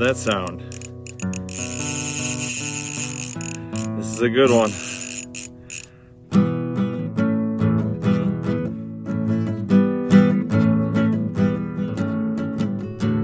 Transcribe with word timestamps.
That 0.00 0.16
sound. 0.16 0.60
This 3.98 4.06
is 4.06 4.22
a 4.22 4.30
good 4.30 4.48
one. 4.50 4.70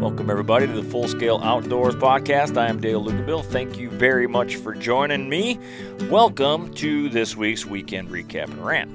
Welcome, 0.02 0.28
everybody, 0.28 0.66
to 0.66 0.72
the 0.74 0.82
Full 0.82 1.08
Scale 1.08 1.40
Outdoors 1.42 1.94
Podcast. 1.94 2.58
I 2.58 2.68
am 2.68 2.78
Dale 2.78 3.02
Lucabill. 3.02 3.42
Thank 3.42 3.78
you 3.78 3.88
very 3.88 4.26
much 4.26 4.56
for 4.56 4.74
joining 4.74 5.30
me. 5.30 5.58
Welcome 6.10 6.74
to 6.74 7.08
this 7.08 7.34
week's 7.34 7.64
weekend 7.64 8.10
recap 8.10 8.50
and 8.50 8.62
rant. 8.62 8.90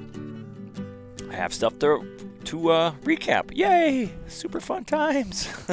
I 1.32 1.34
have 1.34 1.52
stuff 1.52 1.80
to 1.80 2.06
to 2.44 2.70
uh, 2.70 2.92
recap. 3.02 3.56
Yay! 3.56 4.12
Super 4.28 4.60
fun 4.60 4.84
times. 4.84 5.48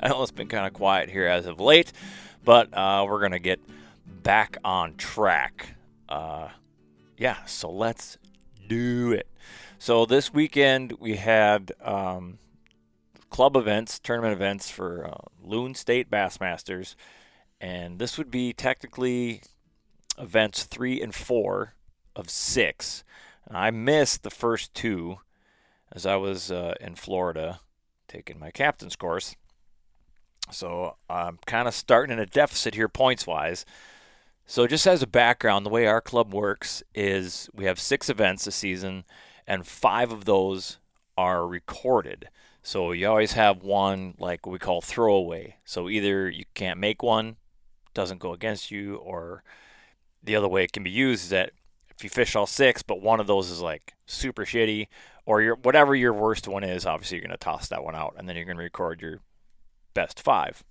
I 0.00 0.08
know 0.08 0.22
it's 0.22 0.30
been 0.30 0.48
kind 0.48 0.66
of 0.66 0.72
quiet 0.72 1.10
here 1.10 1.26
as 1.26 1.46
of 1.46 1.60
late, 1.60 1.92
but 2.44 2.72
uh, 2.72 3.04
we're 3.08 3.20
gonna 3.20 3.38
get 3.38 3.60
back 4.06 4.58
on 4.64 4.96
track. 4.96 5.74
Uh, 6.08 6.48
yeah, 7.16 7.44
so 7.46 7.70
let's 7.70 8.18
do 8.68 9.12
it. 9.12 9.26
So 9.78 10.04
this 10.06 10.32
weekend 10.32 10.94
we 11.00 11.16
had 11.16 11.72
um, 11.82 12.38
club 13.30 13.56
events, 13.56 13.98
tournament 13.98 14.32
events 14.32 14.70
for 14.70 15.06
uh, 15.06 15.28
Loon 15.42 15.74
State 15.74 16.10
Bassmasters, 16.10 16.94
and 17.60 17.98
this 17.98 18.18
would 18.18 18.30
be 18.30 18.52
technically 18.52 19.42
events 20.18 20.64
three 20.64 21.00
and 21.00 21.14
four 21.14 21.74
of 22.14 22.28
six. 22.28 23.04
I 23.50 23.70
missed 23.70 24.22
the 24.22 24.30
first 24.30 24.74
two 24.74 25.18
as 25.92 26.06
I 26.06 26.16
was 26.16 26.50
uh, 26.50 26.74
in 26.80 26.94
Florida 26.94 27.60
taking 28.08 28.38
my 28.38 28.50
captain's 28.50 28.96
course. 28.96 29.36
So 30.50 30.96
I'm 31.08 31.38
kind 31.46 31.68
of 31.68 31.74
starting 31.74 32.12
in 32.12 32.18
a 32.18 32.26
deficit 32.26 32.74
here 32.74 32.88
points 32.88 33.26
wise. 33.26 33.64
So 34.46 34.66
just 34.66 34.86
as 34.86 35.02
a 35.02 35.06
background, 35.06 35.64
the 35.64 35.70
way 35.70 35.86
our 35.86 36.00
club 36.00 36.34
works 36.34 36.82
is 36.94 37.48
we 37.54 37.66
have 37.66 37.78
six 37.78 38.08
events 38.08 38.46
a 38.48 38.50
season, 38.50 39.04
and 39.46 39.66
five 39.66 40.10
of 40.10 40.24
those 40.24 40.78
are 41.16 41.46
recorded. 41.46 42.28
So 42.62 42.92
you 42.92 43.08
always 43.08 43.34
have 43.34 43.62
one 43.62 44.14
like 44.18 44.44
what 44.44 44.52
we 44.52 44.58
call 44.58 44.80
throwaway. 44.80 45.56
So 45.64 45.88
either 45.88 46.28
you 46.28 46.44
can't 46.54 46.80
make 46.80 47.02
one, 47.02 47.36
doesn't 47.94 48.18
go 48.18 48.32
against 48.32 48.70
you, 48.70 48.96
or 48.96 49.44
the 50.22 50.34
other 50.34 50.48
way 50.48 50.64
it 50.64 50.72
can 50.72 50.82
be 50.82 50.90
used 50.90 51.24
is 51.24 51.30
that 51.30 51.52
if 51.88 52.02
you 52.02 52.10
fish 52.10 52.34
all 52.34 52.46
six, 52.46 52.82
but 52.82 53.00
one 53.00 53.20
of 53.20 53.26
those 53.26 53.50
is 53.50 53.60
like 53.60 53.94
super 54.06 54.44
shitty, 54.44 54.88
or 55.30 55.40
your 55.40 55.54
whatever 55.54 55.94
your 55.94 56.12
worst 56.12 56.48
one 56.48 56.64
is, 56.64 56.84
obviously 56.84 57.16
you're 57.16 57.24
going 57.24 57.30
to 57.30 57.36
toss 57.36 57.68
that 57.68 57.84
one 57.84 57.94
out, 57.94 58.16
and 58.18 58.28
then 58.28 58.34
you're 58.34 58.44
going 58.44 58.56
to 58.56 58.64
record 58.64 59.00
your 59.00 59.20
best 59.94 60.20
five. 60.20 60.64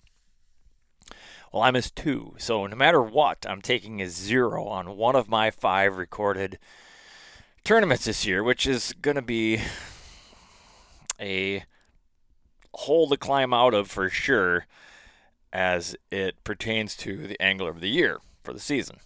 Well, 1.54 1.64
I 1.64 1.72
missed 1.72 1.96
two, 1.96 2.36
so 2.38 2.68
no 2.68 2.76
matter 2.76 3.02
what, 3.02 3.46
I'm 3.48 3.62
taking 3.62 4.02
a 4.02 4.10
zero 4.10 4.66
on 4.66 4.98
one 4.98 5.16
of 5.16 5.30
my 5.30 5.50
five 5.50 5.96
recorded 5.96 6.60
tournaments 7.64 8.04
this 8.04 8.26
year, 8.26 8.44
which 8.44 8.68
is 8.68 8.94
going 9.02 9.16
to 9.16 9.22
be 9.22 9.62
a 11.22 11.64
hole 12.74 13.08
to 13.08 13.16
climb 13.16 13.54
out 13.54 13.74
of 13.74 13.90
for 13.90 14.10
sure 14.10 14.68
as 15.54 15.96
it 16.12 16.44
pertains 16.44 16.98
to 16.98 17.28
the 17.28 17.42
angler 17.42 17.70
of 17.70 17.80
the 17.80 17.90
year 17.90 18.20
for 18.44 18.52
the 18.52 18.60
season. 18.60 18.98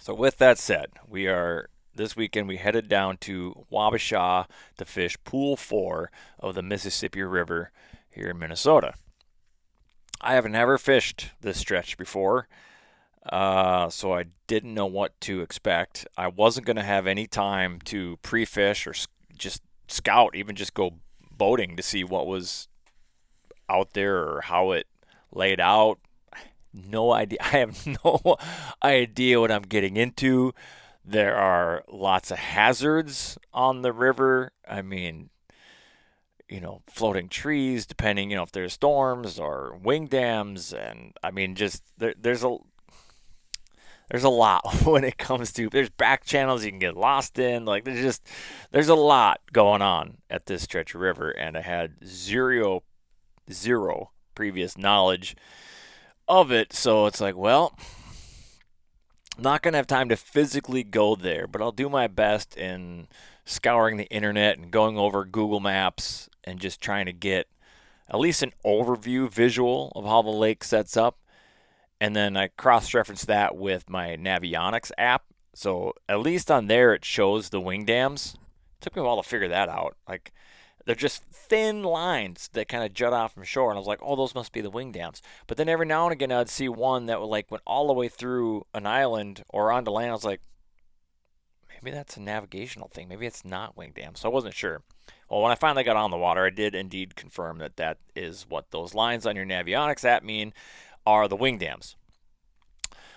So 0.00 0.12
with 0.12 0.38
that 0.38 0.58
said, 0.58 0.86
we 1.08 1.28
are 1.28 1.68
this 1.94 2.16
weekend 2.16 2.48
we 2.48 2.56
headed 2.56 2.88
down 2.88 3.16
to 3.18 3.66
Wabasha 3.70 4.46
to 4.78 4.84
fish 4.84 5.16
pool 5.24 5.56
4 5.56 6.10
of 6.38 6.54
the 6.54 6.62
Mississippi 6.62 7.22
River 7.22 7.70
here 8.10 8.28
in 8.28 8.38
Minnesota. 8.38 8.94
I 10.20 10.34
have 10.34 10.48
never 10.48 10.78
fished 10.78 11.30
this 11.40 11.58
stretch 11.58 11.98
before. 11.98 12.48
Uh, 13.30 13.88
so 13.88 14.12
I 14.12 14.24
didn't 14.46 14.74
know 14.74 14.86
what 14.86 15.20
to 15.22 15.42
expect. 15.42 16.06
I 16.16 16.26
wasn't 16.28 16.66
going 16.66 16.76
to 16.76 16.82
have 16.82 17.06
any 17.06 17.26
time 17.26 17.80
to 17.84 18.18
pre-fish 18.22 18.86
or 18.86 18.94
just 19.36 19.62
scout, 19.88 20.34
even 20.34 20.56
just 20.56 20.74
go 20.74 20.94
boating 21.30 21.76
to 21.76 21.82
see 21.82 22.02
what 22.02 22.26
was 22.26 22.68
out 23.68 23.92
there 23.92 24.16
or 24.16 24.40
how 24.42 24.72
it 24.72 24.86
laid 25.30 25.60
out. 25.60 25.98
No 26.72 27.12
idea. 27.12 27.38
I 27.42 27.58
have 27.58 27.86
no 28.04 28.36
idea 28.82 29.40
what 29.40 29.52
I'm 29.52 29.62
getting 29.62 29.96
into. 29.96 30.52
There 31.04 31.36
are 31.36 31.82
lots 31.88 32.30
of 32.30 32.38
hazards 32.38 33.36
on 33.52 33.82
the 33.82 33.92
river. 33.92 34.52
I 34.68 34.82
mean, 34.82 35.30
you 36.48 36.60
know, 36.60 36.82
floating 36.88 37.28
trees, 37.28 37.86
depending, 37.86 38.30
you 38.30 38.36
know, 38.36 38.42
if 38.42 38.52
there's 38.52 38.74
storms 38.74 39.38
or 39.38 39.78
wing 39.82 40.06
dams, 40.06 40.72
and 40.72 41.16
I 41.22 41.30
mean, 41.30 41.54
just 41.54 41.82
there, 41.98 42.14
there's 42.20 42.44
a 42.44 42.58
there's 44.12 44.24
a 44.24 44.28
lot 44.28 44.62
when 44.84 45.02
it 45.02 45.16
comes 45.16 45.52
to 45.54 45.68
there's 45.70 45.90
back 45.90 46.24
channels 46.24 46.64
you 46.64 46.70
can 46.70 46.78
get 46.78 46.96
lost 46.96 47.38
in 47.38 47.64
like 47.64 47.84
there's 47.84 48.02
just 48.02 48.26
there's 48.70 48.90
a 48.90 48.94
lot 48.94 49.40
going 49.52 49.82
on 49.82 50.18
at 50.28 50.46
this 50.46 50.62
stretch 50.62 50.94
of 50.94 51.00
river 51.00 51.30
and 51.30 51.56
i 51.56 51.62
had 51.62 51.94
zero 52.04 52.82
zero 53.50 54.10
previous 54.34 54.76
knowledge 54.76 55.34
of 56.28 56.52
it 56.52 56.72
so 56.72 57.06
it's 57.06 57.20
like 57.20 57.36
well 57.36 57.76
not 59.42 59.62
going 59.62 59.72
to 59.72 59.78
have 59.78 59.86
time 59.86 60.08
to 60.08 60.16
physically 60.16 60.82
go 60.82 61.14
there 61.14 61.46
but 61.46 61.60
i'll 61.60 61.72
do 61.72 61.88
my 61.88 62.06
best 62.06 62.56
in 62.56 63.06
scouring 63.44 63.96
the 63.96 64.06
internet 64.06 64.58
and 64.58 64.70
going 64.70 64.96
over 64.96 65.24
google 65.24 65.60
maps 65.60 66.28
and 66.44 66.60
just 66.60 66.80
trying 66.80 67.06
to 67.06 67.12
get 67.12 67.48
at 68.08 68.18
least 68.18 68.42
an 68.42 68.52
overview 68.64 69.30
visual 69.30 69.92
of 69.94 70.04
how 70.04 70.22
the 70.22 70.30
lake 70.30 70.62
sets 70.64 70.96
up 70.96 71.18
and 72.02 72.16
then 72.16 72.36
I 72.36 72.48
cross 72.48 72.94
reference 72.94 73.24
that 73.26 73.56
with 73.56 73.88
my 73.88 74.16
Navionics 74.16 74.90
app. 74.98 75.22
So 75.54 75.92
at 76.08 76.18
least 76.18 76.50
on 76.50 76.66
there, 76.66 76.92
it 76.94 77.04
shows 77.04 77.50
the 77.50 77.60
wing 77.60 77.84
dams. 77.84 78.34
It 78.34 78.80
took 78.80 78.96
me 78.96 79.02
a 79.02 79.04
while 79.04 79.22
to 79.22 79.28
figure 79.28 79.46
that 79.46 79.68
out. 79.68 79.96
Like, 80.08 80.32
they're 80.84 80.94
just 80.94 81.22
thin 81.24 81.82
lines 81.82 82.48
that 82.52 82.68
kind 82.68 82.84
of 82.84 82.92
jut 82.92 83.12
off 83.12 83.34
from 83.34 83.44
shore. 83.44 83.70
And 83.70 83.76
I 83.76 83.80
was 83.80 83.86
like, 83.86 84.00
oh, 84.02 84.16
those 84.16 84.34
must 84.34 84.52
be 84.52 84.60
the 84.60 84.70
wing 84.70 84.92
dams. 84.92 85.22
But 85.46 85.56
then 85.56 85.68
every 85.68 85.86
now 85.86 86.04
and 86.04 86.12
again, 86.12 86.32
I'd 86.32 86.48
see 86.48 86.68
one 86.68 87.06
that 87.06 87.20
would 87.20 87.26
like 87.26 87.50
went 87.50 87.62
all 87.66 87.86
the 87.86 87.92
way 87.92 88.08
through 88.08 88.66
an 88.74 88.86
island 88.86 89.44
or 89.48 89.70
onto 89.70 89.90
land. 89.90 90.10
I 90.10 90.14
was 90.14 90.24
like, 90.24 90.40
maybe 91.82 91.94
that's 91.94 92.16
a 92.16 92.20
navigational 92.20 92.88
thing. 92.88 93.08
Maybe 93.08 93.26
it's 93.26 93.44
not 93.44 93.76
wing 93.76 93.92
dams. 93.94 94.20
So 94.20 94.30
I 94.30 94.32
wasn't 94.32 94.54
sure. 94.54 94.82
Well, 95.28 95.40
when 95.40 95.52
I 95.52 95.56
finally 95.56 95.84
got 95.84 95.96
on 95.96 96.10
the 96.10 96.18
water, 96.18 96.44
I 96.44 96.50
did 96.50 96.74
indeed 96.74 97.16
confirm 97.16 97.58
that 97.58 97.76
that 97.76 97.98
is 98.14 98.46
what 98.48 98.70
those 98.70 98.94
lines 98.94 99.26
on 99.26 99.36
your 99.36 99.46
Navionics 99.46 100.04
app 100.04 100.22
mean 100.22 100.52
are 101.06 101.26
the 101.26 101.36
wing 101.36 101.58
dams. 101.58 101.96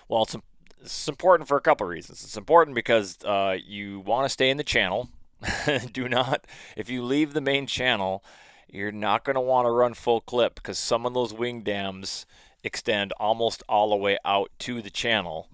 Well, 0.08 0.22
it's, 0.22 0.36
it's 0.80 1.08
important 1.08 1.48
for 1.48 1.56
a 1.56 1.60
couple 1.60 1.86
of 1.86 1.90
reasons. 1.90 2.24
It's 2.24 2.36
important 2.36 2.74
because 2.74 3.18
uh, 3.24 3.56
you 3.64 4.00
want 4.00 4.24
to 4.24 4.28
stay 4.28 4.50
in 4.50 4.56
the 4.56 4.64
channel. 4.64 5.10
Do 5.92 6.08
not, 6.08 6.46
if 6.76 6.88
you 6.88 7.02
leave 7.02 7.32
the 7.32 7.40
main 7.40 7.66
channel, 7.66 8.24
you're 8.68 8.92
not 8.92 9.24
going 9.24 9.34
to 9.34 9.40
want 9.40 9.66
to 9.66 9.70
run 9.70 9.94
full 9.94 10.20
clip 10.20 10.56
because 10.56 10.78
some 10.78 11.06
of 11.06 11.14
those 11.14 11.32
wing 11.32 11.62
dams 11.62 12.26
extend 12.64 13.12
almost 13.12 13.62
all 13.68 13.90
the 13.90 13.96
way 13.96 14.18
out 14.24 14.50
to 14.60 14.82
the 14.82 14.90
channel. 14.90 15.48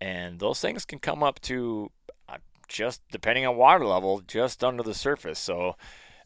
And 0.00 0.38
those 0.38 0.60
things 0.60 0.84
can 0.84 0.98
come 0.98 1.22
up 1.22 1.40
to 1.42 1.90
uh, 2.28 2.38
just 2.68 3.02
depending 3.10 3.46
on 3.46 3.56
water 3.56 3.86
level, 3.86 4.20
just 4.26 4.62
under 4.62 4.82
the 4.82 4.94
surface. 4.94 5.38
So, 5.38 5.76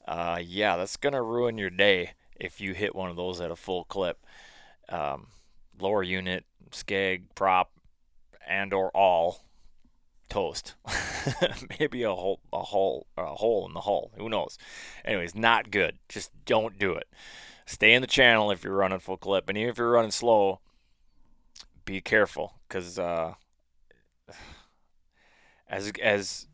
uh, 0.06 0.40
yeah, 0.42 0.76
that's 0.76 0.96
going 0.96 1.14
to 1.14 1.22
ruin 1.22 1.58
your 1.58 1.70
day 1.70 2.12
if 2.38 2.60
you 2.60 2.74
hit 2.74 2.94
one 2.94 3.10
of 3.10 3.16
those 3.16 3.40
at 3.40 3.50
a 3.50 3.56
full 3.56 3.84
clip. 3.84 4.24
Um, 4.88 5.28
lower 5.80 6.02
unit, 6.02 6.44
skeg, 6.70 7.24
prop, 7.34 7.70
and 8.46 8.72
or 8.72 8.90
all 8.90 9.45
toast. 10.28 10.74
Maybe 11.80 12.02
a 12.02 12.14
hole, 12.14 12.40
a 12.52 12.62
hole, 12.62 13.06
a 13.16 13.34
hole 13.34 13.66
in 13.66 13.74
the 13.74 13.80
hull. 13.80 14.10
Who 14.16 14.28
knows? 14.28 14.58
Anyways, 15.04 15.34
not 15.34 15.70
good. 15.70 15.98
Just 16.08 16.32
don't 16.44 16.78
do 16.78 16.94
it. 16.94 17.08
Stay 17.66 17.92
in 17.92 18.00
the 18.00 18.06
channel 18.06 18.50
if 18.50 18.62
you're 18.62 18.76
running 18.76 19.00
full 19.00 19.16
clip, 19.16 19.48
and 19.48 19.58
even 19.58 19.70
if 19.70 19.78
you're 19.78 19.90
running 19.90 20.12
slow, 20.12 20.60
be 21.84 22.00
careful 22.00 22.54
because 22.68 22.98
uh, 22.98 23.34
as 25.68 25.92
as 26.02 26.46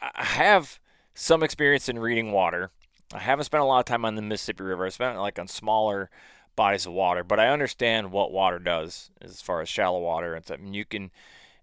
I 0.00 0.24
have 0.24 0.78
some 1.14 1.42
experience 1.42 1.88
in 1.88 1.98
reading 1.98 2.32
water. 2.32 2.70
I 3.12 3.18
haven't 3.18 3.46
spent 3.46 3.62
a 3.62 3.66
lot 3.66 3.80
of 3.80 3.84
time 3.86 4.04
on 4.04 4.14
the 4.14 4.22
Mississippi 4.22 4.62
River. 4.62 4.86
I 4.86 4.90
spent 4.90 5.18
like 5.18 5.38
on 5.38 5.48
smaller 5.48 6.10
bodies 6.54 6.86
of 6.86 6.92
water, 6.92 7.24
but 7.24 7.40
I 7.40 7.48
understand 7.48 8.12
what 8.12 8.32
water 8.32 8.58
does 8.58 9.10
as 9.20 9.40
far 9.40 9.60
as 9.60 9.68
shallow 9.68 10.00
water 10.00 10.34
and 10.34 10.74
you 10.74 10.84
can 10.84 11.10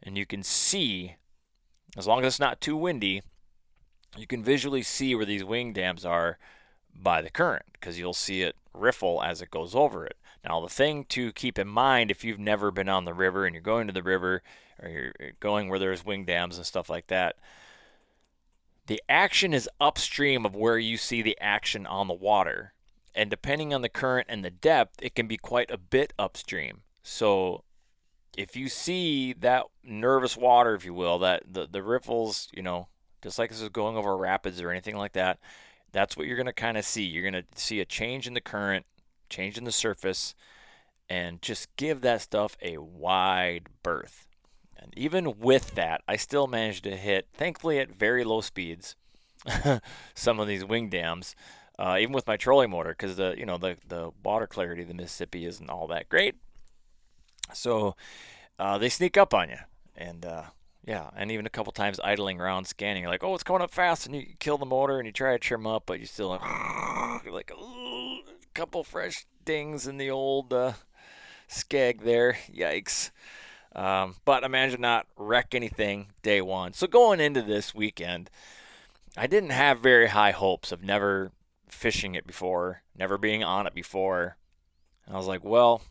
and 0.01 0.17
you 0.17 0.25
can 0.25 0.43
see, 0.43 1.15
as 1.95 2.07
long 2.07 2.19
as 2.19 2.33
it's 2.33 2.39
not 2.39 2.61
too 2.61 2.75
windy, 2.75 3.21
you 4.17 4.27
can 4.27 4.43
visually 4.43 4.83
see 4.83 5.15
where 5.15 5.25
these 5.25 5.43
wing 5.43 5.73
dams 5.73 6.05
are 6.05 6.37
by 6.93 7.21
the 7.21 7.29
current 7.29 7.65
because 7.73 7.99
you'll 7.99 8.13
see 8.13 8.41
it 8.41 8.55
riffle 8.73 9.21
as 9.23 9.41
it 9.41 9.51
goes 9.51 9.75
over 9.75 10.05
it. 10.05 10.17
Now, 10.43 10.61
the 10.61 10.69
thing 10.69 11.05
to 11.05 11.31
keep 11.33 11.57
in 11.57 11.67
mind 11.67 12.11
if 12.11 12.23
you've 12.23 12.39
never 12.39 12.71
been 12.71 12.89
on 12.89 13.05
the 13.05 13.13
river 13.13 13.45
and 13.45 13.53
you're 13.53 13.61
going 13.61 13.87
to 13.87 13.93
the 13.93 14.03
river 14.03 14.43
or 14.81 14.89
you're 14.89 15.13
going 15.39 15.69
where 15.69 15.79
there's 15.79 16.05
wing 16.05 16.25
dams 16.25 16.57
and 16.57 16.65
stuff 16.65 16.89
like 16.89 17.07
that, 17.07 17.35
the 18.87 19.01
action 19.09 19.53
is 19.53 19.69
upstream 19.81 20.45
of 20.45 20.55
where 20.55 20.77
you 20.77 20.97
see 20.97 21.21
the 21.21 21.37
action 21.41 21.85
on 21.85 22.07
the 22.07 22.13
water 22.13 22.73
and 23.15 23.29
depending 23.29 23.73
on 23.73 23.81
the 23.81 23.89
current 23.89 24.27
and 24.29 24.43
the 24.43 24.51
depth, 24.51 25.01
it 25.01 25.15
can 25.15 25.25
be 25.25 25.37
quite 25.37 25.71
a 25.71 25.77
bit 25.77 26.11
upstream. 26.19 26.81
So 27.01 27.63
if 28.37 28.55
you 28.55 28.69
see 28.69 29.33
that 29.33 29.65
nervous 29.83 30.37
water, 30.37 30.75
if 30.75 30.85
you 30.85 30.93
will, 30.93 31.19
that 31.19 31.43
the, 31.51 31.67
the 31.67 31.83
riffles, 31.83 32.49
you 32.53 32.63
know, 32.63 32.87
just 33.21 33.39
like 33.39 33.49
this 33.49 33.61
is 33.61 33.69
going 33.69 33.97
over 33.97 34.15
rapids 34.15 34.61
or 34.61 34.69
anything 34.69 34.97
like 34.97 35.13
that, 35.13 35.39
that's 35.91 36.15
what 36.15 36.27
you're 36.27 36.35
going 36.35 36.45
to 36.45 36.53
kind 36.53 36.77
of 36.77 36.85
see. 36.85 37.03
You're 37.03 37.29
going 37.29 37.43
to 37.43 37.45
see 37.55 37.79
a 37.79 37.85
change 37.85 38.27
in 38.27 38.33
the 38.33 38.41
current, 38.41 38.85
change 39.29 39.57
in 39.57 39.63
the 39.63 39.71
surface, 39.71 40.35
and 41.09 41.41
just 41.41 41.73
give 41.75 42.01
that 42.01 42.21
stuff 42.21 42.57
a 42.61 42.77
wide 42.77 43.67
berth. 43.83 44.27
And 44.77 44.93
even 44.97 45.39
with 45.39 45.75
that, 45.75 46.01
I 46.07 46.15
still 46.15 46.47
managed 46.47 46.83
to 46.83 46.97
hit, 46.97 47.27
thankfully 47.33 47.79
at 47.79 47.95
very 47.95 48.23
low 48.23 48.41
speeds, 48.41 48.95
some 50.15 50.39
of 50.39 50.47
these 50.47 50.65
wing 50.65 50.89
dams 50.89 51.35
uh, 51.77 51.97
even 51.99 52.13
with 52.13 52.27
my 52.27 52.37
trolling 52.37 52.69
motor, 52.69 52.89
because 52.89 53.17
the 53.17 53.35
you 53.37 53.45
know 53.45 53.57
the 53.57 53.77
the 53.87 54.11
water 54.23 54.47
clarity 54.47 54.83
of 54.83 54.87
the 54.87 54.93
Mississippi 54.93 55.45
isn't 55.45 55.69
all 55.69 55.87
that 55.87 56.09
great. 56.09 56.35
So 57.53 57.95
uh, 58.59 58.77
they 58.77 58.89
sneak 58.89 59.17
up 59.17 59.33
on 59.33 59.49
you, 59.49 59.57
and 59.95 60.25
uh, 60.25 60.43
yeah, 60.85 61.09
and 61.15 61.31
even 61.31 61.45
a 61.45 61.49
couple 61.49 61.73
times 61.73 61.99
idling 62.03 62.39
around 62.39 62.65
scanning, 62.65 63.03
you're 63.03 63.11
like, 63.11 63.23
oh, 63.23 63.33
it's 63.33 63.43
coming 63.43 63.61
up 63.61 63.71
fast, 63.71 64.05
and 64.05 64.15
you 64.15 64.27
kill 64.39 64.57
the 64.57 64.65
motor 64.65 64.97
and 64.97 65.05
you 65.05 65.11
try 65.11 65.33
to 65.33 65.39
trim 65.39 65.65
up, 65.65 65.83
but 65.85 65.99
you 65.99 66.05
still 66.05 66.29
like, 66.29 66.41
like, 67.31 67.51
a 67.51 68.17
couple 68.53 68.83
fresh 68.83 69.25
dings 69.43 69.87
in 69.87 69.97
the 69.97 70.09
old 70.09 70.53
uh, 70.53 70.73
skeg 71.49 72.03
there, 72.03 72.37
yikes. 72.53 73.11
Um, 73.75 74.15
but 74.23 74.43
I 74.43 74.47
managed 74.47 74.75
to 74.75 74.81
not 74.81 75.07
wreck 75.17 75.53
anything 75.53 76.07
day 76.21 76.39
one. 76.39 76.73
So 76.73 76.87
going 76.87 77.19
into 77.19 77.41
this 77.41 77.75
weekend, 77.75 78.29
I 79.17 79.27
didn't 79.27 79.49
have 79.49 79.79
very 79.79 80.07
high 80.07 80.31
hopes 80.31 80.71
of 80.71 80.83
never 80.83 81.31
fishing 81.67 82.15
it 82.15 82.25
before, 82.25 82.83
never 82.97 83.17
being 83.17 83.43
on 83.43 83.67
it 83.67 83.73
before. 83.73 84.37
And 85.05 85.15
I 85.15 85.17
was 85.17 85.27
like, 85.27 85.43
well, 85.43 85.81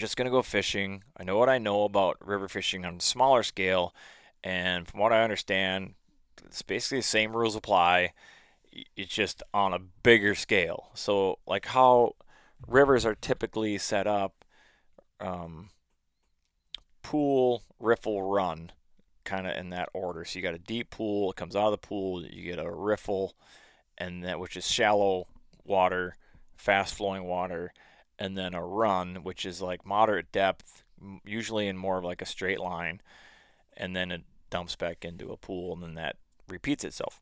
just 0.00 0.16
going 0.16 0.26
to 0.26 0.32
go 0.32 0.42
fishing. 0.42 1.04
I 1.16 1.22
know 1.22 1.38
what 1.38 1.48
I 1.48 1.58
know 1.58 1.84
about 1.84 2.16
river 2.26 2.48
fishing 2.48 2.84
on 2.84 2.96
a 2.96 3.00
smaller 3.00 3.42
scale. 3.42 3.94
And 4.42 4.88
from 4.88 4.98
what 4.98 5.12
I 5.12 5.22
understand, 5.22 5.94
it's 6.44 6.62
basically 6.62 6.98
the 6.98 7.04
same 7.04 7.36
rules 7.36 7.54
apply. 7.54 8.14
It's 8.96 9.14
just 9.14 9.42
on 9.52 9.72
a 9.72 9.78
bigger 9.78 10.34
scale. 10.34 10.90
So, 10.94 11.38
like 11.46 11.66
how 11.66 12.14
rivers 12.66 13.04
are 13.04 13.14
typically 13.14 13.78
set 13.78 14.06
up 14.06 14.44
um, 15.20 15.70
pool, 17.02 17.64
riffle, 17.78 18.22
run, 18.22 18.72
kind 19.24 19.46
of 19.46 19.56
in 19.56 19.70
that 19.70 19.90
order. 19.92 20.24
So, 20.24 20.38
you 20.38 20.42
got 20.42 20.54
a 20.54 20.58
deep 20.58 20.90
pool, 20.90 21.30
it 21.30 21.36
comes 21.36 21.54
out 21.54 21.66
of 21.66 21.72
the 21.72 21.86
pool, 21.86 22.24
you 22.24 22.42
get 22.42 22.64
a 22.64 22.70
riffle, 22.70 23.34
and 23.98 24.24
that 24.24 24.40
which 24.40 24.56
is 24.56 24.66
shallow 24.70 25.26
water, 25.64 26.16
fast 26.56 26.94
flowing 26.94 27.24
water, 27.24 27.72
and 28.20 28.36
then 28.36 28.52
a 28.52 28.62
run, 28.62 29.16
which 29.22 29.46
is 29.46 29.62
like 29.62 29.86
moderate 29.86 30.30
depth, 30.30 30.84
usually 31.24 31.66
in 31.66 31.78
more 31.78 31.98
of 31.98 32.04
like 32.04 32.20
a 32.20 32.26
straight 32.26 32.60
line, 32.60 33.00
and 33.74 33.96
then 33.96 34.12
it 34.12 34.22
dumps 34.50 34.76
back 34.76 35.04
into 35.04 35.32
a 35.32 35.38
pool, 35.38 35.72
and 35.72 35.82
then 35.82 35.94
that 35.94 36.16
repeats 36.46 36.84
itself. 36.84 37.20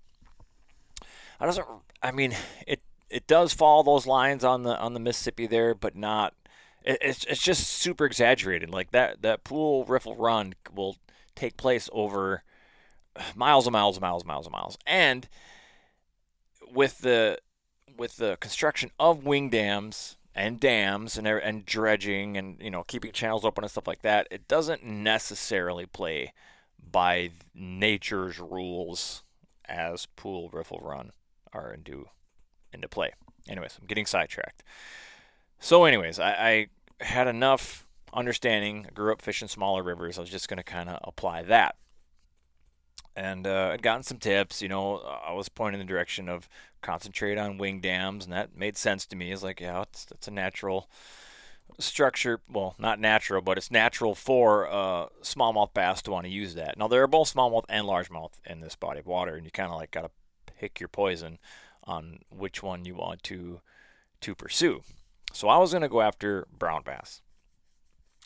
I 1.40 1.46
doesn't. 1.46 1.66
I 2.02 2.10
mean, 2.10 2.34
it 2.66 2.82
it 3.08 3.28
does 3.28 3.54
follow 3.54 3.84
those 3.84 4.06
lines 4.06 4.42
on 4.42 4.64
the 4.64 4.76
on 4.76 4.92
the 4.92 5.00
Mississippi 5.00 5.46
there, 5.46 5.72
but 5.72 5.94
not. 5.94 6.34
It, 6.84 6.98
it's 7.00 7.24
it's 7.24 7.42
just 7.42 7.68
super 7.68 8.04
exaggerated. 8.04 8.70
Like 8.70 8.90
that 8.90 9.22
that 9.22 9.44
pool 9.44 9.84
riffle 9.84 10.16
run 10.16 10.54
will 10.74 10.96
take 11.36 11.56
place 11.56 11.88
over 11.92 12.42
miles 13.36 13.68
and 13.68 13.72
miles 13.72 13.96
and 13.96 14.02
miles 14.02 14.22
and 14.22 14.28
miles 14.28 14.46
and 14.46 14.52
miles, 14.52 14.78
and 14.84 15.28
with 16.68 16.98
the 16.98 17.38
with 17.96 18.16
the 18.16 18.36
construction 18.40 18.90
of 18.98 19.24
wing 19.24 19.48
dams 19.48 20.17
and 20.38 20.60
dams 20.60 21.18
and 21.18 21.26
and 21.26 21.66
dredging 21.66 22.36
and 22.36 22.62
you 22.62 22.70
know 22.70 22.84
keeping 22.84 23.10
channels 23.10 23.44
open 23.44 23.64
and 23.64 23.70
stuff 23.70 23.88
like 23.88 24.02
that, 24.02 24.28
it 24.30 24.46
doesn't 24.46 24.84
necessarily 24.84 25.84
play 25.84 26.32
by 26.80 27.30
nature's 27.54 28.38
rules 28.38 29.24
as 29.66 30.06
pool 30.06 30.48
riffle 30.52 30.80
run 30.80 31.10
are 31.52 31.72
into 31.72 32.06
into 32.72 32.88
play. 32.88 33.10
Anyways, 33.48 33.78
I'm 33.80 33.86
getting 33.86 34.06
sidetracked. 34.06 34.62
So, 35.58 35.84
anyways, 35.84 36.20
I, 36.20 36.68
I 37.00 37.04
had 37.04 37.26
enough 37.26 37.86
understanding. 38.12 38.86
I 38.88 38.92
grew 38.92 39.12
up 39.12 39.20
fishing 39.20 39.48
smaller 39.48 39.82
rivers. 39.82 40.18
I 40.18 40.20
was 40.20 40.30
just 40.30 40.48
going 40.48 40.58
to 40.58 40.62
kind 40.62 40.88
of 40.88 40.98
apply 41.02 41.42
that 41.44 41.74
and 43.18 43.48
uh, 43.48 43.70
I'd 43.72 43.82
gotten 43.82 44.04
some 44.04 44.18
tips. 44.18 44.62
You 44.62 44.68
know, 44.68 44.98
I 44.98 45.32
was 45.32 45.48
pointing 45.48 45.80
in 45.80 45.86
the 45.86 45.92
direction 45.92 46.28
of 46.28 46.48
concentrate 46.82 47.36
on 47.36 47.58
wing 47.58 47.80
dams, 47.80 48.24
and 48.24 48.32
that 48.32 48.56
made 48.56 48.76
sense 48.76 49.04
to 49.06 49.16
me. 49.16 49.32
It's 49.32 49.42
like, 49.42 49.60
yeah, 49.60 49.82
it's, 49.82 50.06
it's 50.12 50.28
a 50.28 50.30
natural 50.30 50.88
structure. 51.80 52.40
Well, 52.48 52.76
not 52.78 53.00
natural, 53.00 53.42
but 53.42 53.58
it's 53.58 53.72
natural 53.72 54.14
for 54.14 54.68
uh, 54.68 55.06
smallmouth 55.22 55.74
bass 55.74 56.00
to 56.02 56.12
want 56.12 56.26
to 56.26 56.32
use 56.32 56.54
that. 56.54 56.78
Now, 56.78 56.86
there 56.86 57.02
are 57.02 57.08
both 57.08 57.34
smallmouth 57.34 57.64
and 57.68 57.86
largemouth 57.86 58.34
in 58.46 58.60
this 58.60 58.76
body 58.76 59.00
of 59.00 59.06
water, 59.06 59.34
and 59.34 59.44
you 59.44 59.50
kind 59.50 59.72
of 59.72 59.76
like 59.76 59.90
got 59.90 60.02
to 60.02 60.10
pick 60.58 60.78
your 60.78 60.88
poison 60.88 61.38
on 61.82 62.20
which 62.30 62.62
one 62.62 62.84
you 62.84 62.94
want 62.94 63.24
to 63.24 63.60
to 64.20 64.34
pursue. 64.34 64.82
So 65.32 65.48
I 65.48 65.58
was 65.58 65.72
going 65.72 65.82
to 65.82 65.88
go 65.88 66.00
after 66.00 66.46
brown 66.56 66.82
bass, 66.84 67.20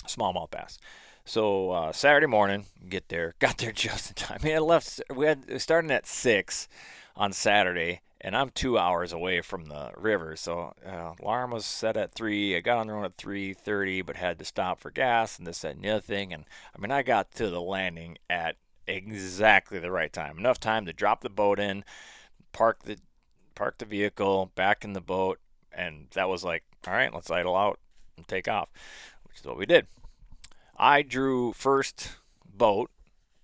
smallmouth 0.06 0.50
bass. 0.50 0.78
So 1.24 1.70
uh, 1.70 1.92
Saturday 1.92 2.26
morning, 2.26 2.66
get 2.88 3.08
there, 3.08 3.34
got 3.38 3.58
there 3.58 3.72
just 3.72 4.10
in 4.10 4.14
time. 4.14 4.40
We 4.42 4.50
had 4.50 4.62
left. 4.62 5.00
We 5.14 5.26
had 5.26 5.60
starting 5.60 5.90
at 5.90 6.06
six 6.06 6.68
on 7.16 7.32
Saturday, 7.32 8.00
and 8.20 8.36
I'm 8.36 8.50
two 8.50 8.78
hours 8.78 9.12
away 9.12 9.40
from 9.40 9.66
the 9.66 9.92
river. 9.96 10.36
So 10.36 10.74
uh, 10.86 11.12
alarm 11.20 11.52
was 11.52 11.64
set 11.64 11.96
at 11.96 12.12
three. 12.12 12.56
I 12.56 12.60
got 12.60 12.78
on 12.78 12.88
the 12.88 12.94
road 12.94 13.04
at 13.04 13.14
three 13.14 13.54
thirty, 13.54 14.02
but 14.02 14.16
had 14.16 14.38
to 14.40 14.44
stop 14.44 14.80
for 14.80 14.90
gas 14.90 15.38
and 15.38 15.46
this 15.46 15.60
that, 15.60 15.76
and 15.76 15.84
the 15.84 15.90
other 15.90 16.00
thing. 16.00 16.32
And 16.32 16.44
I 16.76 16.80
mean, 16.80 16.90
I 16.90 17.02
got 17.02 17.32
to 17.32 17.50
the 17.50 17.60
landing 17.60 18.18
at 18.28 18.56
exactly 18.86 19.78
the 19.78 19.92
right 19.92 20.12
time, 20.12 20.38
enough 20.38 20.58
time 20.58 20.86
to 20.86 20.92
drop 20.92 21.20
the 21.20 21.30
boat 21.30 21.60
in, 21.60 21.84
park 22.52 22.82
the 22.82 22.98
park 23.54 23.78
the 23.78 23.84
vehicle, 23.84 24.50
back 24.54 24.84
in 24.84 24.92
the 24.92 25.00
boat, 25.00 25.38
and 25.72 26.08
that 26.14 26.28
was 26.28 26.42
like, 26.42 26.64
all 26.86 26.94
right, 26.94 27.14
let's 27.14 27.30
idle 27.30 27.56
out 27.56 27.78
and 28.16 28.26
take 28.26 28.48
off, 28.48 28.70
which 29.24 29.38
is 29.38 29.44
what 29.44 29.56
we 29.58 29.66
did. 29.66 29.86
I 30.76 31.02
drew 31.02 31.52
first 31.52 32.12
boat, 32.44 32.90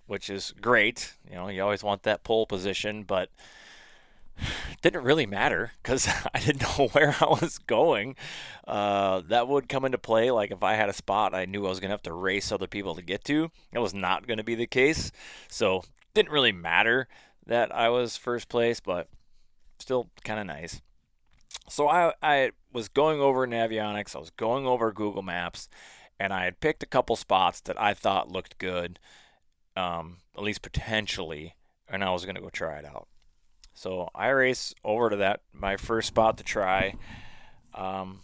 which 0.07 0.31
is 0.31 0.55
great. 0.61 1.15
You 1.29 1.37
know, 1.37 1.49
you 1.49 1.63
always 1.63 1.83
want 1.83 2.03
that 2.05 2.25
pole 2.25 2.47
position, 2.47 3.05
but 3.05 3.31
didn't 4.83 5.03
really 5.03 5.27
matter 5.27 5.73
because 5.83 6.09
I 6.35 6.41
didn't 6.41 6.63
know 6.63 6.89
where 6.93 7.17
I 7.21 7.27
was 7.27 7.59
going. 7.59 8.17
Uh, 8.67 9.23
that 9.29 9.49
would 9.49 9.69
come 9.69 9.85
into 9.85 9.99
play. 9.99 10.31
Like 10.31 10.51
if 10.51 10.63
I 10.63 10.75
had 10.75 10.89
a 10.89 10.95
spot 10.95 11.35
I 11.35 11.45
knew 11.45 11.67
I 11.67 11.69
was 11.69 11.81
going 11.81 11.89
to 11.89 11.95
have 11.95 12.03
to 12.03 12.13
race 12.13 12.53
other 12.53 12.67
people 12.67 12.95
to 12.95 13.03
get 13.03 13.25
to, 13.25 13.51
it 13.73 13.79
was 13.79 13.95
not 13.95 14.27
going 14.27 14.39
to 14.39 14.45
be 14.45 14.55
the 14.55 14.67
case. 14.67 15.11
So 15.49 15.85
didn't 16.15 16.33
really 16.33 16.53
matter 16.53 17.09
that 17.47 17.75
I 17.75 17.89
was 17.89 18.17
first 18.17 18.49
place, 18.49 18.81
but 18.81 19.09
still 19.79 20.11
kind 20.25 20.41
of 20.41 20.47
nice. 20.47 20.81
So 21.69 21.89
I, 21.89 22.13
I 22.23 22.53
was 22.73 22.89
going 22.89 23.21
over 23.21 23.47
Navionics, 23.47 24.15
I 24.15 24.19
was 24.19 24.31
going 24.31 24.67
over 24.67 24.93
Google 24.93 25.23
Maps, 25.23 25.69
and 26.19 26.33
I 26.33 26.45
had 26.45 26.61
picked 26.61 26.83
a 26.83 26.87
couple 26.87 27.17
spots 27.17 27.61
that 27.61 27.81
I 27.81 27.95
thought 27.95 28.33
looked 28.33 28.59
good, 28.59 28.99
um, 29.77 30.19
at 30.37 30.43
least 30.43 30.63
potentially, 30.63 31.55
and 31.89 32.03
I 32.03 32.11
was 32.11 32.25
going 32.25 32.35
to 32.35 32.41
go 32.41 32.51
try 32.51 32.79
it 32.79 32.85
out. 32.85 33.09
So 33.75 34.09
I 34.15 34.29
race 34.29 34.75
over 34.85 35.11
to 35.11 35.17
that 35.17 35.43
my 35.53 35.77
first 35.77 36.09
spot 36.09 36.37
to 36.39 36.45
try. 36.45 36.95
Um, 37.75 38.23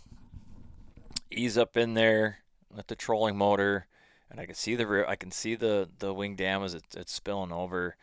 ease 1.30 1.56
up 1.56 1.76
in 1.76 1.94
there 1.94 2.38
with 2.74 2.88
the 2.88 2.96
trolling 2.96 3.36
motor, 3.36 3.86
and 4.30 4.40
I 4.40 4.46
can 4.46 4.56
see 4.56 4.74
the 4.74 5.04
I 5.08 5.14
can 5.14 5.30
see 5.30 5.54
the 5.54 5.88
the 6.00 6.12
wing 6.12 6.34
dam 6.34 6.64
as 6.64 6.74
it's, 6.74 6.96
it's 6.96 7.12
spilling 7.12 7.52
over, 7.52 7.96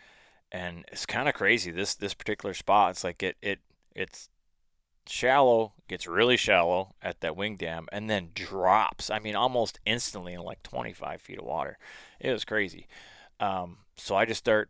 and 0.51 0.85
it's 0.91 1.05
kind 1.05 1.27
of 1.27 1.35
crazy. 1.35 1.71
This 1.71 1.93
this 1.93 2.13
particular 2.13 2.53
spot, 2.53 2.91
it's 2.91 3.03
like 3.03 3.21
it 3.21 3.35
it 3.41 3.59
it's 3.93 4.29
shallow, 5.07 5.73
gets 5.87 6.07
really 6.07 6.37
shallow 6.37 6.95
at 7.01 7.21
that 7.21 7.35
wing 7.35 7.55
dam, 7.55 7.87
and 7.91 8.09
then 8.09 8.29
drops. 8.33 9.09
I 9.09 9.19
mean, 9.19 9.35
almost 9.35 9.79
instantly 9.85 10.33
in 10.33 10.41
like 10.41 10.63
25 10.63 11.21
feet 11.21 11.39
of 11.39 11.45
water. 11.45 11.77
It 12.19 12.31
was 12.31 12.45
crazy. 12.45 12.87
Um, 13.39 13.77
so 13.95 14.15
I 14.15 14.25
just 14.25 14.39
start 14.39 14.69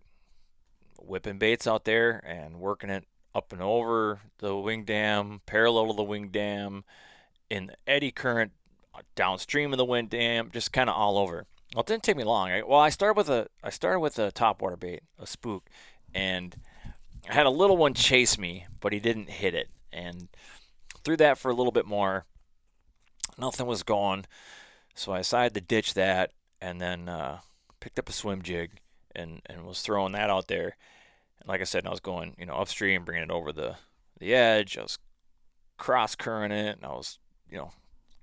whipping 0.99 1.37
baits 1.37 1.67
out 1.67 1.85
there 1.85 2.21
and 2.25 2.59
working 2.59 2.89
it 2.89 3.05
up 3.33 3.51
and 3.53 3.61
over 3.61 4.19
the 4.39 4.55
wing 4.55 4.83
dam, 4.83 5.41
parallel 5.45 5.87
to 5.87 5.93
the 5.93 6.03
wing 6.03 6.29
dam, 6.29 6.83
in 7.49 7.67
the 7.67 7.75
eddy 7.87 8.11
current 8.11 8.51
downstream 9.15 9.73
of 9.73 9.77
the 9.77 9.85
wing 9.85 10.07
dam, 10.07 10.49
just 10.51 10.73
kind 10.73 10.89
of 10.89 10.95
all 10.95 11.17
over. 11.17 11.45
Well, 11.73 11.81
it 11.81 11.87
didn't 11.87 12.03
take 12.03 12.17
me 12.17 12.23
long. 12.23 12.49
Well, 12.67 12.79
I 12.79 12.89
started 12.89 13.17
with 13.17 13.29
a 13.29 13.47
I 13.63 13.69
started 13.69 13.99
with 13.99 14.19
a 14.19 14.31
topwater 14.31 14.79
bait, 14.79 15.03
a 15.17 15.25
spook, 15.25 15.69
and 16.13 16.55
I 17.29 17.33
had 17.33 17.45
a 17.45 17.51
little 17.51 17.77
one 17.77 17.93
chase 17.93 18.37
me, 18.37 18.65
but 18.81 18.91
he 18.91 18.99
didn't 18.99 19.29
hit 19.29 19.55
it, 19.55 19.69
and 19.91 20.29
threw 21.03 21.17
that 21.17 21.37
for 21.37 21.49
a 21.49 21.53
little 21.55 21.71
bit 21.71 21.85
more. 21.85 22.25
Nothing 23.37 23.65
was 23.65 23.83
going, 23.83 24.25
so 24.93 25.13
I 25.13 25.19
decided 25.19 25.53
to 25.53 25.61
ditch 25.61 25.93
that, 25.93 26.31
and 26.59 26.81
then 26.81 27.07
uh, 27.07 27.39
picked 27.79 27.99
up 27.99 28.09
a 28.09 28.13
swim 28.13 28.41
jig 28.41 28.81
and 29.15 29.41
and 29.45 29.65
was 29.65 29.81
throwing 29.81 30.13
that 30.13 30.29
out 30.29 30.47
there. 30.47 30.75
And 31.39 31.47
like 31.47 31.61
I 31.61 31.65
said, 31.65 31.85
I 31.85 31.89
was 31.89 31.99
going 31.99 32.35
you 32.37 32.45
know 32.45 32.55
upstream, 32.55 33.03
bringing 33.03 33.23
it 33.23 33.31
over 33.31 33.51
the 33.51 33.75
the 34.19 34.33
edge. 34.33 34.77
I 34.77 34.83
was 34.83 34.99
cross 35.77 36.15
current 36.15 36.53
it, 36.53 36.77
and 36.77 36.85
I 36.85 36.89
was 36.89 37.19
you 37.49 37.57
know 37.57 37.71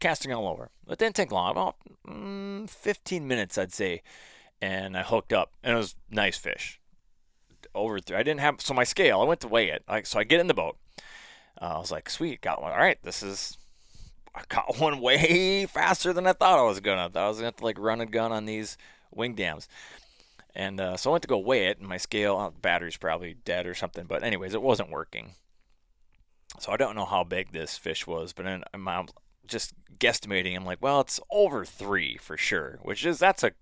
casting 0.00 0.32
all 0.32 0.48
over. 0.48 0.70
It 0.88 0.98
didn't 0.98 1.16
take 1.16 1.32
long, 1.32 1.50
about 1.50 1.76
mm, 2.06 2.70
15 2.70 3.26
minutes, 3.26 3.58
I'd 3.58 3.72
say, 3.72 4.02
and 4.60 4.96
I 4.96 5.02
hooked 5.02 5.32
up, 5.32 5.52
and 5.62 5.75
it 5.75 5.76
was 5.76 5.96
nice 6.10 6.38
fish. 6.38 6.80
Over 7.75 8.00
three. 8.00 8.16
I 8.16 8.22
didn't 8.22 8.40
have 8.40 8.60
so 8.60 8.72
my 8.75 8.84
scale. 8.84 9.20
I 9.20 9.25
went 9.25 9.40
to 9.40 9.48
weigh 9.48 9.68
it. 9.68 9.82
Like 9.88 10.06
so, 10.06 10.18
I 10.18 10.25
get 10.25 10.40
in 10.40 10.46
the 10.46 10.54
boat. 10.54 10.78
Uh, 11.61 11.75
I 11.77 11.79
was 11.79 11.91
like, 11.91 12.09
sweet, 12.09 12.41
got 12.41 12.62
one. 12.62 12.73
All 12.73 12.79
right, 12.79 12.99
this 13.03 13.23
is. 13.23 13.57
I 14.35 14.43
caught 14.49 14.79
one 14.79 15.00
way 15.00 15.67
faster 15.67 16.12
than 16.12 16.27
I 16.27 16.33
thought 16.33 16.59
I 16.59 16.62
was 16.62 16.81
gonna. 16.81 17.07
I 17.07 17.09
thought 17.09 17.25
I 17.25 17.29
was 17.29 17.38
gonna 17.38 17.49
have 17.49 17.57
to 17.57 17.65
like 17.65 17.79
run 17.79 18.00
a 18.00 18.07
gun 18.07 18.33
on 18.33 18.47
these 18.47 18.77
wing 19.11 19.35
dams. 19.35 19.69
And 20.55 20.81
uh, 20.81 20.97
so 20.97 21.11
I 21.11 21.12
went 21.12 21.23
to 21.23 21.29
go 21.29 21.38
weigh 21.38 21.67
it, 21.67 21.79
and 21.79 21.88
my 21.88 21.99
scale, 21.99 22.37
uh, 22.37 22.50
battery's 22.50 22.97
probably 22.97 23.37
dead 23.45 23.67
or 23.67 23.75
something. 23.75 24.07
But 24.07 24.23
anyways, 24.23 24.55
it 24.55 24.62
wasn't 24.62 24.91
working. 24.91 25.35
So 26.59 26.73
I 26.73 26.77
don't 26.77 26.97
know 26.97 27.05
how 27.05 27.25
big 27.25 27.53
this 27.53 27.79
fish 27.79 28.07
was, 28.07 28.33
but 28.33 28.47
I'm 28.47 29.09
just 29.47 29.75
guesstimating. 29.99 30.57
I'm 30.57 30.65
like, 30.65 30.83
well, 30.83 31.00
it's 31.00 31.21
over 31.31 31.65
three 31.65 32.17
for 32.17 32.37
sure, 32.37 32.79
which 32.83 33.05
is 33.05 33.19
that's 33.19 33.43
a. 33.43 33.53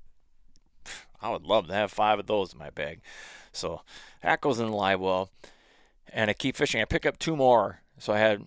I 1.20 1.30
would 1.30 1.42
love 1.44 1.66
to 1.68 1.74
have 1.74 1.90
five 1.90 2.18
of 2.18 2.26
those 2.26 2.52
in 2.52 2.58
my 2.58 2.70
bag. 2.70 3.00
So 3.52 3.82
that 4.22 4.40
goes 4.40 4.60
in 4.60 4.66
the 4.66 4.76
live 4.76 5.00
well, 5.00 5.30
and 6.12 6.30
I 6.30 6.34
keep 6.34 6.56
fishing. 6.56 6.80
I 6.80 6.84
pick 6.84 7.06
up 7.06 7.18
two 7.18 7.36
more, 7.36 7.80
so 7.98 8.12
I 8.12 8.18
had 8.18 8.46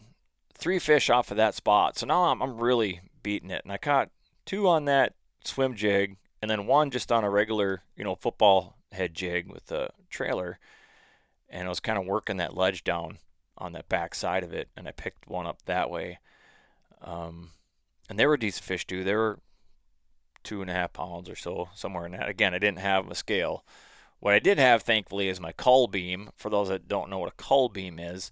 three 0.54 0.80
fish 0.80 1.10
off 1.10 1.32
of 1.32 1.38
that 1.38 1.56
spot. 1.56 1.98
So 1.98 2.06
now 2.06 2.26
I'm 2.26 2.42
I'm 2.42 2.58
really 2.58 3.02
beating 3.24 3.52
it, 3.52 3.64
and 3.64 3.72
I 3.72 3.78
caught 3.78 4.10
two 4.46 4.68
on 4.68 4.86
that 4.86 5.14
swim 5.44 5.76
jig 5.76 6.18
and 6.42 6.50
then 6.50 6.68
one 6.68 6.92
just 6.92 7.12
on 7.12 7.24
a 7.24 7.30
regular, 7.30 7.84
you 7.96 8.04
know, 8.04 8.16
football 8.16 8.78
head 8.92 9.14
jig 9.14 9.52
with 9.52 9.72
a 9.72 9.92
trailer. 10.10 10.60
And 11.50 11.66
I 11.66 11.70
was 11.70 11.80
kind 11.80 11.98
of 11.98 12.06
working 12.06 12.38
that 12.38 12.56
ledge 12.56 12.84
down 12.84 13.18
on 13.58 13.74
that 13.74 13.90
back 13.90 14.16
side 14.16 14.44
of 14.44 14.54
it, 14.54 14.70
and 14.78 14.88
I 14.88 14.92
picked 14.92 15.28
one 15.28 15.46
up 15.46 15.64
that 15.66 15.90
way. 15.90 16.20
Um, 17.02 17.52
and 18.10 18.18
they 18.18 18.26
were 18.26 18.38
decent 18.38 18.64
fish 18.64 18.88
too. 18.88 19.04
They 19.04 19.16
were 19.16 19.40
two 20.44 20.62
and 20.62 20.70
a 20.70 20.74
half 20.74 20.94
pounds 20.94 21.30
or 21.30 21.36
so, 21.36 21.70
somewhere 21.76 22.06
in 22.06 22.14
that. 22.14 22.30
Again, 22.30 22.54
I 22.54 22.60
didn't 22.60 22.80
have 22.80 23.10
a 23.10 23.16
scale. 23.16 23.66
What 24.20 24.34
I 24.34 24.40
did 24.40 24.60
have, 24.60 24.84
thankfully, 24.84 25.28
is 25.28 25.40
my 25.40 25.52
cull 25.52 25.88
beam. 25.88 26.30
For 26.36 26.50
those 26.50 26.70
that 26.70 26.88
don't 26.88 27.10
know 27.10 27.20
what 27.20 27.32
a 27.32 27.44
cull 27.44 27.70
beam 27.70 28.00
is, 28.00 28.32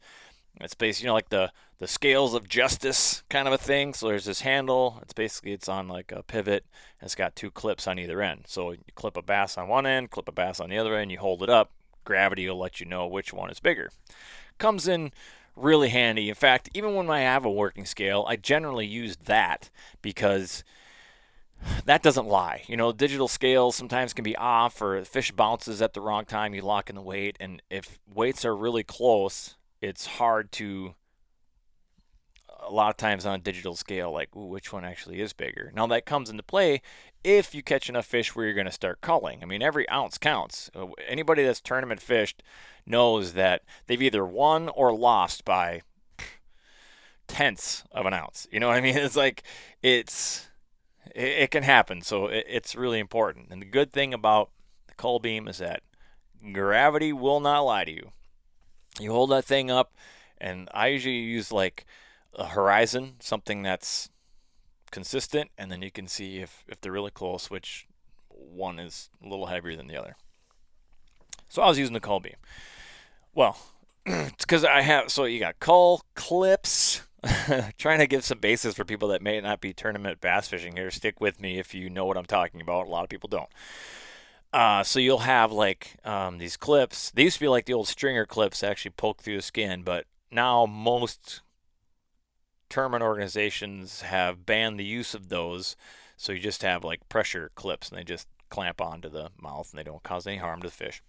it's 0.62 0.74
basically 0.74 1.06
you 1.06 1.10
know 1.10 1.14
like 1.14 1.30
the 1.30 1.52
the 1.80 1.88
scales 1.88 2.34
of 2.34 2.50
justice 2.50 3.24
kind 3.30 3.48
of 3.48 3.54
a 3.54 3.58
thing. 3.58 3.94
So 3.94 4.08
there's 4.08 4.26
this 4.26 4.42
handle. 4.42 5.00
It's 5.04 5.14
basically 5.14 5.52
it's 5.52 5.70
on 5.70 5.88
like 5.88 6.12
a 6.12 6.24
pivot. 6.24 6.66
It's 7.02 7.16
got 7.16 7.36
two 7.36 7.52
clips 7.52 7.88
on 7.88 8.00
either 8.00 8.22
end. 8.22 8.46
So 8.48 8.72
you 8.72 8.80
clip 8.96 9.18
a 9.18 9.22
bass 9.22 9.58
on 9.58 9.68
one 9.68 9.86
end, 9.86 10.10
clip 10.10 10.28
a 10.28 10.32
bass 10.32 10.60
on 10.60 10.70
the 10.70 10.78
other 10.78 10.96
end. 10.96 11.12
You 11.12 11.20
hold 11.20 11.44
it 11.44 11.50
up. 11.50 11.72
Gravity 12.04 12.48
will 12.48 12.58
let 12.58 12.80
you 12.80 12.86
know 12.86 13.06
which 13.06 13.34
one 13.34 13.50
is 13.50 13.60
bigger. 13.60 13.90
Comes 14.58 14.88
in 14.88 15.12
really 15.56 15.90
handy. 15.90 16.30
In 16.30 16.36
fact, 16.36 16.70
even 16.74 16.96
when 16.96 17.10
I 17.10 17.20
have 17.20 17.46
a 17.46 17.52
working 17.52 17.86
scale, 17.86 18.26
I 18.28 18.38
generally 18.38 18.86
use 18.86 19.18
that 19.26 19.70
because 20.02 20.64
that 21.86 22.04
doesn't 22.04 22.28
lie. 22.28 22.64
You 22.68 22.78
know, 22.78 22.92
digital 22.92 23.28
scales 23.28 23.76
sometimes 23.76 24.14
can 24.14 24.24
be 24.24 24.36
off 24.36 24.82
or 24.82 25.04
fish 25.04 25.32
bounces 25.32 25.82
at 25.82 25.94
the 25.94 26.02
wrong 26.02 26.26
time. 26.26 26.54
You 26.54 26.62
lock 26.62 26.90
in 26.90 26.96
the 26.96 27.02
weight, 27.02 27.36
and 27.40 27.62
if 27.70 28.00
weights 28.12 28.46
are 28.46 28.56
really 28.56 28.84
close, 28.84 29.57
it's 29.82 30.06
hard 30.06 30.52
to 30.54 30.96
a 32.60 32.72
lot 32.72 32.90
of 32.90 32.98
times 32.98 33.26
on 33.26 33.36
a 33.36 33.42
digital 33.42 33.76
scale 33.76 34.12
like 34.12 34.30
which 34.34 34.74
one 34.74 34.84
actually 34.84 35.22
is 35.22 35.34
bigger? 35.34 35.72
Now 35.76 35.88
that 35.88 36.06
comes 36.06 36.30
into 36.30 36.44
play 36.44 36.82
if 37.24 37.54
you 37.54 37.64
catch 37.64 37.90
enough 37.90 38.06
fish 38.06 38.36
where 38.36 38.46
you're 38.46 38.56
going 38.56 38.66
to 38.66 38.72
start 38.72 39.02
culling. 39.02 39.42
I 39.42 39.46
mean 39.46 39.62
every 39.62 39.88
ounce 39.90 40.18
counts. 40.18 40.70
Uh, 40.76 40.88
anybody 41.08 41.44
that's 41.44 41.62
tournament 41.62 42.02
fished 42.02 42.44
knows 42.86 43.34
that 43.34 43.64
they've 43.86 44.02
either 44.02 44.26
won 44.26 44.70
or 44.70 44.94
lost 44.94 45.46
by 45.46 45.82
tenths 47.28 47.84
of 47.92 48.06
an 48.06 48.14
ounce. 48.14 48.48
You 48.52 48.60
know 48.60 48.68
what 48.68 48.78
i 48.78 48.82
mean? 48.82 48.98
It's 48.98 49.16
like 49.16 49.44
it's 49.82 50.48
it, 51.16 51.28
it 51.28 51.52
can 51.52 51.64
happen. 51.64 52.02
So 52.02 52.28
it, 52.28 52.46
it's 52.48 52.76
really 52.76 53.00
important. 53.00 53.48
And 53.52 53.62
the 53.62 53.66
good 53.66 53.92
thing 53.92 54.14
about 54.14 54.50
the 54.88 54.96
cull 54.96 55.20
beam 55.20 55.48
is 55.48 55.60
that 55.60 55.84
gravity 56.54 57.14
will 57.14 57.40
not 57.40 57.62
lie 57.62 57.86
to 57.86 57.92
you 57.92 58.12
you 59.00 59.12
hold 59.12 59.32
that 59.32 59.46
thing 59.46 59.72
up, 59.72 59.94
and 60.38 60.70
I 60.74 60.88
usually 60.88 61.16
use 61.16 61.52
like 61.52 61.86
a 62.36 62.48
horizon, 62.48 63.16
something 63.20 63.64
that's 63.64 64.10
consistent, 64.92 65.52
and 65.58 65.72
then 65.72 65.82
you 65.82 65.92
can 65.92 66.08
see 66.08 66.40
if, 66.40 66.64
if 66.68 66.80
they're 66.82 66.92
really 66.92 67.12
close, 67.12 67.50
which 67.50 67.88
one 68.30 68.80
is 68.80 69.10
a 69.24 69.28
little 69.28 69.48
heavier 69.48 69.76
than 69.76 69.88
the 69.88 69.98
other. 69.98 70.16
So 71.50 71.62
I 71.62 71.68
was 71.68 71.80
using 71.80 71.94
the 71.94 72.00
cull 72.00 72.20
beam. 72.20 72.36
Well, 73.34 73.58
it's 74.06 74.46
because 74.46 74.64
I 74.64 74.82
have, 74.82 75.12
so 75.12 75.26
you 75.26 75.40
got 75.40 75.60
cull 75.60 76.04
clips. 76.16 77.04
trying 77.78 77.98
to 78.00 78.08
give 78.08 78.24
some 78.24 78.38
basis 78.38 78.76
for 78.76 78.86
people 78.86 79.08
that 79.10 79.22
may 79.22 79.42
not 79.42 79.60
be 79.60 79.74
tournament 79.74 80.22
bass 80.22 80.48
fishing 80.48 80.76
here. 80.76 80.92
Stick 80.92 81.20
with 81.20 81.42
me 81.42 81.58
if 81.58 81.74
you 81.74 81.90
know 81.90 82.06
what 82.06 82.16
I'm 82.16 82.26
talking 82.26 82.62
about. 82.62 82.86
A 82.86 82.90
lot 82.90 83.04
of 83.04 83.10
people 83.10 83.28
don't. 83.28 83.50
Uh, 84.54 84.84
so 84.84 85.00
you'll 85.00 85.20
have 85.20 85.52
like 85.52 85.98
um, 86.06 86.38
these 86.38 86.58
clips. 86.58 87.12
They 87.12 87.24
used 87.24 87.38
to 87.38 87.42
be 87.42 87.48
like 87.48 87.66
the 87.66 87.74
old 87.74 87.88
stringer 87.88 88.26
clips 88.26 88.62
that 88.62 88.72
actually 88.72 88.92
poke 88.92 89.22
through 89.22 89.36
the 89.38 89.42
skin, 89.42 89.84
but 89.84 90.06
now 90.32 90.66
most 90.66 91.42
tournament 92.70 93.04
organizations 93.04 94.02
have 94.02 94.46
banned 94.46 94.80
the 94.80 94.86
use 94.86 95.14
of 95.14 95.30
those. 95.30 95.76
So 96.16 96.32
you 96.32 96.40
just 96.40 96.64
have 96.64 96.84
like 96.84 97.08
pressure 97.10 97.52
clips, 97.56 97.90
and 97.90 98.00
they 98.00 98.04
just 98.04 98.28
clamp 98.50 98.82
onto 98.82 99.10
the 99.10 99.30
mouth, 99.40 99.70
and 99.72 99.80
they 99.80 99.84
don't 99.84 100.04
cause 100.04 100.26
any 100.26 100.38
harm 100.38 100.62
to 100.62 100.68
the 100.68 100.74
fish. 100.74 101.04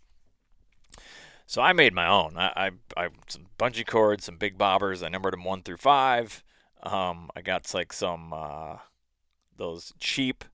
So 1.47 1.63
I 1.63 1.73
made 1.73 1.95
my 1.95 2.07
own. 2.07 2.37
I, 2.37 2.53
I, 2.97 3.05
I 3.05 3.09
some 3.27 3.47
bungee 3.59 3.87
cords, 3.87 4.25
some 4.25 4.37
big 4.37 4.59
bobbers. 4.59 5.03
I 5.03 5.09
numbered 5.09 5.33
them 5.33 5.45
one 5.45 5.63
through 5.63 5.79
five. 5.79 6.45
Um, 6.83 7.31
I 7.35 7.41
got 7.41 7.73
like 7.73 7.93
some 7.93 8.33
uh, 8.35 8.77
those 9.57 9.95
cheap. 9.99 10.45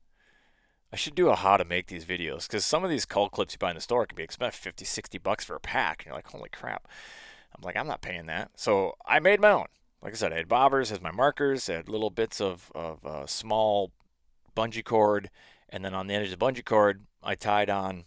I 0.95 0.97
should 0.97 1.17
do 1.17 1.29
a 1.29 1.35
how 1.35 1.57
to 1.57 1.65
make 1.65 1.89
these 1.89 2.05
videos 2.05 2.47
because 2.47 2.65
some 2.65 2.85
of 2.85 2.91
these 2.91 3.05
cull 3.05 3.29
clips 3.29 3.53
you 3.53 3.59
buy 3.59 3.71
in 3.71 3.75
the 3.75 3.81
store 3.81 4.07
can 4.07 4.15
be 4.15 4.23
expensive, 4.23 4.61
50, 4.61 4.85
60 4.85 5.19
bucks 5.19 5.45
for 5.45 5.57
a 5.57 5.61
pack. 5.61 6.03
And 6.03 6.07
you're 6.07 6.15
like, 6.15 6.29
holy 6.29 6.49
crap. 6.49 6.87
I'm 7.53 7.65
like, 7.65 7.77
I'm 7.77 7.89
not 7.89 8.01
paying 8.01 8.27
that. 8.27 8.53
So 8.55 8.95
I 9.05 9.19
made 9.19 9.41
my 9.41 9.51
own. 9.51 9.67
Like 10.01 10.13
I 10.13 10.17
said, 10.17 10.33
I 10.33 10.37
had 10.37 10.49
bobbers 10.49 10.93
as 10.93 11.01
my 11.01 11.11
markers, 11.11 11.67
had 11.67 11.89
little 11.89 12.11
bits 12.11 12.41
of, 12.41 12.71
of 12.77 13.05
uh, 13.05 13.27
small 13.27 13.91
bungee 14.57 14.85
cord, 14.85 15.31
and 15.69 15.85
then 15.85 15.95
on 15.95 16.07
the 16.07 16.15
end 16.15 16.27
of 16.27 16.31
the 16.31 16.37
bungee 16.37 16.65
cord, 16.65 17.07
I 17.25 17.35
tied 17.35 17.71
on 17.71 18.05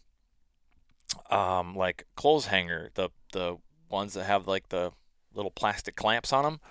um, 1.29 1.75
like 1.75 2.06
clothes 2.15 2.46
hanger, 2.46 2.91
the 2.94 3.10
the 3.34 3.58
ones 3.89 4.13
that 4.13 4.24
have 4.24 4.48
like 4.48 4.70
the 4.70 4.94
little 5.36 5.51
plastic 5.51 5.98
clamps 5.98 6.32
on 6.32 6.46
them. 6.46 6.62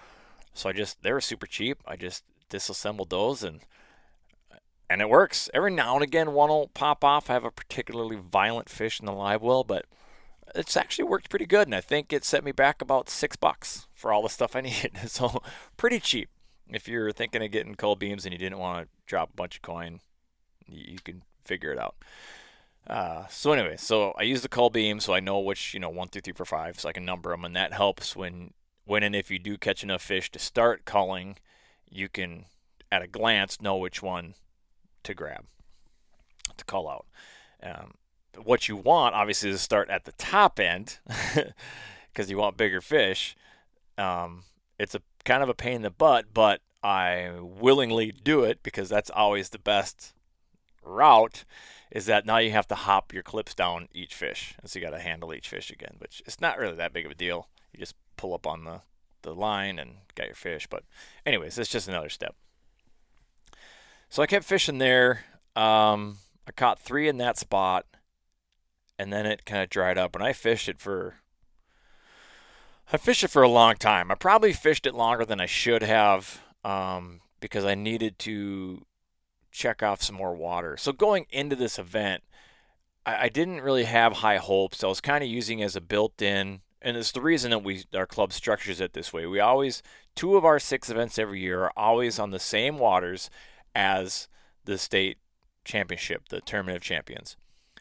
So 0.54 0.70
I 0.70 0.72
just 0.72 1.02
they 1.02 1.12
were 1.12 1.20
super 1.20 1.46
cheap. 1.46 1.82
I 1.86 1.96
just 1.96 2.24
disassembled 2.48 3.10
those 3.10 3.42
and 3.42 3.60
and 4.88 5.00
it 5.00 5.08
works. 5.08 5.50
Every 5.52 5.70
now 5.70 5.94
and 5.94 6.02
again 6.02 6.32
one 6.32 6.48
will 6.48 6.68
pop 6.68 7.04
off. 7.04 7.30
I 7.30 7.34
have 7.34 7.44
a 7.44 7.50
particularly 7.50 8.16
violent 8.16 8.68
fish 8.68 9.00
in 9.00 9.06
the 9.06 9.12
live 9.12 9.42
well, 9.42 9.64
but 9.64 9.86
it's 10.54 10.76
actually 10.76 11.04
worked 11.04 11.28
pretty 11.28 11.46
good 11.46 11.66
and 11.66 11.74
I 11.74 11.80
think 11.80 12.12
it 12.12 12.24
set 12.24 12.44
me 12.44 12.52
back 12.52 12.80
about 12.80 13.10
six 13.10 13.36
bucks 13.36 13.88
for 13.94 14.12
all 14.12 14.22
the 14.22 14.28
stuff 14.28 14.54
I 14.54 14.60
needed. 14.62 14.92
So 15.08 15.42
pretty 15.76 16.00
cheap. 16.00 16.30
If 16.68 16.88
you're 16.88 17.12
thinking 17.12 17.44
of 17.44 17.50
getting 17.50 17.74
cull 17.74 17.96
beams 17.96 18.24
and 18.24 18.32
you 18.32 18.38
didn't 18.38 18.58
want 18.58 18.86
to 18.86 18.88
drop 19.06 19.30
a 19.32 19.36
bunch 19.36 19.56
of 19.56 19.62
coin, 19.62 20.00
you 20.68 20.98
can 21.04 21.22
figure 21.44 21.72
it 21.72 21.78
out. 21.78 21.94
Uh, 22.86 23.26
so 23.28 23.52
anyway, 23.52 23.76
so 23.76 24.12
I 24.16 24.22
use 24.22 24.42
the 24.42 24.48
cull 24.48 24.70
beam 24.70 25.00
so 25.00 25.12
I 25.12 25.20
know 25.20 25.40
which 25.40 25.74
you 25.74 25.80
know 25.80 25.88
one, 25.88 26.08
two, 26.08 26.20
three, 26.20 26.32
five, 26.44 26.78
so 26.78 26.88
I 26.88 26.92
can 26.92 27.04
number 27.04 27.30
them, 27.30 27.44
and 27.44 27.56
that 27.56 27.72
helps 27.72 28.14
when 28.14 28.52
when 28.84 29.02
and 29.02 29.14
if 29.16 29.30
you 29.30 29.38
do 29.38 29.58
catch 29.58 29.82
enough 29.82 30.02
fish 30.02 30.30
to 30.32 30.38
start 30.38 30.84
culling, 30.84 31.38
you 31.90 32.08
can 32.08 32.44
at 32.92 33.02
a 33.02 33.08
glance 33.08 33.60
know 33.60 33.76
which 33.76 34.02
one 34.02 34.34
to 35.06 35.14
grab 35.14 35.44
to 36.56 36.64
call 36.64 36.88
out. 36.88 37.06
Um, 37.62 37.94
what 38.42 38.68
you 38.68 38.76
want 38.76 39.14
obviously 39.14 39.50
is 39.50 39.56
to 39.56 39.62
start 39.62 39.88
at 39.90 40.04
the 40.04 40.12
top 40.12 40.60
end 40.60 40.98
because 42.12 42.30
you 42.30 42.36
want 42.36 42.56
bigger 42.56 42.80
fish. 42.80 43.36
Um, 43.96 44.44
it's 44.78 44.94
a 44.94 45.00
kind 45.24 45.42
of 45.42 45.48
a 45.48 45.54
pain 45.54 45.76
in 45.76 45.82
the 45.82 45.90
butt, 45.90 46.26
but 46.34 46.60
I 46.82 47.32
willingly 47.40 48.12
do 48.12 48.44
it 48.44 48.62
because 48.62 48.88
that's 48.88 49.10
always 49.10 49.48
the 49.48 49.58
best 49.58 50.12
route 50.82 51.44
is 51.90 52.06
that 52.06 52.26
now 52.26 52.38
you 52.38 52.50
have 52.50 52.68
to 52.68 52.74
hop 52.74 53.12
your 53.12 53.22
clips 53.22 53.54
down 53.54 53.88
each 53.92 54.14
fish. 54.14 54.54
And 54.60 54.70
so 54.70 54.78
you 54.78 54.84
got 54.84 54.90
to 54.90 55.00
handle 55.00 55.32
each 55.32 55.48
fish 55.48 55.70
again, 55.70 55.96
which 55.98 56.22
it's 56.26 56.40
not 56.40 56.58
really 56.58 56.76
that 56.76 56.92
big 56.92 57.06
of 57.06 57.12
a 57.12 57.16
deal. 57.16 57.48
You 57.72 57.80
just 57.80 57.94
pull 58.16 58.34
up 58.34 58.46
on 58.46 58.64
the, 58.64 58.82
the 59.22 59.34
line 59.34 59.78
and 59.78 59.96
got 60.14 60.26
your 60.26 60.34
fish. 60.34 60.66
But, 60.66 60.82
anyways, 61.24 61.58
it's 61.58 61.70
just 61.70 61.88
another 61.88 62.08
step. 62.08 62.34
So 64.08 64.22
I 64.22 64.26
kept 64.26 64.44
fishing 64.44 64.78
there. 64.78 65.24
Um, 65.54 66.18
I 66.46 66.52
caught 66.52 66.78
three 66.78 67.08
in 67.08 67.18
that 67.18 67.38
spot, 67.38 67.86
and 68.98 69.12
then 69.12 69.26
it 69.26 69.44
kind 69.44 69.62
of 69.62 69.70
dried 69.70 69.98
up. 69.98 70.14
And 70.14 70.24
I 70.24 70.32
fished 70.32 70.68
it 70.68 70.78
for. 70.80 71.16
I 72.92 72.98
fished 72.98 73.24
it 73.24 73.30
for 73.30 73.42
a 73.42 73.48
long 73.48 73.74
time. 73.74 74.12
I 74.12 74.14
probably 74.14 74.52
fished 74.52 74.86
it 74.86 74.94
longer 74.94 75.24
than 75.24 75.40
I 75.40 75.46
should 75.46 75.82
have 75.82 76.40
um, 76.62 77.20
because 77.40 77.64
I 77.64 77.74
needed 77.74 78.18
to 78.20 78.86
check 79.50 79.82
off 79.82 80.02
some 80.02 80.14
more 80.14 80.36
water. 80.36 80.76
So 80.76 80.92
going 80.92 81.26
into 81.30 81.56
this 81.56 81.80
event, 81.80 82.22
I, 83.04 83.24
I 83.24 83.28
didn't 83.28 83.62
really 83.62 83.84
have 83.84 84.14
high 84.14 84.36
hopes. 84.36 84.84
I 84.84 84.86
was 84.86 85.00
kind 85.00 85.24
of 85.24 85.30
using 85.30 85.62
as 85.62 85.74
a 85.74 85.80
built-in, 85.80 86.60
and 86.80 86.96
it's 86.96 87.10
the 87.10 87.20
reason 87.20 87.50
that 87.50 87.64
we 87.64 87.84
our 87.94 88.06
club 88.06 88.32
structures 88.32 88.80
it 88.80 88.92
this 88.92 89.12
way. 89.12 89.26
We 89.26 89.40
always 89.40 89.82
two 90.14 90.36
of 90.36 90.44
our 90.44 90.60
six 90.60 90.88
events 90.88 91.18
every 91.18 91.40
year 91.40 91.64
are 91.64 91.72
always 91.76 92.18
on 92.18 92.30
the 92.30 92.38
same 92.38 92.78
waters 92.78 93.30
as 93.76 94.26
the 94.64 94.78
state 94.78 95.18
championship, 95.64 96.30
the 96.30 96.40
tournament 96.40 96.76
of 96.76 96.82
champions. 96.82 97.36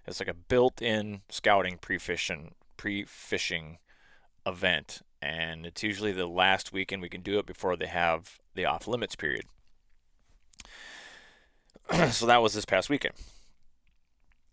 It's 0.06 0.20
like 0.20 0.28
a 0.28 0.34
built-in 0.36 1.22
scouting 1.30 1.79
pre-fishing 1.79 2.53
pre-fishing 2.77 3.79
event, 4.46 5.01
and 5.22 5.66
it's 5.66 5.81
usually 5.81 6.12
the 6.12 6.27
last 6.27 6.74
weekend 6.74 7.01
we 7.01 7.10
can 7.10 7.22
do 7.22 7.40
it 7.40 7.46
before 7.46 7.75
they 7.75 7.88
have 7.88 8.38
the 8.53 8.66
off 8.66 8.88
limits 8.88 9.16
period. 9.16 9.46
so 12.12 12.25
that 12.25 12.42
was 12.42 12.53
this 12.53 12.66
past 12.66 12.90
weekend. 12.90 13.16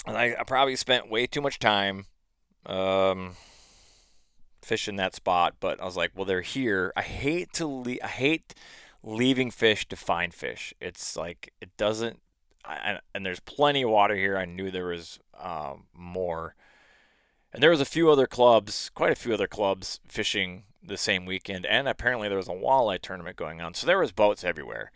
And 0.06 0.16
I, 0.16 0.36
I 0.38 0.44
probably 0.44 0.76
spent 0.76 1.10
way 1.10 1.26
too 1.26 1.40
much 1.40 1.58
time 1.58 2.06
um, 2.64 3.36
fishing 4.62 4.96
that 4.96 5.14
spot, 5.14 5.56
but 5.60 5.80
I 5.82 5.84
was 5.84 5.96
like, 5.96 6.12
well, 6.14 6.24
they're 6.24 6.40
here. 6.40 6.92
I 6.96 7.02
hate 7.02 7.52
to 7.54 7.66
leave. 7.66 8.00
I 8.02 8.08
hate 8.08 8.54
leaving 9.02 9.50
fish 9.50 9.86
to 9.88 9.96
find 9.96 10.32
fish. 10.32 10.74
It's 10.80 11.16
like 11.16 11.52
it 11.60 11.76
doesn't. 11.76 12.20
I, 12.64 13.00
and 13.14 13.26
there's 13.26 13.40
plenty 13.40 13.82
of 13.82 13.90
water 13.90 14.14
here. 14.14 14.38
I 14.38 14.44
knew 14.44 14.70
there 14.70 14.86
was 14.86 15.18
um, 15.40 15.84
more, 15.92 16.54
and 17.52 17.60
there 17.62 17.70
was 17.70 17.80
a 17.80 17.84
few 17.84 18.08
other 18.08 18.26
clubs, 18.26 18.90
quite 18.94 19.10
a 19.10 19.16
few 19.16 19.34
other 19.34 19.48
clubs 19.48 19.98
fishing 20.06 20.62
the 20.82 20.96
same 20.96 21.26
weekend, 21.26 21.66
and 21.66 21.88
apparently 21.88 22.28
there 22.28 22.36
was 22.36 22.48
a 22.48 22.52
walleye 22.52 23.00
tournament 23.00 23.36
going 23.36 23.60
on. 23.60 23.74
So 23.74 23.86
there 23.86 23.98
was 23.98 24.12
boats 24.12 24.44
everywhere. 24.44 24.92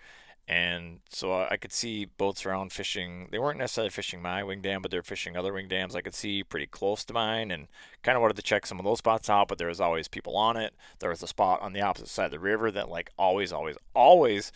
And 0.49 1.01
so 1.11 1.33
uh, 1.33 1.49
I 1.51 1.57
could 1.57 1.73
see 1.73 2.05
boats 2.05 2.47
around 2.47 2.73
fishing. 2.73 3.29
They 3.33 3.39
weren't 3.39 3.59
necessarily 3.59 3.91
fishing 3.91 4.23
my 4.23 4.45
wing 4.45 4.61
dam, 4.61 4.81
but 4.81 4.93
they're 4.93 5.03
fishing 5.03 5.37
other 5.37 5.53
wing 5.53 5.67
dams 5.67 5.97
I 5.97 6.03
could 6.03 6.15
see 6.15 6.45
pretty 6.45 6.67
close 6.67 7.05
to 7.05 7.13
mine 7.13 7.51
and 7.51 7.67
kind 8.03 8.15
of 8.15 8.23
wanted 8.23 8.37
to 8.37 8.43
check 8.43 8.65
some 8.65 8.79
of 8.79 8.85
those 8.85 8.99
spots 8.99 9.29
out, 9.29 9.49
but 9.49 9.59
there 9.59 9.67
was 9.67 9.81
always 9.81 10.07
people 10.07 10.37
on 10.37 10.57
it. 10.57 10.75
There 11.01 11.11
was 11.11 11.23
a 11.23 11.27
spot 11.27 11.63
on 11.63 11.73
the 11.73 11.81
opposite 11.81 12.09
side 12.09 12.27
of 12.27 12.31
the 12.31 12.39
river 12.39 12.71
that 12.71 12.89
like 12.89 13.11
always, 13.19 13.53
always, 13.53 13.77
always 13.93 14.53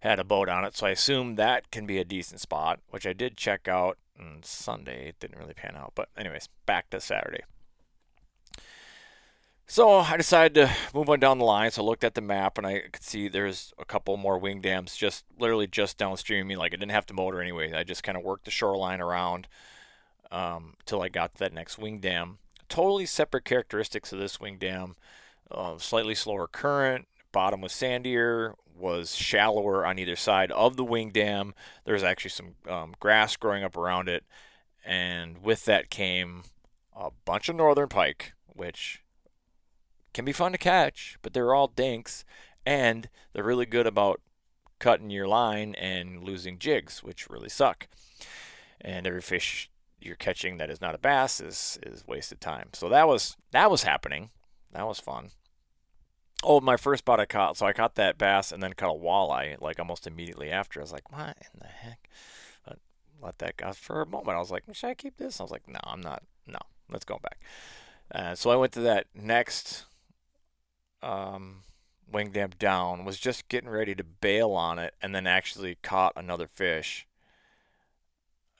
had 0.00 0.18
a 0.18 0.24
boat 0.24 0.48
on 0.48 0.64
it. 0.64 0.76
So 0.76 0.86
I 0.86 0.90
assumed 0.90 1.36
that 1.36 1.70
can 1.70 1.86
be 1.86 1.98
a 1.98 2.04
decent 2.04 2.40
spot, 2.40 2.80
which 2.88 3.06
I 3.06 3.12
did 3.12 3.36
check 3.36 3.68
out 3.68 3.98
on 4.18 4.40
Sunday. 4.42 5.08
It 5.08 5.20
didn't 5.20 5.38
really 5.38 5.54
pan 5.54 5.76
out. 5.76 5.92
But 5.94 6.08
anyways, 6.16 6.48
back 6.64 6.88
to 6.90 7.00
Saturday. 7.00 7.42
So 9.66 9.98
I 10.00 10.16
decided 10.16 10.54
to 10.54 10.76
move 10.94 11.08
on 11.08 11.20
down 11.20 11.38
the 11.38 11.44
line. 11.44 11.70
So 11.70 11.82
I 11.82 11.86
looked 11.86 12.04
at 12.04 12.14
the 12.14 12.20
map 12.20 12.58
and 12.58 12.66
I 12.66 12.80
could 12.92 13.02
see 13.02 13.28
there's 13.28 13.72
a 13.78 13.84
couple 13.84 14.16
more 14.16 14.38
wing 14.38 14.60
dams 14.60 14.96
just 14.96 15.24
literally 15.38 15.66
just 15.66 15.96
downstream 15.96 16.46
me. 16.46 16.56
Like 16.56 16.72
I 16.72 16.76
didn't 16.76 16.92
have 16.92 17.06
to 17.06 17.14
motor 17.14 17.40
anyway. 17.40 17.72
I 17.72 17.82
just 17.82 18.02
kind 18.02 18.16
of 18.16 18.24
worked 18.24 18.44
the 18.44 18.50
shoreline 18.50 19.00
around 19.00 19.48
um, 20.30 20.74
till 20.84 21.02
I 21.02 21.08
got 21.08 21.34
to 21.34 21.38
that 21.40 21.54
next 21.54 21.78
wing 21.78 21.98
dam. 21.98 22.38
Totally 22.68 23.06
separate 23.06 23.44
characteristics 23.44 24.12
of 24.12 24.18
this 24.18 24.38
wing 24.38 24.58
dam. 24.58 24.96
Uh, 25.50 25.78
slightly 25.78 26.14
slower 26.14 26.46
current. 26.46 27.08
Bottom 27.32 27.60
was 27.60 27.72
sandier. 27.72 28.54
Was 28.76 29.14
shallower 29.14 29.86
on 29.86 30.00
either 30.00 30.16
side 30.16 30.50
of 30.50 30.76
the 30.76 30.84
wing 30.84 31.10
dam. 31.10 31.54
There's 31.84 32.02
actually 32.02 32.30
some 32.30 32.54
um, 32.68 32.94
grass 32.98 33.36
growing 33.36 33.62
up 33.62 33.76
around 33.76 34.08
it, 34.08 34.24
and 34.84 35.38
with 35.38 35.64
that 35.66 35.90
came 35.90 36.42
a 36.96 37.10
bunch 37.24 37.48
of 37.48 37.54
northern 37.54 37.88
pike, 37.88 38.32
which 38.48 39.03
can 40.14 40.24
be 40.24 40.32
fun 40.32 40.52
to 40.52 40.58
catch, 40.58 41.18
but 41.20 41.34
they're 41.34 41.54
all 41.54 41.68
dinks, 41.68 42.24
and 42.64 43.08
they're 43.32 43.44
really 43.44 43.66
good 43.66 43.86
about 43.86 44.20
cutting 44.78 45.10
your 45.10 45.28
line 45.28 45.74
and 45.74 46.22
losing 46.24 46.58
jigs, 46.58 47.02
which 47.02 47.28
really 47.28 47.48
suck. 47.48 47.88
And 48.80 49.06
every 49.06 49.20
fish 49.20 49.70
you're 50.00 50.16
catching 50.16 50.58
that 50.58 50.70
is 50.70 50.80
not 50.80 50.94
a 50.94 50.98
bass 50.98 51.40
is 51.40 51.78
is 51.82 52.06
wasted 52.06 52.40
time. 52.40 52.68
So 52.72 52.88
that 52.88 53.08
was 53.08 53.36
that 53.52 53.70
was 53.70 53.82
happening. 53.82 54.30
That 54.72 54.86
was 54.86 55.00
fun. 55.00 55.30
Oh, 56.42 56.60
my 56.60 56.76
first 56.76 57.00
spot 57.00 57.20
I 57.20 57.24
caught. 57.24 57.56
So 57.56 57.64
I 57.64 57.72
caught 57.72 57.94
that 57.94 58.18
bass 58.18 58.52
and 58.52 58.62
then 58.62 58.74
caught 58.74 58.96
a 58.96 58.98
walleye 58.98 59.60
like 59.60 59.78
almost 59.78 60.06
immediately 60.06 60.50
after. 60.50 60.80
I 60.80 60.82
was 60.82 60.92
like, 60.92 61.10
what 61.10 61.38
in 61.40 61.60
the 61.60 61.66
heck? 61.66 62.08
Let 63.22 63.38
that 63.38 63.56
go 63.56 63.72
for 63.72 64.02
a 64.02 64.06
moment. 64.06 64.36
I 64.36 64.40
was 64.40 64.50
like, 64.50 64.64
should 64.72 64.90
I 64.90 64.94
keep 64.94 65.16
this? 65.16 65.40
I 65.40 65.44
was 65.44 65.50
like, 65.50 65.66
no, 65.66 65.80
I'm 65.84 66.02
not. 66.02 66.22
No, 66.46 66.58
let's 66.90 67.06
go 67.06 67.18
back. 67.22 67.40
Uh, 68.14 68.34
so 68.34 68.50
I 68.50 68.56
went 68.56 68.72
to 68.72 68.80
that 68.80 69.06
next 69.14 69.86
um, 71.04 71.62
wing 72.10 72.30
dam 72.30 72.50
down, 72.58 73.04
was 73.04 73.18
just 73.18 73.48
getting 73.48 73.68
ready 73.70 73.94
to 73.94 74.04
bail 74.04 74.52
on 74.52 74.78
it, 74.78 74.94
and 75.02 75.14
then 75.14 75.26
actually 75.26 75.76
caught 75.82 76.12
another 76.16 76.46
fish 76.46 77.06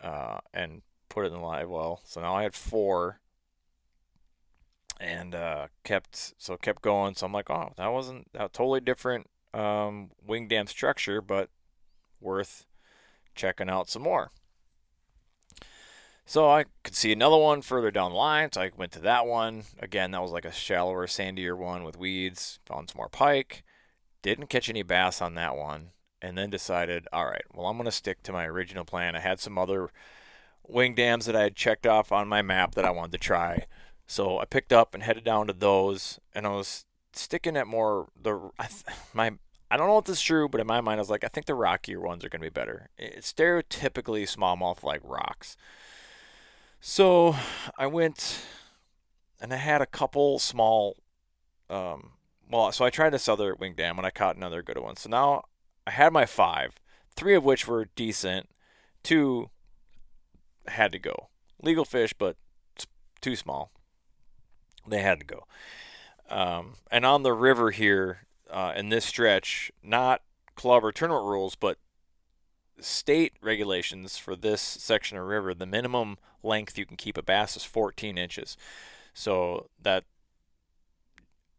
uh, 0.02 0.38
and 0.52 0.83
put 1.09 1.24
it 1.24 1.28
in 1.28 1.35
the 1.35 1.40
live 1.40 1.68
well. 1.68 2.00
So 2.04 2.20
now 2.20 2.37
I 2.37 2.42
had 2.42 2.54
four, 2.54 3.20
and 5.00 5.35
uh, 5.35 5.68
kept 5.83 6.35
so 6.38 6.57
kept 6.57 6.83
going. 6.83 7.14
So 7.14 7.26
I'm 7.26 7.33
like, 7.33 7.50
oh, 7.50 7.72
that 7.76 7.88
wasn't 7.88 8.33
that 8.33 8.52
totally 8.52 8.80
different 8.80 9.28
um, 9.52 10.11
wing 10.26 10.48
dam 10.48 10.66
structure, 10.66 11.20
but 11.20 11.48
worth 12.20 12.66
checking 13.35 13.70
out 13.70 13.88
some 13.88 14.02
more. 14.02 14.30
So 16.26 16.50
I 16.50 16.64
could 16.82 16.94
see 16.94 17.12
another 17.12 17.37
one 17.37 17.60
further 17.60 17.90
down 17.90 18.12
the 18.12 18.16
line, 18.16 18.50
so 18.52 18.62
I 18.62 18.70
went 18.76 18.92
to 18.92 19.00
that 19.00 19.26
one. 19.26 19.64
Again, 19.78 20.10
that 20.12 20.22
was 20.22 20.32
like 20.32 20.46
a 20.46 20.52
shallower, 20.52 21.06
sandier 21.06 21.56
one 21.56 21.84
with 21.84 21.98
weeds. 21.98 22.58
Found 22.66 22.90
some 22.90 22.98
more 22.98 23.10
pike. 23.10 23.62
Didn't 24.22 24.48
catch 24.48 24.70
any 24.70 24.82
bass 24.82 25.20
on 25.20 25.34
that 25.34 25.54
one, 25.54 25.90
and 26.22 26.38
then 26.38 26.48
decided, 26.48 27.06
all 27.12 27.26
right, 27.26 27.44
well, 27.52 27.66
I'm 27.66 27.76
going 27.76 27.84
to 27.84 27.92
stick 27.92 28.22
to 28.22 28.32
my 28.32 28.46
original 28.46 28.87
plan. 28.87 29.14
I 29.14 29.20
had 29.20 29.38
some 29.38 29.58
other 29.58 29.90
wing 30.66 30.94
dams 30.94 31.26
that 31.26 31.37
I 31.37 31.42
had 31.42 31.56
checked 31.56 31.87
off 31.87 32.10
on 32.10 32.26
my 32.26 32.40
map 32.40 32.74
that 32.74 32.87
I 32.87 32.90
wanted 32.90 33.12
to 33.12 33.18
try. 33.18 33.66
So 34.06 34.38
I 34.38 34.46
picked 34.46 34.72
up 34.72 34.94
and 34.94 35.02
headed 35.02 35.24
down 35.24 35.46
to 35.46 35.52
those, 35.52 36.20
and 36.34 36.46
I 36.46 36.50
was 36.50 36.87
sticking 37.12 37.56
at 37.56 37.66
more 37.66 38.08
the 38.20 38.50
I 38.58 38.66
th- 38.66 38.84
my 39.14 39.32
I 39.70 39.76
don't 39.76 39.88
know 39.88 39.98
if 39.98 40.04
this 40.04 40.18
is 40.18 40.22
true, 40.22 40.48
but 40.48 40.60
in 40.60 40.66
my 40.66 40.80
mind 40.80 40.98
I 40.98 41.02
was 41.02 41.10
like 41.10 41.24
I 41.24 41.28
think 41.28 41.46
the 41.46 41.54
rockier 41.54 42.00
ones 42.00 42.24
are 42.24 42.28
going 42.28 42.40
to 42.40 42.46
be 42.46 42.50
better. 42.50 42.90
It's 42.98 43.32
stereotypically 43.32 44.24
smallmouth 44.24 44.82
like 44.82 45.00
rocks. 45.02 45.56
So 46.87 47.35
I 47.79 47.87
went 47.87 48.44
and 49.40 49.55
I 49.55 49.57
had 49.57 49.81
a 49.81 49.87
couple 49.87 50.38
small 50.38 50.99
um 51.70 52.11
well 52.51 52.70
so 52.73 52.85
I 52.85 52.90
tried 52.90 53.14
this 53.14 53.27
other 53.27 53.55
wing 53.55 53.73
dam 53.75 53.97
and 53.97 54.07
I 54.07 54.11
caught 54.11 54.37
another 54.37 54.62
good 54.62 54.77
one. 54.77 54.97
So 54.97 55.09
now 55.09 55.44
I 55.87 55.92
had 55.92 56.12
my 56.12 56.27
five, 56.27 56.75
three 57.16 57.35
of 57.35 57.42
which 57.42 57.66
were 57.66 57.87
decent, 57.97 58.51
two 59.03 59.49
had 60.66 60.92
to 60.92 60.99
go. 60.99 61.31
Legal 61.62 61.87
fish, 61.87 62.12
but 62.12 62.37
too 63.23 63.35
small. 63.35 63.70
They 64.87 65.01
had 65.01 65.20
to 65.20 65.27
go. 65.27 65.47
Um, 66.29 66.75
and 66.90 67.07
on 67.07 67.23
the 67.23 67.33
river 67.33 67.70
here, 67.70 68.27
uh, 68.51 68.75
in 68.77 68.90
this 68.90 69.07
stretch, 69.07 69.73
not 69.83 70.20
club 70.55 70.85
or 70.85 70.92
tournament 70.92 71.25
rules, 71.25 71.55
but 71.55 71.79
state 72.79 73.33
regulations 73.40 74.18
for 74.18 74.37
this 74.37 74.61
section 74.61 75.16
of 75.16 75.25
river, 75.27 75.55
the 75.55 75.64
minimum 75.64 76.18
length 76.44 76.78
you 76.78 76.87
can 76.87 76.96
keep 76.96 77.16
a 77.16 77.22
bass 77.22 77.57
is 77.57 77.64
14 77.64 78.18
inches. 78.18 78.57
So 79.12 79.68
that 79.80 80.04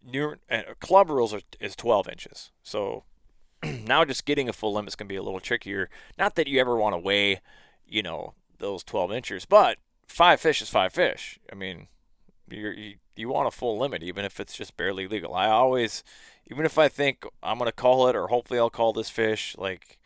new 0.05 0.35
uh, 0.51 0.61
club 0.79 1.09
rules 1.09 1.33
are, 1.33 1.41
is 1.59 1.75
12 1.75 2.09
inches. 2.09 2.51
So 2.63 3.03
now 3.63 4.05
just 4.05 4.25
getting 4.25 4.49
a 4.49 4.53
full 4.53 4.73
limit 4.73 4.89
is 4.89 4.95
going 4.95 5.07
to 5.07 5.13
be 5.13 5.17
a 5.17 5.23
little 5.23 5.39
trickier. 5.39 5.89
Not 6.17 6.35
that 6.35 6.47
you 6.47 6.59
ever 6.59 6.75
want 6.75 6.93
to 6.93 6.99
weigh, 6.99 7.41
you 7.87 8.03
know, 8.03 8.33
those 8.59 8.83
12 8.83 9.11
inches, 9.11 9.45
but 9.45 9.77
five 10.05 10.39
fish 10.39 10.61
is 10.61 10.69
five 10.69 10.93
fish. 10.93 11.39
I 11.51 11.55
mean, 11.55 11.87
you 12.49 12.95
you 13.15 13.29
want 13.29 13.47
a 13.47 13.51
full 13.51 13.77
limit, 13.77 14.03
even 14.03 14.25
if 14.25 14.39
it's 14.39 14.55
just 14.55 14.75
barely 14.77 15.07
legal. 15.07 15.33
I 15.33 15.47
always, 15.47 16.03
even 16.47 16.65
if 16.65 16.77
I 16.77 16.87
think 16.87 17.25
I'm 17.41 17.57
gonna 17.57 17.71
call 17.71 18.07
it, 18.07 18.15
or 18.15 18.27
hopefully 18.27 18.59
I'll 18.59 18.69
call 18.69 18.93
this 18.93 19.09
fish, 19.09 19.55
like 19.57 19.97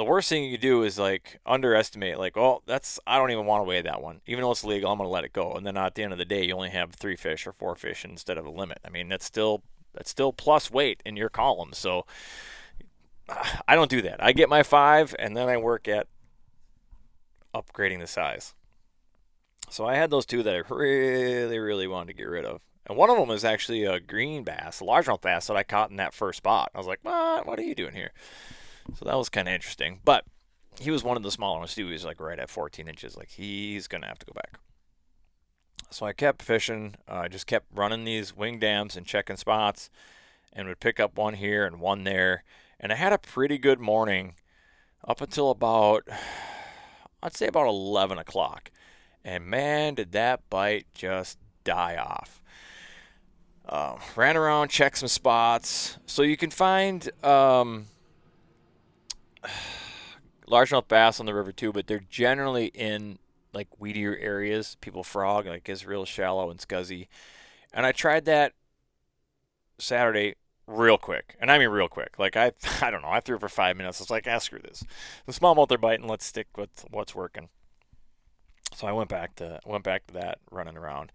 the 0.00 0.04
worst 0.04 0.30
thing 0.30 0.44
you 0.44 0.56
do 0.56 0.82
is 0.82 0.98
like 0.98 1.40
underestimate. 1.44 2.18
Like, 2.18 2.34
oh, 2.34 2.62
that's 2.64 2.98
I 3.06 3.18
don't 3.18 3.32
even 3.32 3.44
want 3.44 3.60
to 3.60 3.68
weigh 3.68 3.82
that 3.82 4.00
one, 4.00 4.22
even 4.26 4.40
though 4.40 4.50
it's 4.50 4.64
legal. 4.64 4.90
I'm 4.90 4.96
gonna 4.96 5.10
let 5.10 5.24
it 5.24 5.34
go, 5.34 5.52
and 5.52 5.66
then 5.66 5.76
at 5.76 5.94
the 5.94 6.02
end 6.02 6.14
of 6.14 6.18
the 6.18 6.24
day, 6.24 6.46
you 6.46 6.54
only 6.54 6.70
have 6.70 6.94
three 6.94 7.16
fish 7.16 7.46
or 7.46 7.52
four 7.52 7.74
fish 7.74 8.02
instead 8.02 8.38
of 8.38 8.46
a 8.46 8.50
limit. 8.50 8.78
I 8.82 8.88
mean, 8.88 9.10
that's 9.10 9.26
still 9.26 9.62
that's 9.92 10.08
still 10.08 10.32
plus 10.32 10.70
weight 10.70 11.02
in 11.04 11.18
your 11.18 11.28
column. 11.28 11.74
So 11.74 12.06
I 13.68 13.74
don't 13.74 13.90
do 13.90 14.00
that. 14.00 14.24
I 14.24 14.32
get 14.32 14.48
my 14.48 14.62
five, 14.62 15.14
and 15.18 15.36
then 15.36 15.50
I 15.50 15.58
work 15.58 15.86
at 15.86 16.06
upgrading 17.54 18.00
the 18.00 18.06
size. 18.06 18.54
So 19.68 19.84
I 19.84 19.96
had 19.96 20.08
those 20.08 20.24
two 20.24 20.42
that 20.44 20.56
I 20.56 20.62
really, 20.74 21.58
really 21.58 21.86
wanted 21.86 22.06
to 22.06 22.14
get 22.14 22.26
rid 22.26 22.46
of. 22.46 22.62
And 22.86 22.96
one 22.96 23.10
of 23.10 23.18
them 23.18 23.28
is 23.28 23.44
actually 23.44 23.84
a 23.84 24.00
green 24.00 24.44
bass, 24.44 24.80
a 24.80 24.84
largemouth 24.84 25.20
bass 25.20 25.48
that 25.48 25.58
I 25.58 25.62
caught 25.62 25.90
in 25.90 25.96
that 25.96 26.14
first 26.14 26.38
spot. 26.38 26.70
I 26.74 26.78
was 26.78 26.86
like, 26.86 27.00
what? 27.02 27.46
What 27.46 27.58
are 27.58 27.64
you 27.64 27.74
doing 27.74 27.92
here? 27.92 28.12
So 28.98 29.04
that 29.04 29.16
was 29.16 29.28
kind 29.28 29.48
of 29.48 29.54
interesting. 29.54 30.00
But 30.04 30.24
he 30.78 30.90
was 30.90 31.04
one 31.04 31.16
of 31.16 31.22
the 31.22 31.30
smaller 31.30 31.58
ones 31.58 31.74
too. 31.74 31.86
He 31.86 31.92
was 31.92 32.04
like 32.04 32.20
right 32.20 32.38
at 32.38 32.50
14 32.50 32.88
inches. 32.88 33.16
Like 33.16 33.30
he's 33.30 33.86
gonna 33.86 34.06
have 34.06 34.18
to 34.18 34.26
go 34.26 34.32
back. 34.34 34.58
So 35.90 36.06
I 36.06 36.12
kept 36.12 36.42
fishing. 36.42 36.94
Uh, 37.08 37.12
I 37.12 37.26
uh, 37.26 37.28
just 37.28 37.46
kept 37.46 37.66
running 37.74 38.04
these 38.04 38.36
wing 38.36 38.58
dams 38.60 38.96
and 38.96 39.04
checking 39.04 39.36
spots, 39.36 39.90
and 40.52 40.68
would 40.68 40.80
pick 40.80 41.00
up 41.00 41.16
one 41.16 41.34
here 41.34 41.66
and 41.66 41.80
one 41.80 42.04
there. 42.04 42.44
And 42.78 42.92
I 42.92 42.96
had 42.96 43.12
a 43.12 43.18
pretty 43.18 43.58
good 43.58 43.80
morning 43.80 44.34
up 45.06 45.20
until 45.20 45.50
about, 45.50 46.08
I'd 47.22 47.36
say 47.36 47.48
about 47.48 47.66
11 47.66 48.18
o'clock. 48.18 48.70
And 49.24 49.44
man, 49.44 49.94
did 49.94 50.12
that 50.12 50.48
bite 50.48 50.86
just 50.94 51.38
die 51.64 51.96
off. 51.96 52.40
Uh, 53.68 53.98
ran 54.16 54.36
around, 54.36 54.68
checked 54.68 54.98
some 54.98 55.08
spots. 55.08 55.98
So 56.06 56.22
you 56.22 56.36
can 56.36 56.50
find 56.50 57.10
um, 57.24 57.86
largemouth 60.48 60.88
bass 60.88 61.20
on 61.20 61.26
the 61.26 61.34
river 61.34 61.52
too, 61.52 61.72
but 61.72 61.86
they're 61.86 62.04
generally 62.08 62.66
in 62.66 63.18
like 63.52 63.68
weedier 63.80 64.16
areas. 64.20 64.76
People 64.80 65.04
frog, 65.04 65.46
like 65.46 65.68
it's 65.68 65.86
real 65.86 66.04
shallow 66.04 66.50
and 66.50 66.60
scuzzy. 66.60 67.08
And 67.72 67.86
I 67.86 67.92
tried 67.92 68.24
that 68.24 68.52
Saturday 69.78 70.34
real 70.66 70.98
quick, 70.98 71.36
and 71.40 71.50
I 71.50 71.58
mean 71.58 71.68
real 71.68 71.88
quick. 71.88 72.18
Like 72.18 72.36
I, 72.36 72.52
I 72.82 72.90
don't 72.90 73.02
know, 73.02 73.10
I 73.10 73.20
threw 73.20 73.38
for 73.38 73.48
five 73.48 73.76
minutes. 73.76 74.00
I 74.00 74.04
was 74.04 74.10
like, 74.10 74.26
ah, 74.28 74.38
screw 74.38 74.60
this. 74.60 74.84
The 75.26 75.32
smallmouth 75.32 75.70
are 75.72 75.78
biting. 75.78 76.06
Let's 76.06 76.26
stick 76.26 76.48
with 76.56 76.84
what's 76.90 77.14
working. 77.14 77.48
So 78.74 78.86
I 78.86 78.92
went 78.92 79.10
back 79.10 79.34
to 79.36 79.60
went 79.66 79.84
back 79.84 80.06
to 80.08 80.14
that 80.14 80.38
running 80.50 80.76
around, 80.76 81.12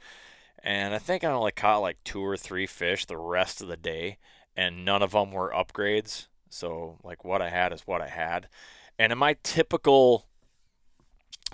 and 0.61 0.93
I 0.93 0.99
think 0.99 1.23
I 1.23 1.31
only 1.31 1.51
caught 1.51 1.77
like 1.77 1.97
two 2.03 2.21
or 2.21 2.35
three 2.37 2.67
fish 2.67 3.05
the 3.05 3.17
rest 3.17 3.61
of 3.61 3.67
the 3.67 3.77
day, 3.77 4.17
and 4.55 4.83
none 4.83 5.01
of 5.01 5.11
them 5.11 5.31
were 5.31 5.53
upgrades. 5.55 6.27
So 6.55 6.97
like 7.03 7.23
what 7.25 7.41
I 7.41 7.49
had 7.49 7.73
is 7.73 7.81
what 7.81 8.01
I 8.01 8.07
had, 8.07 8.47
and 8.97 9.11
in 9.11 9.17
my 9.17 9.35
typical 9.43 10.25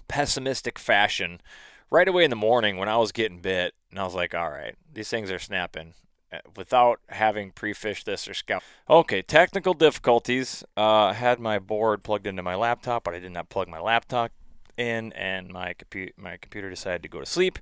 pessimistic 0.08 0.78
fashion, 0.78 1.42
right 1.90 2.08
away 2.08 2.24
in 2.24 2.30
the 2.30 2.36
morning 2.36 2.78
when 2.78 2.88
I 2.88 2.98
was 2.98 3.12
getting 3.12 3.40
bit, 3.40 3.74
and 3.90 4.00
I 4.00 4.04
was 4.04 4.16
like, 4.16 4.36
all 4.36 4.52
right, 4.52 4.76
these 4.94 5.10
things 5.10 5.32
are 5.32 5.40
snapping 5.40 5.94
uh, 6.32 6.38
without 6.56 7.00
having 7.10 7.52
pre-fished 7.52 8.06
this 8.06 8.28
or 8.28 8.34
scout. 8.34 8.64
Okay, 8.90 9.22
technical 9.22 9.74
difficulties. 9.74 10.64
Uh, 10.78 11.06
I 11.06 11.14
had 11.14 11.40
my 11.40 11.58
board 11.58 12.04
plugged 12.04 12.28
into 12.28 12.44
my 12.44 12.56
laptop, 12.56 13.04
but 13.04 13.16
I 13.16 13.20
did 13.20 13.32
not 13.32 13.50
plug 13.50 13.68
my 13.68 13.80
laptop 13.80 14.32
in, 14.78 15.14
and 15.14 15.50
my 15.50 15.74
computer 15.74 16.14
my 16.16 16.38
computer 16.38 16.70
decided 16.70 17.04
to 17.04 17.10
go 17.10 17.20
to 17.20 17.26
sleep, 17.26 17.58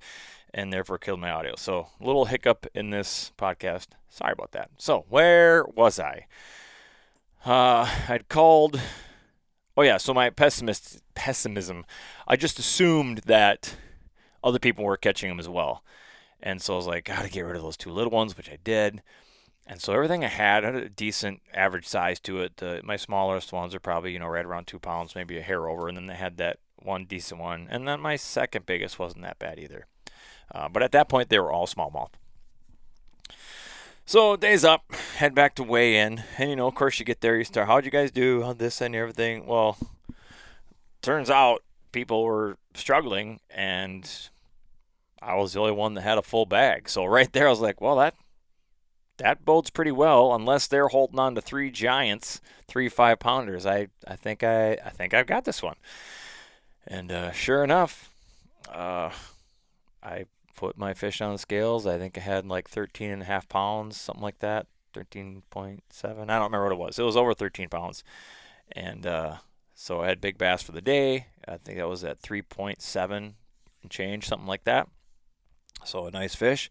and 0.54 0.74
therefore 0.74 0.98
killed 0.98 1.22
my 1.22 1.32
audio. 1.32 1.56
So 1.56 1.88
a 2.02 2.06
little 2.06 2.26
hiccup 2.26 2.68
in 2.74 2.90
this 2.90 3.32
podcast. 3.38 3.88
Sorry 4.10 4.34
about 4.34 4.52
that. 4.52 4.72
So 4.78 5.06
where 5.10 5.64
was 5.64 6.00
I? 6.00 6.26
Uh, 7.46 7.90
I'd 8.08 8.28
called. 8.28 8.80
Oh 9.78 9.82
yeah, 9.82 9.98
so 9.98 10.14
my 10.14 10.30
pessimist 10.30 11.02
pessimism. 11.16 11.86
I 12.28 12.36
just 12.36 12.60
assumed 12.60 13.20
that 13.20 13.76
other 14.44 14.60
people 14.60 14.84
were 14.84 14.98
catching 14.98 15.30
them 15.30 15.40
as 15.40 15.48
well, 15.48 15.84
and 16.42 16.62
so 16.62 16.74
I 16.74 16.78
was 16.78 16.88
like, 16.88 17.06
gotta 17.06 17.30
get 17.30 17.42
rid 17.42 17.56
of 17.56 17.62
those 17.62 17.78
two 17.78 17.92
little 17.92 18.12
ones, 18.12 18.36
which 18.36 18.50
I 18.50 18.58
did. 18.64 19.02
And 19.66 19.80
so 19.80 19.94
everything 19.94 20.26
I 20.26 20.30
had 20.30 20.64
had 20.64 20.76
a 20.76 20.90
decent 20.90 21.42
average 21.54 21.88
size 21.88 22.20
to 22.22 22.42
it. 22.42 22.62
My 22.84 22.98
smallest 22.98 23.54
ones 23.54 23.76
are 23.76 23.80
probably 23.80 24.12
you 24.12 24.20
know 24.20 24.28
right 24.28 24.46
around 24.46 24.68
two 24.68 24.80
pounds, 24.80 25.16
maybe 25.16 25.38
a 25.38 25.44
hair 25.44 25.70
over, 25.70 25.88
and 25.88 25.96
then 25.96 26.08
they 26.08 26.16
had 26.16 26.38
that 26.38 26.60
one 26.76 27.06
decent 27.06 27.40
one, 27.40 27.68
and 27.70 27.88
then 27.88 28.02
my 28.02 28.18
second 28.18 28.66
biggest 28.66 29.00
wasn't 29.00 29.24
that 29.24 29.40
bad 29.40 29.60
either. 29.60 29.86
Uh, 30.54 30.68
but 30.68 30.84
at 30.84 30.92
that 30.92 31.08
point, 31.08 31.30
they 31.30 31.40
were 31.40 31.52
all 31.52 31.68
smallmouth. 31.68 32.12
So 34.10 34.36
days 34.36 34.66
up, 34.66 34.92
head 35.18 35.36
back 35.36 35.54
to 35.54 35.64
weigh 35.64 35.98
in, 35.98 36.24
and 36.40 36.50
you 36.50 36.56
know, 36.56 36.66
of 36.66 36.74
course, 36.74 36.98
you 36.98 37.06
get 37.06 37.22
there, 37.22 37.38
you 37.38 37.44
start. 37.44 37.68
How'd 37.68 37.86
you 37.86 37.92
guys 37.92 38.10
do? 38.10 38.56
This 38.58 38.82
and 38.82 38.96
everything? 38.96 39.46
Well, 39.46 39.78
turns 41.04 41.30
out 41.30 41.62
people 41.92 42.24
were 42.24 42.58
struggling, 42.74 43.40
and 43.52 44.12
I 45.22 45.36
was 45.36 45.54
the 45.54 45.60
only 45.60 45.74
one 45.74 45.94
that 45.94 46.02
had 46.02 46.18
a 46.18 46.24
full 46.24 46.48
bag. 46.48 46.90
So 46.90 47.06
right 47.06 47.32
there, 47.32 47.46
I 47.46 47.52
was 47.52 47.60
like, 47.60 47.82
well, 47.82 47.98
that 47.98 48.16
that 49.18 49.46
bodes 49.46 49.70
pretty 49.70 49.92
well, 49.92 50.34
unless 50.34 50.66
they're 50.66 50.88
holding 50.88 51.20
on 51.20 51.36
to 51.36 51.42
three 51.42 51.70
giants, 51.70 52.42
three 52.68 52.90
five 52.90 53.20
pounders. 53.20 53.68
I 53.68 53.90
I 54.08 54.16
think 54.16 54.44
I 54.44 54.72
I 54.72 54.90
think 54.90 55.14
I've 55.14 55.28
got 55.28 55.46
this 55.46 55.62
one. 55.62 55.76
And 56.88 57.12
uh, 57.12 57.32
sure 57.32 57.64
enough, 57.64 58.10
uh, 58.74 59.12
I 60.02 60.26
put 60.60 60.78
my 60.78 60.94
fish 60.94 61.22
on 61.22 61.32
the 61.32 61.40
scales. 61.40 61.88
I 61.88 61.98
think 61.98 62.18
I 62.18 62.22
had 62.22 62.46
like 62.46 62.68
13 62.68 63.10
and 63.12 63.22
a 63.22 63.26
half 63.26 63.48
pounds, 63.48 63.96
something 63.96 64.22
like 64.22 64.40
that. 64.40 64.68
13.7. 64.94 65.80
I 66.04 66.12
don't 66.12 66.28
remember 66.28 66.64
what 66.64 66.74
it 66.74 66.78
was. 66.78 67.00
It 67.00 67.04
was 67.04 67.16
over 67.16 67.34
13 67.34 67.70
pounds. 67.70 68.04
And 68.74 69.06
uh, 69.06 69.38
so 69.74 70.02
I 70.02 70.08
had 70.08 70.20
big 70.20 70.38
bass 70.38 70.62
for 70.62 70.74
the 70.74 70.82
day. 70.82 71.28
I 71.48 71.56
think 71.56 71.78
that 71.78 71.88
was 71.88 72.04
at 72.04 72.22
3.7 72.22 73.34
and 73.82 73.90
change, 73.90 74.28
something 74.28 74.50
like 74.50 74.66
that. 74.66 74.90
So 75.86 76.08
a 76.08 76.12
nice 76.12 76.36
fish. 76.36 76.70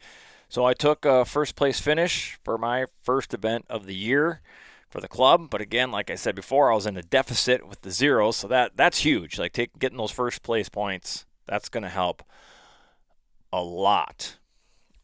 So 0.50 0.66
I 0.66 0.74
took 0.74 1.06
a 1.06 1.24
first 1.24 1.56
place 1.56 1.80
finish 1.80 2.38
for 2.44 2.58
my 2.58 2.84
first 3.02 3.32
event 3.32 3.64
of 3.70 3.86
the 3.86 3.94
year 3.94 4.42
for 4.90 5.00
the 5.00 5.08
club. 5.08 5.48
But 5.48 5.62
again, 5.62 5.90
like 5.90 6.10
I 6.10 6.14
said 6.16 6.34
before, 6.34 6.70
I 6.70 6.74
was 6.74 6.84
in 6.84 6.98
a 6.98 7.02
deficit 7.02 7.66
with 7.66 7.80
the 7.80 7.90
zeros, 7.90 8.36
so 8.36 8.48
that 8.48 8.72
that's 8.76 8.98
huge. 8.98 9.38
Like 9.38 9.54
take, 9.54 9.78
getting 9.78 9.96
those 9.96 10.10
first 10.10 10.42
place 10.42 10.68
points, 10.68 11.24
that's 11.46 11.70
going 11.70 11.84
to 11.84 11.88
help 11.88 12.22
a 13.52 13.62
lot. 13.62 14.36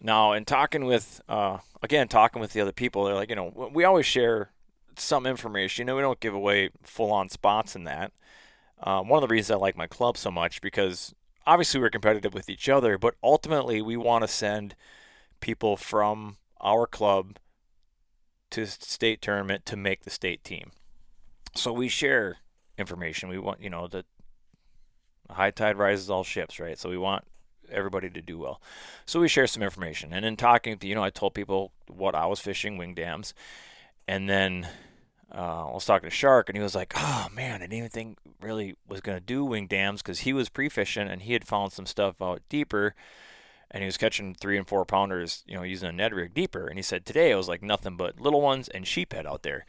Now, 0.01 0.33
in 0.33 0.45
talking 0.45 0.85
with, 0.85 1.23
uh, 1.29 1.59
again, 1.83 2.09
talking 2.09 2.41
with 2.41 2.53
the 2.53 2.61
other 2.61 2.73
people, 2.73 3.05
they're 3.05 3.15
like, 3.15 3.31
you 3.31 3.37
know, 3.37 3.71
we 3.73 3.85
always 3.85 4.07
share 4.07 4.51
some 4.97 5.27
information. 5.27 5.83
You 5.83 5.87
know, 5.87 5.97
we 5.97 6.03
don't 6.03 6.21
give 6.21 6.35
away 6.35 6.71
full-on 6.83 7.29
spots 7.29 7.75
in 7.75 7.85
that. 7.85 8.13
Um, 8.83 9.09
one 9.09 9.23
of 9.23 9.29
the 9.29 9.33
reasons 9.33 9.53
I 9.53 9.61
like 9.61 9.77
my 9.77 9.87
club 9.87 10.19
so 10.19 10.31
much 10.31 10.61
because 10.61 11.15
obviously 11.47 11.81
we're 11.81 11.91
competitive 11.91 12.35
with 12.35 12.51
each 12.51 12.69
other, 12.69 12.99
but 12.99 13.15
ultimately 13.23 13.81
we 13.81 13.97
want 13.97 14.23
to 14.23 14.29
send 14.29 14.75
people 15.41 15.77
from 15.77 16.37
our 16.61 16.87
club 16.87 17.39
to 18.51 18.67
state 18.67 19.23
tournament 19.23 19.65
to 19.67 19.77
make 19.77 20.05
the 20.05 20.11
state 20.11 20.45
team. 20.45 20.71
So 21.55 21.73
we 21.73 21.89
share 21.89 22.39
information. 22.77 23.29
We 23.29 23.39
want, 23.39 23.63
you 23.63 23.71
know, 23.71 23.87
the 23.87 24.05
high 25.31 25.51
tide 25.51 25.79
rises 25.79 26.11
all 26.11 26.25
ships, 26.25 26.61
right? 26.61 26.79
So 26.79 26.91
we 26.91 26.99
want 26.99 27.25
everybody 27.71 28.11
to 28.11 28.23
do 28.23 28.39
well. 28.39 28.61
So 29.07 29.21
we 29.21 29.29
share 29.29 29.47
some 29.47 29.63
information. 29.63 30.13
And 30.13 30.25
in 30.25 30.37
talking 30.37 30.79
to, 30.79 30.87
you 30.87 30.95
know, 30.95 31.05
I 31.05 31.11
told 31.11 31.35
people 31.35 31.73
what 31.89 32.15
I 32.15 32.27
was 32.27 32.41
fishing, 32.41 32.77
wing 32.77 32.95
dams. 32.95 33.35
And 34.07 34.29
then 34.29 34.69
uh, 35.35 35.69
I 35.69 35.73
was 35.73 35.85
talking 35.85 36.09
to 36.09 36.15
Shark, 36.15 36.49
and 36.49 36.57
he 36.57 36.63
was 36.63 36.75
like, 36.75 36.93
oh, 36.97 37.29
man, 37.35 37.57
I 37.57 37.59
didn't 37.67 37.79
even 37.79 37.91
think 37.91 38.19
really 38.41 38.77
was 38.89 39.01
going 39.01 39.19
to 39.19 39.25
do 39.25 39.45
wing 39.45 39.67
dams 39.67 40.03
because 40.03 40.21
he 40.21 40.33
was 40.33 40.49
pre-fishing 40.49 41.09
and 41.09 41.23
he 41.23 41.33
had 41.33 41.47
found 41.47 41.73
some 41.73 41.87
stuff 41.87 42.21
out 42.21 42.43
deeper 42.49 42.95
and 43.75 43.83
he 43.83 43.87
was 43.87 43.97
catching 43.97 44.35
three 44.35 44.57
and 44.57 44.69
four 44.69 44.85
pounders, 44.85 45.43
you 45.47 45.57
know, 45.57 45.65
using 45.65 45.89
a 45.89 45.93
Ned 45.93 46.15
rig 46.15 46.33
deeper. 46.33 46.69
And 46.69 46.79
he 46.79 46.83
said 46.83 47.05
today 47.05 47.33
it 47.33 47.37
was 47.37 47.49
like 47.49 47.61
nothing 47.61 47.97
but 47.97 48.21
little 48.21 48.41
ones 48.41 48.69
and 48.69 48.85
sheephead 48.85 49.27
out 49.27 49.43
there. 49.43 49.67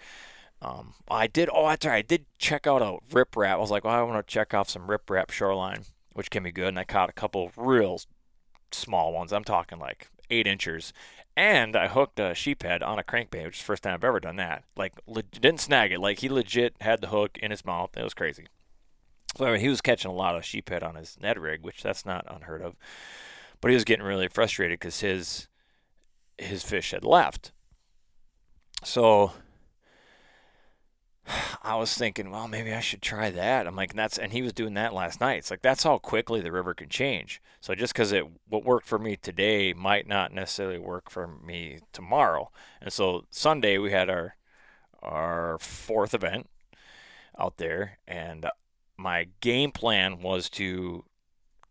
Um, 0.62 0.93
I 1.10 1.25
did. 1.25 1.49
Oh, 1.51 1.67
that's 1.67 1.86
right. 1.86 1.95
I 1.95 2.01
did 2.03 2.25
check 2.38 2.67
out 2.67 2.84
a 2.84 2.97
rip 3.12 3.36
rap. 3.36 3.58
I 3.58 3.60
was 3.60 3.71
like, 3.71 3.84
well, 3.84 3.95
I 3.95 4.03
want 4.03 4.25
to 4.25 4.31
check 4.31 4.53
off 4.53 4.69
some 4.69 4.89
rip 4.89 5.10
rap 5.10 5.31
shoreline, 5.31 5.86
which 6.15 6.32
can 6.32 6.41
be 6.41 6.51
good. 6.51 6.69
And 6.69 6.80
I 6.80 6.84
caught 6.84 7.10
a 7.10 7.13
couple 7.13 7.51
real 7.56 8.01
small 8.71 9.13
ones. 9.13 9.32
I'm 9.32 9.43
talking 9.43 9.78
like 9.78 10.08
eight 10.32 10.47
inches. 10.47 10.91
And 11.38 11.75
I 11.75 11.89
hooked 11.89 12.17
a 12.17 12.34
sheephead 12.34 12.82
on 12.82 12.97
a 12.97 13.04
crankbait, 13.04 13.43
which 13.43 13.56
is 13.56 13.60
the 13.60 13.65
first 13.65 13.84
time 13.84 13.93
I've 13.93 14.04
ever 14.06 14.21
done 14.21 14.38
that. 14.38 14.63
Like, 14.78 14.93
le- 15.06 15.21
didn't 15.21 15.60
snag 15.60 15.91
it. 15.91 15.99
Like, 15.99 16.19
he 16.19 16.30
legit 16.30 16.75
had 16.80 17.01
the 17.01 17.10
hook 17.10 17.38
in 17.39 17.51
his 17.51 17.65
mouth. 17.65 17.89
It 17.97 18.04
was 18.04 18.13
crazy. 18.13 18.47
So, 19.36 19.45
I 19.45 19.51
mean, 19.51 19.60
he 19.60 19.67
was 19.67 19.82
catching 19.82 20.10
a 20.10 20.13
lot 20.13 20.38
of 20.38 20.43
sheephead 20.43 20.82
on 20.82 20.95
his 20.95 21.17
Ned 21.21 21.38
rig, 21.38 21.62
which 21.62 21.84
that's 21.84 22.06
not 22.06 22.25
unheard 22.34 22.62
of. 22.62 22.78
But 23.60 23.69
he 23.69 23.75
was 23.75 23.84
getting 23.84 24.06
really 24.06 24.30
frustrated 24.30 24.80
because 24.80 25.01
his 25.01 25.49
his 26.38 26.63
fish 26.63 26.91
had 26.91 27.04
left. 27.04 27.51
So 28.84 29.32
I 31.63 31.75
was 31.75 31.93
thinking, 31.95 32.29
well, 32.31 32.47
maybe 32.47 32.73
I 32.73 32.79
should 32.79 33.01
try 33.01 33.29
that. 33.31 33.67
I'm 33.67 33.75
like, 33.75 33.93
that's 33.93 34.17
and 34.17 34.31
he 34.31 34.41
was 34.41 34.53
doing 34.53 34.73
that 34.75 34.93
last 34.93 35.19
night. 35.19 35.39
It's 35.39 35.51
like 35.51 35.61
that's 35.61 35.83
how 35.83 35.97
quickly 35.97 36.41
the 36.41 36.51
river 36.51 36.73
can 36.73 36.89
change. 36.89 37.41
So 37.61 37.75
just 37.75 37.93
because 37.93 38.11
it 38.11 38.25
what 38.47 38.63
worked 38.63 38.88
for 38.88 38.99
me 38.99 39.15
today 39.15 39.73
might 39.73 40.07
not 40.07 40.33
necessarily 40.33 40.79
work 40.79 41.09
for 41.09 41.27
me 41.27 41.79
tomorrow. 41.93 42.51
And 42.81 42.91
so 42.93 43.25
Sunday 43.29 43.77
we 43.77 43.91
had 43.91 44.09
our 44.09 44.35
our 45.01 45.57
fourth 45.59 46.13
event 46.13 46.49
out 47.38 47.57
there, 47.57 47.99
and 48.07 48.45
my 48.97 49.27
game 49.41 49.71
plan 49.71 50.21
was 50.21 50.49
to 50.51 51.05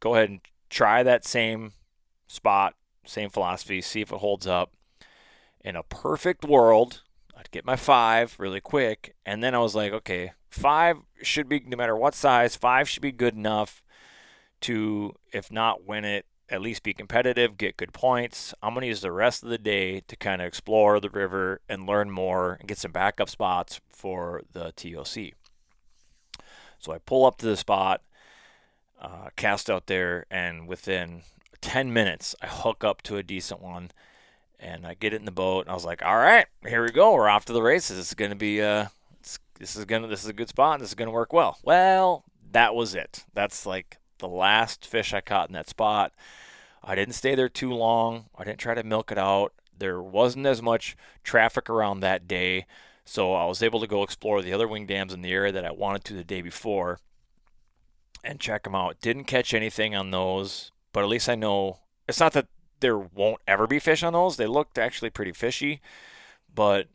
go 0.00 0.14
ahead 0.14 0.28
and 0.30 0.40
try 0.68 1.02
that 1.02 1.24
same 1.24 1.72
spot, 2.26 2.74
same 3.06 3.30
philosophy, 3.30 3.80
see 3.80 4.00
if 4.00 4.12
it 4.12 4.18
holds 4.18 4.46
up. 4.46 4.72
In 5.60 5.76
a 5.76 5.82
perfect 5.82 6.44
world, 6.44 7.00
I'd 7.44 7.50
get 7.50 7.64
my 7.64 7.76
five 7.76 8.34
really 8.38 8.60
quick. 8.60 9.14
And 9.26 9.42
then 9.42 9.54
I 9.54 9.58
was 9.58 9.74
like, 9.74 9.92
okay, 9.92 10.32
five 10.50 10.98
should 11.22 11.48
be, 11.48 11.60
no 11.66 11.76
matter 11.76 11.96
what 11.96 12.14
size, 12.14 12.56
five 12.56 12.88
should 12.88 13.02
be 13.02 13.12
good 13.12 13.34
enough 13.34 13.82
to, 14.62 15.14
if 15.32 15.52
not 15.52 15.84
win 15.84 16.04
it, 16.04 16.26
at 16.48 16.60
least 16.60 16.82
be 16.82 16.94
competitive, 16.94 17.56
get 17.56 17.76
good 17.76 17.92
points. 17.92 18.54
I'm 18.62 18.74
going 18.74 18.82
to 18.82 18.88
use 18.88 19.00
the 19.00 19.12
rest 19.12 19.42
of 19.42 19.48
the 19.48 19.58
day 19.58 20.00
to 20.08 20.16
kind 20.16 20.42
of 20.42 20.48
explore 20.48 21.00
the 21.00 21.10
river 21.10 21.60
and 21.68 21.86
learn 21.86 22.10
more 22.10 22.54
and 22.60 22.68
get 22.68 22.78
some 22.78 22.92
backup 22.92 23.28
spots 23.28 23.80
for 23.90 24.42
the 24.52 24.72
TOC. 24.72 25.34
So 26.78 26.92
I 26.92 26.98
pull 26.98 27.24
up 27.24 27.38
to 27.38 27.46
the 27.46 27.56
spot, 27.56 28.02
uh, 29.00 29.30
cast 29.36 29.70
out 29.70 29.86
there, 29.86 30.26
and 30.30 30.68
within 30.68 31.22
10 31.62 31.92
minutes, 31.92 32.34
I 32.42 32.46
hook 32.46 32.84
up 32.84 33.00
to 33.02 33.16
a 33.16 33.22
decent 33.22 33.62
one 33.62 33.90
and 34.64 34.86
I 34.86 34.94
get 34.94 35.12
it 35.12 35.20
in 35.20 35.26
the 35.26 35.30
boat. 35.30 35.66
And 35.66 35.70
I 35.70 35.74
was 35.74 35.84
like, 35.84 36.04
all 36.04 36.16
right, 36.16 36.46
here 36.66 36.82
we 36.82 36.90
go. 36.90 37.12
We're 37.12 37.28
off 37.28 37.44
to 37.46 37.52
the 37.52 37.62
races. 37.62 37.98
Is 37.98 38.14
going 38.14 38.30
to 38.30 38.36
be, 38.36 38.62
uh, 38.62 38.86
this 39.58 39.76
is 39.76 39.84
to, 39.84 40.06
this 40.06 40.24
is 40.24 40.28
a 40.28 40.32
good 40.32 40.48
spot. 40.48 40.80
This 40.80 40.88
is 40.88 40.94
to 40.94 41.10
work 41.10 41.32
well. 41.32 41.58
Well, 41.62 42.24
that 42.50 42.74
was 42.74 42.94
it. 42.94 43.24
That's 43.34 43.66
like 43.66 43.98
the 44.18 44.28
last 44.28 44.86
fish 44.86 45.12
I 45.12 45.20
caught 45.20 45.48
in 45.48 45.52
that 45.52 45.68
spot. 45.68 46.12
I 46.82 46.94
didn't 46.94 47.14
stay 47.14 47.34
there 47.34 47.48
too 47.48 47.72
long. 47.72 48.26
I 48.36 48.44
didn't 48.44 48.58
try 48.58 48.74
to 48.74 48.82
milk 48.82 49.12
it 49.12 49.18
out. 49.18 49.52
There 49.76 50.02
wasn't 50.02 50.46
as 50.46 50.62
much 50.62 50.96
traffic 51.22 51.68
around 51.68 52.00
that 52.00 52.26
day. 52.26 52.66
So 53.04 53.34
I 53.34 53.44
was 53.44 53.62
able 53.62 53.80
to 53.80 53.86
go 53.86 54.02
explore 54.02 54.40
the 54.40 54.52
other 54.52 54.66
wing 54.66 54.86
dams 54.86 55.12
in 55.12 55.20
the 55.20 55.32
area 55.32 55.52
that 55.52 55.66
I 55.66 55.72
wanted 55.72 56.04
to 56.04 56.14
the 56.14 56.24
day 56.24 56.40
before 56.40 57.00
and 58.22 58.40
check 58.40 58.64
them 58.64 58.74
out. 58.74 59.00
Didn't 59.02 59.24
catch 59.24 59.52
anything 59.52 59.94
on 59.94 60.10
those, 60.10 60.72
but 60.92 61.02
at 61.02 61.10
least 61.10 61.28
I 61.28 61.34
know 61.34 61.80
it's 62.08 62.20
not 62.20 62.32
that 62.32 62.46
there 62.84 62.98
won't 62.98 63.40
ever 63.48 63.66
be 63.66 63.78
fish 63.78 64.02
on 64.02 64.12
those. 64.12 64.36
They 64.36 64.46
looked 64.46 64.76
actually 64.76 65.08
pretty 65.08 65.32
fishy, 65.32 65.80
but 66.54 66.88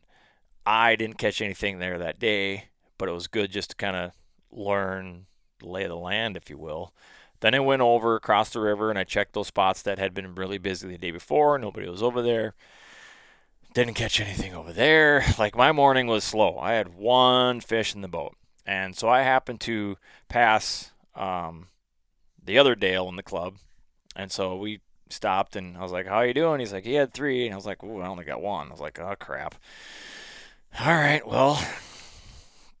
I 0.64 0.94
didn't 0.94 1.18
catch 1.18 1.42
anything 1.42 1.80
there 1.80 1.98
that 1.98 2.20
day. 2.20 2.66
But 2.96 3.08
it 3.08 3.12
was 3.12 3.26
good 3.26 3.50
just 3.50 3.70
to 3.70 3.76
kind 3.76 3.96
of 3.96 4.12
learn 4.52 5.26
the 5.58 5.68
lay 5.68 5.82
of 5.82 5.88
the 5.88 5.96
land, 5.96 6.36
if 6.36 6.48
you 6.48 6.56
will. 6.56 6.94
Then 7.40 7.56
I 7.56 7.58
went 7.58 7.82
over 7.82 8.14
across 8.14 8.50
the 8.50 8.60
river 8.60 8.88
and 8.88 8.98
I 9.00 9.02
checked 9.02 9.32
those 9.32 9.48
spots 9.48 9.82
that 9.82 9.98
had 9.98 10.14
been 10.14 10.36
really 10.36 10.58
busy 10.58 10.86
the 10.86 10.96
day 10.96 11.10
before. 11.10 11.58
Nobody 11.58 11.88
was 11.88 12.04
over 12.04 12.22
there. 12.22 12.54
Didn't 13.74 13.94
catch 13.94 14.20
anything 14.20 14.54
over 14.54 14.72
there. 14.72 15.24
Like 15.40 15.56
my 15.56 15.72
morning 15.72 16.06
was 16.06 16.22
slow. 16.22 16.56
I 16.56 16.74
had 16.74 16.94
one 16.94 17.60
fish 17.60 17.96
in 17.96 18.00
the 18.00 18.08
boat. 18.08 18.36
And 18.64 18.96
so 18.96 19.08
I 19.08 19.22
happened 19.22 19.60
to 19.62 19.96
pass 20.28 20.92
um, 21.16 21.66
the 22.40 22.58
other 22.58 22.76
Dale 22.76 23.08
in 23.08 23.16
the 23.16 23.24
club. 23.24 23.56
And 24.14 24.30
so 24.30 24.54
we 24.54 24.80
stopped 25.12 25.56
and 25.56 25.76
I 25.76 25.82
was 25.82 25.92
like, 25.92 26.06
How 26.06 26.20
you 26.22 26.34
doing? 26.34 26.60
He's 26.60 26.72
like, 26.72 26.84
He 26.84 26.94
had 26.94 27.12
three. 27.12 27.46
And 27.46 27.52
I 27.52 27.56
was 27.56 27.66
like, 27.66 27.82
Ooh, 27.82 28.00
I 28.00 28.08
only 28.08 28.24
got 28.24 28.42
one. 28.42 28.68
I 28.68 28.70
was 28.70 28.80
like, 28.80 28.98
Oh, 28.98 29.14
crap. 29.18 29.54
All 30.78 30.94
right, 30.94 31.26
well, 31.26 31.60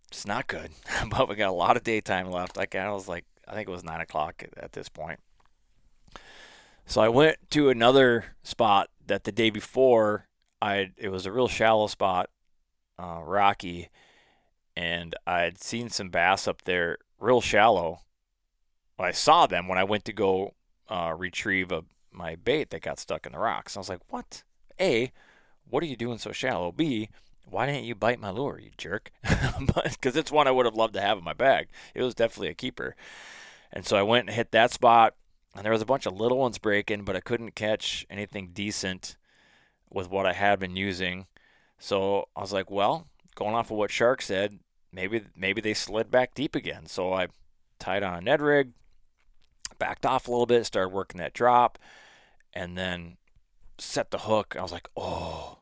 it's 0.08 0.26
not 0.26 0.46
good. 0.46 0.70
but 1.10 1.28
we 1.28 1.36
got 1.36 1.50
a 1.50 1.52
lot 1.52 1.76
of 1.76 1.84
daytime 1.84 2.30
left. 2.30 2.56
I 2.58 2.90
was 2.90 3.08
like, 3.08 3.24
I 3.46 3.54
think 3.54 3.68
it 3.68 3.72
was 3.72 3.84
nine 3.84 4.00
o'clock 4.00 4.44
at 4.56 4.72
this 4.72 4.88
point. 4.88 5.18
So 6.86 7.00
I 7.00 7.08
went 7.08 7.36
to 7.50 7.68
another 7.68 8.36
spot 8.42 8.90
that 9.06 9.24
the 9.24 9.32
day 9.32 9.50
before 9.50 10.26
I 10.60 10.90
it 10.96 11.10
was 11.10 11.26
a 11.26 11.32
real 11.32 11.48
shallow 11.48 11.86
spot, 11.86 12.30
uh, 12.98 13.20
rocky, 13.24 13.90
and 14.76 15.14
I 15.26 15.40
had 15.42 15.62
seen 15.62 15.88
some 15.88 16.10
bass 16.10 16.46
up 16.48 16.62
there, 16.62 16.98
real 17.18 17.40
shallow. 17.40 18.00
I 18.98 19.12
saw 19.12 19.46
them 19.46 19.66
when 19.66 19.78
I 19.78 19.84
went 19.84 20.04
to 20.06 20.12
go 20.12 20.54
uh, 20.88 21.14
retrieve 21.16 21.72
a 21.72 21.84
my 22.12 22.36
bait 22.36 22.70
that 22.70 22.82
got 22.82 22.98
stuck 22.98 23.26
in 23.26 23.32
the 23.32 23.38
rocks. 23.38 23.76
I 23.76 23.80
was 23.80 23.88
like, 23.88 24.00
what? 24.08 24.42
A, 24.80 25.12
what 25.68 25.82
are 25.82 25.86
you 25.86 25.96
doing 25.96 26.18
so 26.18 26.32
shallow? 26.32 26.72
B, 26.72 27.10
why 27.48 27.66
didn't 27.66 27.84
you 27.84 27.94
bite 27.94 28.20
my 28.20 28.30
lure, 28.30 28.60
you 28.60 28.70
jerk? 28.76 29.10
Because 29.84 30.16
it's 30.16 30.32
one 30.32 30.46
I 30.46 30.50
would 30.50 30.66
have 30.66 30.74
loved 30.74 30.94
to 30.94 31.00
have 31.00 31.18
in 31.18 31.24
my 31.24 31.32
bag. 31.32 31.68
It 31.94 32.02
was 32.02 32.14
definitely 32.14 32.48
a 32.48 32.54
keeper. 32.54 32.96
And 33.72 33.84
so 33.84 33.96
I 33.96 34.02
went 34.02 34.26
and 34.26 34.34
hit 34.34 34.50
that 34.52 34.72
spot, 34.72 35.14
and 35.54 35.64
there 35.64 35.72
was 35.72 35.82
a 35.82 35.86
bunch 35.86 36.06
of 36.06 36.18
little 36.18 36.38
ones 36.38 36.58
breaking, 36.58 37.04
but 37.04 37.16
I 37.16 37.20
couldn't 37.20 37.54
catch 37.54 38.06
anything 38.08 38.50
decent 38.52 39.16
with 39.90 40.08
what 40.08 40.26
I 40.26 40.32
had 40.32 40.58
been 40.58 40.76
using. 40.76 41.26
So 41.78 42.28
I 42.36 42.40
was 42.40 42.52
like, 42.52 42.70
well, 42.70 43.06
going 43.34 43.54
off 43.54 43.70
of 43.70 43.76
what 43.76 43.90
Shark 43.90 44.22
said, 44.22 44.60
maybe 44.92 45.22
maybe 45.36 45.60
they 45.60 45.74
slid 45.74 46.10
back 46.10 46.34
deep 46.34 46.54
again. 46.54 46.86
So 46.86 47.12
I 47.12 47.28
tied 47.78 48.02
on 48.02 48.14
a 48.14 48.20
Ned 48.20 48.40
rig, 48.40 48.72
backed 49.80 50.06
off 50.06 50.28
a 50.28 50.30
little 50.30 50.46
bit, 50.46 50.64
started 50.64 50.90
working 50.90 51.18
that 51.18 51.34
drop, 51.34 51.76
and 52.52 52.78
then 52.78 53.16
set 53.78 54.12
the 54.12 54.18
hook. 54.18 54.54
I 54.56 54.62
was 54.62 54.70
like, 54.70 54.88
oh, 54.96 55.58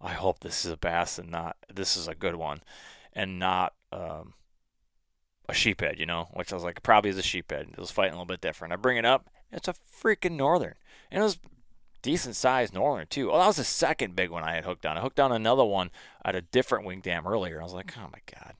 I 0.00 0.14
hope 0.14 0.40
this 0.40 0.64
is 0.64 0.72
a 0.72 0.76
bass 0.76 1.18
and 1.18 1.30
not 1.30 1.56
this 1.72 1.96
is 1.96 2.08
a 2.08 2.14
good 2.16 2.34
one, 2.34 2.62
and 3.12 3.38
not 3.38 3.74
um, 3.92 4.34
a 5.48 5.52
sheephead, 5.52 5.98
you 5.98 6.06
know, 6.06 6.28
which 6.32 6.52
I 6.52 6.56
was 6.56 6.64
like, 6.64 6.82
probably 6.82 7.10
is 7.10 7.18
a 7.18 7.22
sheephead. 7.22 7.72
It 7.72 7.78
was 7.78 7.90
fighting 7.90 8.14
a 8.14 8.16
little 8.16 8.26
bit 8.26 8.40
different. 8.40 8.72
I 8.72 8.76
bring 8.76 8.96
it 8.96 9.04
up, 9.04 9.30
it's 9.52 9.68
a 9.68 9.74
freaking 10.02 10.36
northern, 10.36 10.74
and 11.10 11.20
it 11.20 11.24
was 11.24 11.38
decent 12.02 12.34
sized 12.34 12.72
northern 12.72 13.06
too. 13.06 13.30
Oh, 13.30 13.38
that 13.38 13.46
was 13.46 13.56
the 13.56 13.64
second 13.64 14.16
big 14.16 14.30
one 14.30 14.42
I 14.42 14.54
had 14.54 14.64
hooked 14.64 14.86
on. 14.86 14.96
I 14.96 15.02
hooked 15.02 15.20
on 15.20 15.32
another 15.32 15.64
one 15.64 15.90
at 16.24 16.34
a 16.34 16.40
different 16.42 16.86
wing 16.86 17.00
dam 17.00 17.26
earlier. 17.26 17.60
I 17.60 17.64
was 17.64 17.74
like, 17.74 17.92
oh 17.98 18.08
my 18.10 18.20
god, 18.34 18.54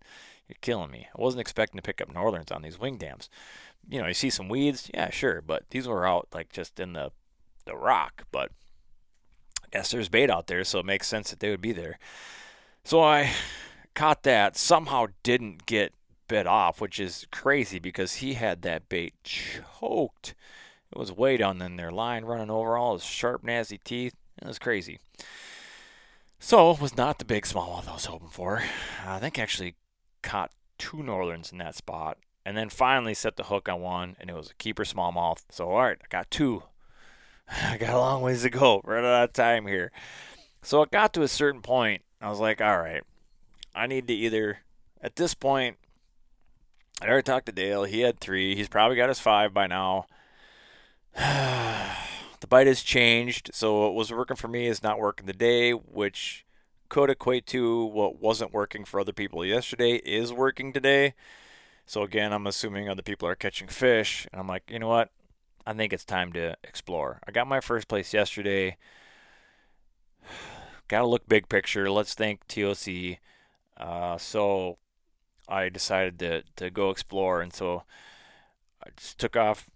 you're 0.46 0.56
killing 0.60 0.90
me. 0.90 1.08
I 1.16 1.20
wasn't 1.20 1.40
expecting 1.40 1.78
to 1.78 1.82
pick 1.82 2.02
up 2.02 2.12
northerns 2.12 2.50
on 2.50 2.62
these 2.62 2.78
wing 2.78 2.98
dams 2.98 3.30
you 3.88 4.00
know, 4.00 4.06
you 4.06 4.14
see 4.14 4.30
some 4.30 4.48
weeds, 4.48 4.90
yeah, 4.92 5.10
sure, 5.10 5.40
but 5.40 5.64
these 5.70 5.88
were 5.88 6.06
out 6.06 6.28
like 6.32 6.52
just 6.52 6.78
in 6.78 6.92
the 6.92 7.10
the 7.64 7.76
rock. 7.76 8.24
But 8.30 8.50
I 9.64 9.68
guess 9.72 9.90
there's 9.90 10.08
bait 10.08 10.30
out 10.30 10.46
there, 10.46 10.64
so 10.64 10.80
it 10.80 10.86
makes 10.86 11.08
sense 11.08 11.30
that 11.30 11.40
they 11.40 11.50
would 11.50 11.60
be 11.60 11.72
there. 11.72 11.98
So 12.84 13.02
I 13.02 13.32
caught 13.94 14.22
that. 14.24 14.56
Somehow 14.56 15.06
didn't 15.22 15.66
get 15.66 15.92
bit 16.28 16.46
off, 16.46 16.80
which 16.80 17.00
is 17.00 17.26
crazy 17.32 17.78
because 17.78 18.16
he 18.16 18.34
had 18.34 18.62
that 18.62 18.88
bait 18.88 19.14
choked. 19.24 20.34
It 20.92 20.98
was 20.98 21.12
way 21.12 21.36
down 21.36 21.60
in 21.60 21.76
their 21.76 21.90
line, 21.90 22.24
running 22.24 22.50
over 22.50 22.76
all 22.76 22.94
his 22.94 23.04
sharp, 23.04 23.42
nasty 23.42 23.78
teeth. 23.78 24.14
It 24.40 24.46
was 24.46 24.58
crazy. 24.58 24.98
So 26.38 26.70
it 26.70 26.80
was 26.80 26.96
not 26.96 27.18
the 27.18 27.24
big 27.24 27.44
smallmouth 27.44 27.88
I 27.88 27.92
was 27.92 28.06
hoping 28.06 28.28
for. 28.28 28.62
I 29.04 29.18
think 29.18 29.38
I 29.38 29.42
actually 29.42 29.74
caught 30.22 30.52
two 30.78 31.02
northerns 31.02 31.52
in 31.52 31.58
that 31.58 31.74
spot 31.74 32.16
and 32.44 32.56
then 32.56 32.68
finally 32.68 33.14
set 33.14 33.36
the 33.36 33.44
hook 33.44 33.68
on 33.68 33.80
one, 33.80 34.16
and 34.20 34.30
it 34.30 34.36
was 34.36 34.50
a 34.50 34.54
keeper 34.54 34.84
smallmouth. 34.84 35.42
So, 35.50 35.70
all 35.70 35.82
right, 35.82 35.98
I 36.02 36.06
got 36.08 36.30
two. 36.30 36.62
I 37.62 37.76
got 37.76 37.94
a 37.94 37.98
long 37.98 38.22
ways 38.22 38.42
to 38.42 38.50
go. 38.50 38.80
Right 38.84 39.04
out 39.04 39.24
of 39.24 39.32
time 39.32 39.66
here. 39.66 39.92
So 40.62 40.82
it 40.82 40.90
got 40.90 41.12
to 41.14 41.22
a 41.22 41.28
certain 41.28 41.62
point. 41.62 42.02
I 42.20 42.28
was 42.28 42.38
like, 42.38 42.60
all 42.60 42.78
right, 42.78 43.02
I 43.74 43.86
need 43.86 44.06
to 44.08 44.14
either, 44.14 44.58
at 45.00 45.16
this 45.16 45.34
point, 45.34 45.78
I 47.00 47.08
already 47.08 47.22
talked 47.22 47.46
to 47.46 47.52
Dale. 47.52 47.84
He 47.84 48.00
had 48.00 48.20
three. 48.20 48.54
He's 48.54 48.68
probably 48.68 48.96
got 48.96 49.08
his 49.08 49.20
five 49.20 49.54
by 49.54 49.66
now. 49.66 50.06
the 51.16 52.46
bite 52.46 52.66
has 52.66 52.82
changed. 52.82 53.50
So 53.54 53.80
what 53.80 53.94
was 53.94 54.12
working 54.12 54.36
for 54.36 54.48
me 54.48 54.66
is 54.66 54.82
not 54.82 54.98
working 54.98 55.26
today, 55.26 55.72
which 55.72 56.44
could 56.90 57.08
equate 57.08 57.46
to 57.46 57.84
what 57.84 58.20
wasn't 58.20 58.52
working 58.52 58.84
for 58.84 59.00
other 59.00 59.12
people 59.12 59.44
yesterday 59.46 59.94
is 60.04 60.32
working 60.32 60.72
today. 60.72 61.14
So 61.90 62.04
again, 62.04 62.32
I'm 62.32 62.46
assuming 62.46 62.88
other 62.88 63.02
people 63.02 63.26
are 63.26 63.34
catching 63.34 63.66
fish, 63.66 64.24
and 64.30 64.40
I'm 64.40 64.46
like, 64.46 64.70
you 64.70 64.78
know 64.78 64.86
what? 64.86 65.10
I 65.66 65.72
think 65.72 65.92
it's 65.92 66.04
time 66.04 66.32
to 66.34 66.54
explore. 66.62 67.18
I 67.26 67.32
got 67.32 67.48
my 67.48 67.58
first 67.58 67.88
place 67.88 68.14
yesterday. 68.14 68.76
Got 70.86 71.00
to 71.00 71.06
look 71.06 71.26
big 71.26 71.48
picture. 71.48 71.90
Let's 71.90 72.14
think 72.14 72.46
TOC. 72.46 73.18
Uh, 73.76 74.18
so 74.18 74.78
I 75.48 75.68
decided 75.68 76.20
to 76.20 76.44
to 76.54 76.70
go 76.70 76.90
explore, 76.90 77.40
and 77.40 77.52
so 77.52 77.82
I 78.86 78.90
just 78.96 79.18
took 79.18 79.36
off 79.36 79.68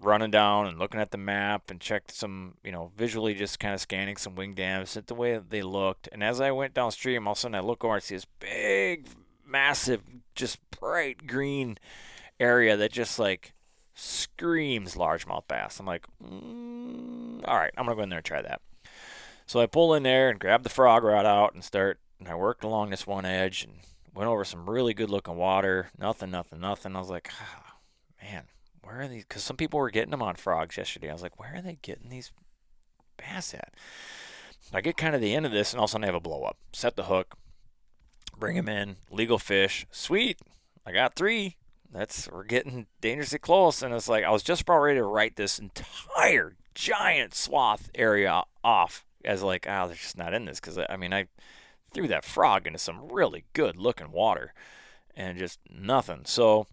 running 0.00 0.32
down 0.32 0.66
and 0.66 0.76
looking 0.76 1.00
at 1.00 1.12
the 1.12 1.18
map 1.18 1.70
and 1.70 1.80
checked 1.80 2.10
some, 2.10 2.54
you 2.64 2.72
know, 2.72 2.90
visually 2.96 3.32
just 3.32 3.60
kind 3.60 3.74
of 3.74 3.80
scanning 3.80 4.16
some 4.16 4.34
wing 4.34 4.54
dams 4.54 4.96
at 4.96 5.06
the 5.06 5.14
way 5.14 5.38
they 5.38 5.62
looked. 5.62 6.08
And 6.10 6.24
as 6.24 6.40
I 6.40 6.50
went 6.50 6.74
downstream, 6.74 7.28
all 7.28 7.32
of 7.32 7.38
a 7.38 7.40
sudden 7.42 7.54
I 7.54 7.60
look 7.60 7.84
over 7.84 7.94
and 7.94 8.02
see 8.02 8.16
this 8.16 8.26
big, 8.40 9.06
massive, 9.54 10.02
just 10.34 10.58
bright 10.72 11.28
green 11.28 11.78
area 12.40 12.76
that 12.76 12.90
just 12.90 13.20
like 13.20 13.52
screams 13.94 14.96
largemouth 14.96 15.46
bass. 15.46 15.78
I'm 15.78 15.86
like, 15.86 16.06
mm, 16.20 17.40
all 17.46 17.56
right, 17.56 17.72
I'm 17.76 17.84
gonna 17.84 17.94
go 17.94 18.02
in 18.02 18.08
there 18.08 18.18
and 18.18 18.26
try 18.26 18.42
that. 18.42 18.60
So 19.46 19.60
I 19.60 19.66
pull 19.66 19.94
in 19.94 20.02
there 20.02 20.28
and 20.28 20.40
grab 20.40 20.64
the 20.64 20.68
frog 20.68 21.04
rod 21.04 21.24
out 21.24 21.54
and 21.54 21.62
start. 21.62 22.00
And 22.18 22.28
I 22.28 22.34
worked 22.34 22.64
along 22.64 22.90
this 22.90 23.06
one 23.06 23.24
edge 23.24 23.62
and 23.62 23.74
went 24.12 24.28
over 24.28 24.44
some 24.44 24.68
really 24.68 24.92
good 24.92 25.10
looking 25.10 25.36
water. 25.36 25.90
Nothing, 25.96 26.32
nothing, 26.32 26.60
nothing. 26.60 26.96
I 26.96 26.98
was 26.98 27.10
like, 27.10 27.30
oh, 27.40 27.74
man, 28.20 28.44
where 28.82 29.02
are 29.02 29.08
these? 29.08 29.24
Because 29.24 29.44
some 29.44 29.56
people 29.56 29.78
were 29.78 29.90
getting 29.90 30.10
them 30.10 30.22
on 30.22 30.34
frogs 30.34 30.76
yesterday. 30.76 31.10
I 31.10 31.12
was 31.12 31.22
like, 31.22 31.38
where 31.38 31.54
are 31.56 31.62
they 31.62 31.78
getting 31.82 32.08
these 32.08 32.32
bass 33.16 33.54
at? 33.54 33.72
I 34.72 34.80
get 34.80 34.96
kind 34.96 35.14
of 35.14 35.20
the 35.20 35.34
end 35.34 35.46
of 35.46 35.52
this, 35.52 35.72
and 35.72 35.78
all 35.78 35.84
of 35.84 35.90
a 35.90 35.92
sudden 35.92 36.04
I 36.04 36.08
have 36.08 36.14
a 36.16 36.20
blow 36.20 36.42
up. 36.42 36.56
Set 36.72 36.96
the 36.96 37.04
hook, 37.04 37.36
bring 38.38 38.56
them 38.56 38.68
in, 38.68 38.96
legal 39.10 39.38
fish. 39.38 39.86
Sweet, 39.90 40.38
I 40.86 40.92
got 40.92 41.14
three. 41.14 41.56
That's 41.92 42.28
we're 42.30 42.44
getting 42.44 42.86
dangerously 43.00 43.38
close, 43.38 43.82
and 43.82 43.94
it's 43.94 44.08
like 44.08 44.24
I 44.24 44.30
was 44.30 44.42
just 44.42 44.62
about 44.62 44.78
ready 44.78 44.98
to 44.98 45.04
write 45.04 45.36
this 45.36 45.58
entire 45.58 46.56
giant 46.74 47.34
swath 47.34 47.90
area 47.94 48.42
off 48.64 49.04
as 49.24 49.42
like, 49.42 49.66
oh, 49.68 49.86
they're 49.86 49.96
just 49.96 50.18
not 50.18 50.34
in 50.34 50.44
this 50.44 50.60
because 50.60 50.78
I 50.88 50.96
mean 50.96 51.12
I 51.12 51.28
threw 51.92 52.08
that 52.08 52.24
frog 52.24 52.66
into 52.66 52.78
some 52.78 53.08
really 53.08 53.44
good 53.52 53.76
looking 53.76 54.10
water 54.10 54.52
and 55.16 55.38
just 55.38 55.60
nothing. 55.70 56.22
So 56.24 56.66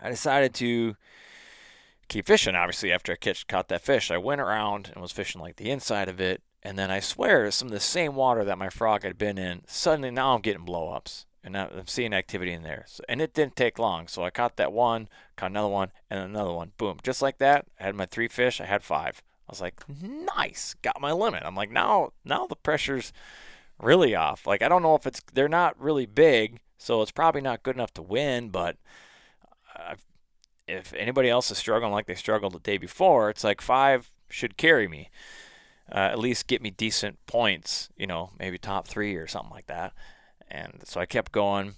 I 0.00 0.08
decided 0.08 0.54
to 0.54 0.96
keep 2.08 2.26
fishing. 2.26 2.54
Obviously, 2.54 2.92
after 2.92 3.12
I 3.12 3.16
catch, 3.16 3.46
caught 3.46 3.68
that 3.68 3.82
fish, 3.82 4.10
I 4.10 4.16
went 4.16 4.40
around 4.40 4.90
and 4.92 5.02
was 5.02 5.12
fishing 5.12 5.40
like 5.40 5.56
the 5.56 5.70
inside 5.70 6.08
of 6.08 6.20
it. 6.20 6.42
And 6.62 6.78
then 6.78 6.90
I 6.90 7.00
swear, 7.00 7.50
some 7.50 7.68
of 7.68 7.72
the 7.72 7.80
same 7.80 8.14
water 8.14 8.44
that 8.44 8.58
my 8.58 8.68
frog 8.68 9.02
had 9.02 9.16
been 9.16 9.38
in, 9.38 9.62
suddenly 9.66 10.10
now 10.10 10.34
I'm 10.34 10.40
getting 10.40 10.66
blowups. 10.66 11.24
And 11.44 11.56
I'm 11.56 11.86
seeing 11.86 12.12
activity 12.12 12.52
in 12.52 12.62
there. 12.62 12.84
So, 12.88 13.04
and 13.08 13.22
it 13.22 13.32
didn't 13.32 13.56
take 13.56 13.78
long. 13.78 14.08
So 14.08 14.24
I 14.24 14.30
caught 14.30 14.56
that 14.56 14.72
one, 14.72 15.08
caught 15.36 15.52
another 15.52 15.68
one, 15.68 15.92
and 16.10 16.20
another 16.20 16.52
one. 16.52 16.72
Boom. 16.76 16.98
Just 17.02 17.22
like 17.22 17.38
that, 17.38 17.66
I 17.80 17.84
had 17.84 17.94
my 17.94 18.06
three 18.06 18.28
fish. 18.28 18.60
I 18.60 18.66
had 18.66 18.82
five. 18.82 19.22
I 19.48 19.52
was 19.52 19.60
like, 19.60 19.80
nice. 20.02 20.74
Got 20.82 21.00
my 21.00 21.12
limit. 21.12 21.44
I'm 21.46 21.54
like, 21.54 21.70
now, 21.70 22.12
now 22.24 22.46
the 22.46 22.56
pressure's 22.56 23.12
really 23.80 24.14
off. 24.14 24.46
Like, 24.46 24.62
I 24.62 24.68
don't 24.68 24.82
know 24.82 24.96
if 24.96 25.06
it's, 25.06 25.22
they're 25.32 25.48
not 25.48 25.80
really 25.80 26.06
big. 26.06 26.58
So 26.76 27.00
it's 27.02 27.12
probably 27.12 27.40
not 27.40 27.62
good 27.62 27.76
enough 27.76 27.94
to 27.94 28.02
win, 28.02 28.50
but 28.50 28.76
uh, 29.74 29.94
if 30.66 30.92
anybody 30.94 31.30
else 31.30 31.50
is 31.50 31.58
struggling 31.58 31.92
like 31.92 32.06
they 32.06 32.14
struggled 32.14 32.52
the 32.52 32.60
day 32.60 32.78
before, 32.78 33.30
it's 33.30 33.44
like 33.44 33.60
five 33.60 34.10
should 34.28 34.56
carry 34.56 34.86
me. 34.86 35.08
Uh, 35.90 35.98
at 35.98 36.18
least 36.18 36.46
get 36.46 36.60
me 36.60 36.70
decent 36.70 37.18
points, 37.26 37.88
you 37.96 38.06
know, 38.06 38.30
maybe 38.38 38.58
top 38.58 38.86
three 38.86 39.14
or 39.16 39.26
something 39.26 39.50
like 39.50 39.66
that. 39.66 39.92
And 40.50 40.82
so 40.84 41.00
I 41.00 41.06
kept 41.06 41.32
going. 41.32 41.74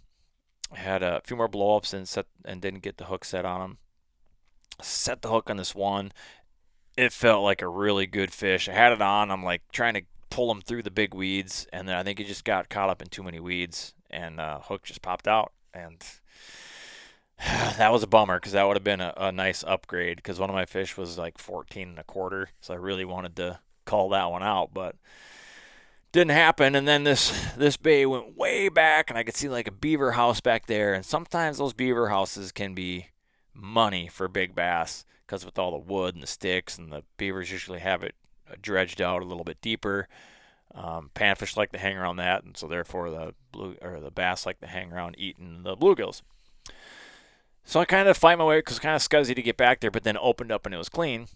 I 0.72 0.78
had 0.78 1.02
a 1.02 1.20
few 1.24 1.36
more 1.36 1.48
blowups 1.48 1.92
and 1.92 2.08
set 2.08 2.26
and 2.44 2.60
didn't 2.60 2.82
get 2.82 2.96
the 2.96 3.06
hook 3.06 3.24
set 3.24 3.44
on 3.44 3.60
them. 3.60 3.78
Set 4.82 5.22
the 5.22 5.30
hook 5.30 5.50
on 5.50 5.56
this 5.56 5.74
one. 5.74 6.12
It 6.96 7.12
felt 7.12 7.44
like 7.44 7.62
a 7.62 7.68
really 7.68 8.06
good 8.06 8.32
fish. 8.32 8.68
I 8.68 8.72
had 8.72 8.92
it 8.92 9.02
on. 9.02 9.30
I'm 9.30 9.44
like 9.44 9.62
trying 9.72 9.94
to 9.94 10.02
pull 10.28 10.50
him 10.50 10.60
through 10.60 10.82
the 10.82 10.90
big 10.90 11.14
weeds, 11.14 11.66
and 11.72 11.88
then 11.88 11.96
I 11.96 12.02
think 12.02 12.18
he 12.18 12.24
just 12.24 12.44
got 12.44 12.68
caught 12.68 12.90
up 12.90 13.02
in 13.02 13.08
too 13.08 13.22
many 13.22 13.40
weeds, 13.40 13.94
and 14.10 14.40
uh, 14.40 14.60
hook 14.60 14.84
just 14.84 15.02
popped 15.02 15.28
out. 15.28 15.52
And 15.74 16.04
that 17.38 17.92
was 17.92 18.02
a 18.02 18.08
bummer 18.08 18.38
because 18.38 18.52
that 18.52 18.66
would 18.66 18.76
have 18.76 18.84
been 18.84 19.00
a, 19.00 19.12
a 19.16 19.32
nice 19.32 19.64
upgrade 19.66 20.16
because 20.16 20.38
one 20.38 20.50
of 20.50 20.54
my 20.54 20.66
fish 20.66 20.96
was 20.96 21.18
like 21.18 21.38
14 21.38 21.88
and 21.88 21.98
a 21.98 22.04
quarter. 22.04 22.50
So 22.60 22.74
I 22.74 22.76
really 22.76 23.04
wanted 23.04 23.36
to 23.36 23.60
call 23.90 24.08
that 24.10 24.30
one 24.30 24.42
out, 24.42 24.70
but 24.72 24.94
didn't 26.12 26.30
happen. 26.30 26.74
And 26.74 26.86
then 26.86 27.04
this 27.04 27.32
this 27.56 27.76
bay 27.76 28.06
went 28.06 28.36
way 28.36 28.68
back, 28.68 29.10
and 29.10 29.18
I 29.18 29.22
could 29.22 29.36
see 29.36 29.48
like 29.48 29.66
a 29.66 29.72
beaver 29.72 30.12
house 30.12 30.40
back 30.40 30.66
there. 30.66 30.94
And 30.94 31.04
sometimes 31.04 31.58
those 31.58 31.72
beaver 31.72 32.08
houses 32.08 32.52
can 32.52 32.74
be 32.74 33.08
money 33.52 34.08
for 34.08 34.28
big 34.28 34.54
bass 34.54 35.04
because 35.26 35.44
with 35.44 35.58
all 35.58 35.72
the 35.72 35.78
wood 35.78 36.14
and 36.14 36.22
the 36.22 36.28
sticks, 36.28 36.78
and 36.78 36.92
the 36.92 37.02
beavers 37.16 37.50
usually 37.50 37.80
have 37.80 38.02
it 38.02 38.14
dredged 38.62 39.00
out 39.00 39.22
a 39.22 39.26
little 39.26 39.44
bit 39.44 39.60
deeper. 39.60 40.08
Um, 40.72 41.10
panfish 41.14 41.56
like 41.56 41.72
to 41.72 41.78
hang 41.78 41.96
around 41.96 42.16
that, 42.16 42.44
and 42.44 42.56
so 42.56 42.68
therefore 42.68 43.10
the 43.10 43.34
blue 43.50 43.76
or 43.82 43.98
the 43.98 44.12
bass 44.12 44.46
like 44.46 44.60
to 44.60 44.68
hang 44.68 44.92
around 44.92 45.16
eating 45.18 45.62
the 45.64 45.76
bluegills. 45.76 46.22
So 47.64 47.80
I 47.80 47.84
kind 47.84 48.08
of 48.08 48.16
fight 48.16 48.38
my 48.38 48.44
way 48.44 48.58
because 48.58 48.78
kind 48.78 48.96
of 48.96 49.02
scuzzy 49.02 49.34
to 49.34 49.42
get 49.42 49.56
back 49.56 49.80
there, 49.80 49.90
but 49.90 50.04
then 50.04 50.16
opened 50.16 50.52
up 50.52 50.66
and 50.66 50.74
it 50.74 50.78
was 50.78 50.88
clean. 50.88 51.26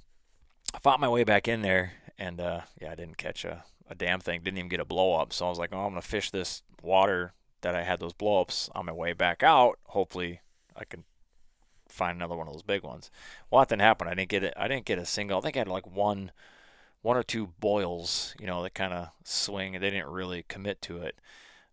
I 0.72 0.78
fought 0.78 1.00
my 1.00 1.08
way 1.08 1.22
back 1.22 1.46
in 1.46 1.62
there, 1.62 1.92
and 2.18 2.40
uh, 2.40 2.62
yeah, 2.80 2.92
I 2.92 2.94
didn't 2.94 3.18
catch 3.18 3.44
a, 3.44 3.64
a 3.88 3.94
damn 3.94 4.20
thing. 4.20 4.40
Didn't 4.42 4.58
even 4.58 4.68
get 4.68 4.80
a 4.80 4.84
blow 4.84 5.14
up. 5.14 5.32
So 5.32 5.46
I 5.46 5.48
was 5.48 5.58
like, 5.58 5.70
oh, 5.72 5.80
I'm 5.80 5.90
gonna 5.90 6.02
fish 6.02 6.30
this 6.30 6.62
water 6.82 7.32
that 7.62 7.74
I 7.74 7.82
had 7.82 8.00
those 8.00 8.12
blow 8.12 8.40
ups 8.40 8.68
on 8.74 8.86
my 8.86 8.92
way 8.92 9.12
back 9.12 9.42
out. 9.42 9.78
Hopefully, 9.86 10.40
I 10.76 10.84
can 10.84 11.04
find 11.88 12.16
another 12.16 12.36
one 12.36 12.46
of 12.46 12.52
those 12.52 12.62
big 12.62 12.82
ones. 12.82 13.10
Well, 13.50 13.60
that 13.60 13.68
didn't 13.68 13.82
happen. 13.82 14.08
I 14.08 14.14
didn't 14.14 14.28
get 14.28 14.44
it. 14.44 14.54
I 14.56 14.68
didn't 14.68 14.84
get 14.84 14.98
a 14.98 15.06
single. 15.06 15.38
I 15.38 15.40
think 15.40 15.56
I 15.56 15.60
had 15.60 15.68
like 15.68 15.86
one, 15.86 16.32
one 17.02 17.16
or 17.16 17.22
two 17.22 17.48
boils. 17.60 18.34
You 18.38 18.46
know, 18.46 18.62
that 18.62 18.74
kind 18.74 18.92
of 18.92 19.08
swing. 19.24 19.72
They 19.72 19.90
didn't 19.90 20.08
really 20.08 20.44
commit 20.48 20.82
to 20.82 20.98
it. 20.98 21.18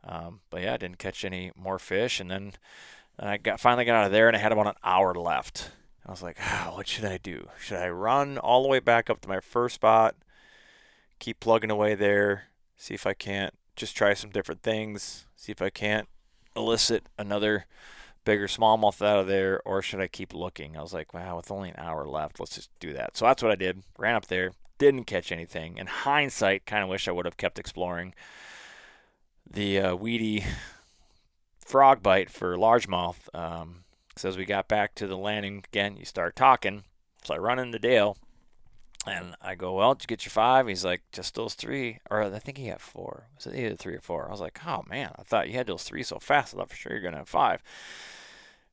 Um, 0.04 0.40
but 0.50 0.62
yeah, 0.62 0.74
I 0.74 0.78
didn't 0.78 0.98
catch 0.98 1.24
any 1.24 1.52
more 1.56 1.78
fish, 1.78 2.20
and 2.20 2.32
then 2.32 2.54
and 3.20 3.30
I 3.30 3.38
got 3.38 3.60
finally 3.60 3.86
got 3.86 3.96
out 3.96 4.06
of 4.06 4.12
there, 4.12 4.28
and 4.28 4.36
I 4.36 4.40
had 4.40 4.52
about 4.52 4.68
an 4.68 4.74
hour 4.84 5.14
left. 5.14 5.72
I 6.06 6.12
was 6.12 6.24
like, 6.24 6.38
oh, 6.42 6.74
what 6.76 6.88
should 6.88 7.06
I 7.06 7.18
do? 7.18 7.50
Should 7.60 7.78
I 7.78 7.90
run 7.90 8.38
all 8.38 8.64
the 8.64 8.70
way 8.70 8.80
back 8.80 9.10
up 9.10 9.22
to 9.22 9.30
my 9.30 9.40
first 9.40 9.76
spot, 9.76 10.16
keep 11.22 11.40
plugging 11.40 11.72
away 11.72 11.96
there, 11.96 12.46
see 12.76 12.96
if 12.96 13.06
I 13.06 13.14
can't 13.14 13.54
just 13.76 13.96
try 13.96 14.14
some 14.14 14.32
different 14.32 14.64
things, 14.64 15.28
see 15.36 15.52
if 15.52 15.62
I 15.62 15.70
can't 15.70 16.10
elicit 16.56 17.06
another 17.18 17.66
bigger 18.26 18.48
smallmouth 18.48 19.02
out 19.06 19.20
of 19.20 19.28
there, 19.28 19.62
or 19.64 19.82
should 19.82 20.02
I 20.02 20.08
keep 20.08 20.34
looking? 20.34 20.76
I 20.76 20.82
was 20.82 20.94
like, 20.94 21.14
wow, 21.14 21.38
with 21.38 21.52
only 21.52 21.70
an 21.70 21.76
hour 21.78 22.08
left, 22.08 22.40
let's 22.40 22.56
just 22.56 22.72
do 22.80 22.92
that. 22.94 23.16
So 23.16 23.26
that's 23.26 23.42
what 23.42 23.52
I 23.52 23.56
did. 23.56 23.84
Ran 23.98 24.16
up 24.16 24.26
there, 24.28 24.52
didn't 24.80 25.06
catch 25.06 25.32
anything. 25.32 25.78
In 25.78 25.88
hindsight, 25.88 26.66
kind 26.66 26.84
of 26.84 26.90
wish 26.90 27.08
I 27.08 27.12
would 27.12 27.26
have 27.26 27.38
kept 27.38 27.60
exploring. 27.60 28.14
The 29.50 29.80
uh, 29.80 29.96
weedy 29.96 30.44
frog 31.60 32.02
bite 32.02 32.32
for 32.32 32.58
largemouth. 32.58 33.34
Um, 33.34 33.84
so 34.16 34.28
as 34.28 34.38
we 34.38 34.46
got 34.46 34.68
back 34.68 34.96
to 34.96 35.08
the 35.08 35.18
landing 35.18 35.64
again, 35.72 35.98
you 35.98 36.06
start 36.06 36.36
talking. 36.36 36.84
So 37.24 37.36
I 37.36 37.38
run 37.38 37.60
into 37.60 37.80
Dale, 37.80 38.18
and 39.06 39.36
I 39.42 39.56
go, 39.56 39.74
"Well, 39.74 39.96
did 39.96 40.04
you 40.04 40.08
get 40.08 40.26
your 40.26 40.32
five? 40.32 40.68
He's 40.68 40.86
like, 40.86 41.02
"Just 41.12 41.36
those 41.36 41.54
three, 41.54 42.00
or 42.10 42.22
I 42.24 42.40
think 42.40 42.58
he 42.58 42.68
had 42.68 42.82
four. 42.82 43.28
Was 43.36 43.48
it 43.48 43.56
either 43.56 43.76
three 43.76 43.96
or 43.96 44.02
four? 44.02 44.28
I 44.28 44.32
was 44.32 44.42
like, 44.42 44.60
"Oh 44.66 44.84
man, 44.90 45.12
I 45.18 45.24
thought 45.24 45.50
you 45.50 45.56
had 45.56 45.68
those 45.68 45.84
three 45.84 46.04
so 46.04 46.20
fast. 46.20 46.54
I 46.54 46.58
thought 46.58 46.70
for 46.70 46.76
sure 46.76 46.94
you're 46.94 47.02
gonna 47.02 47.18
have 47.18 47.30
five. 47.30 47.62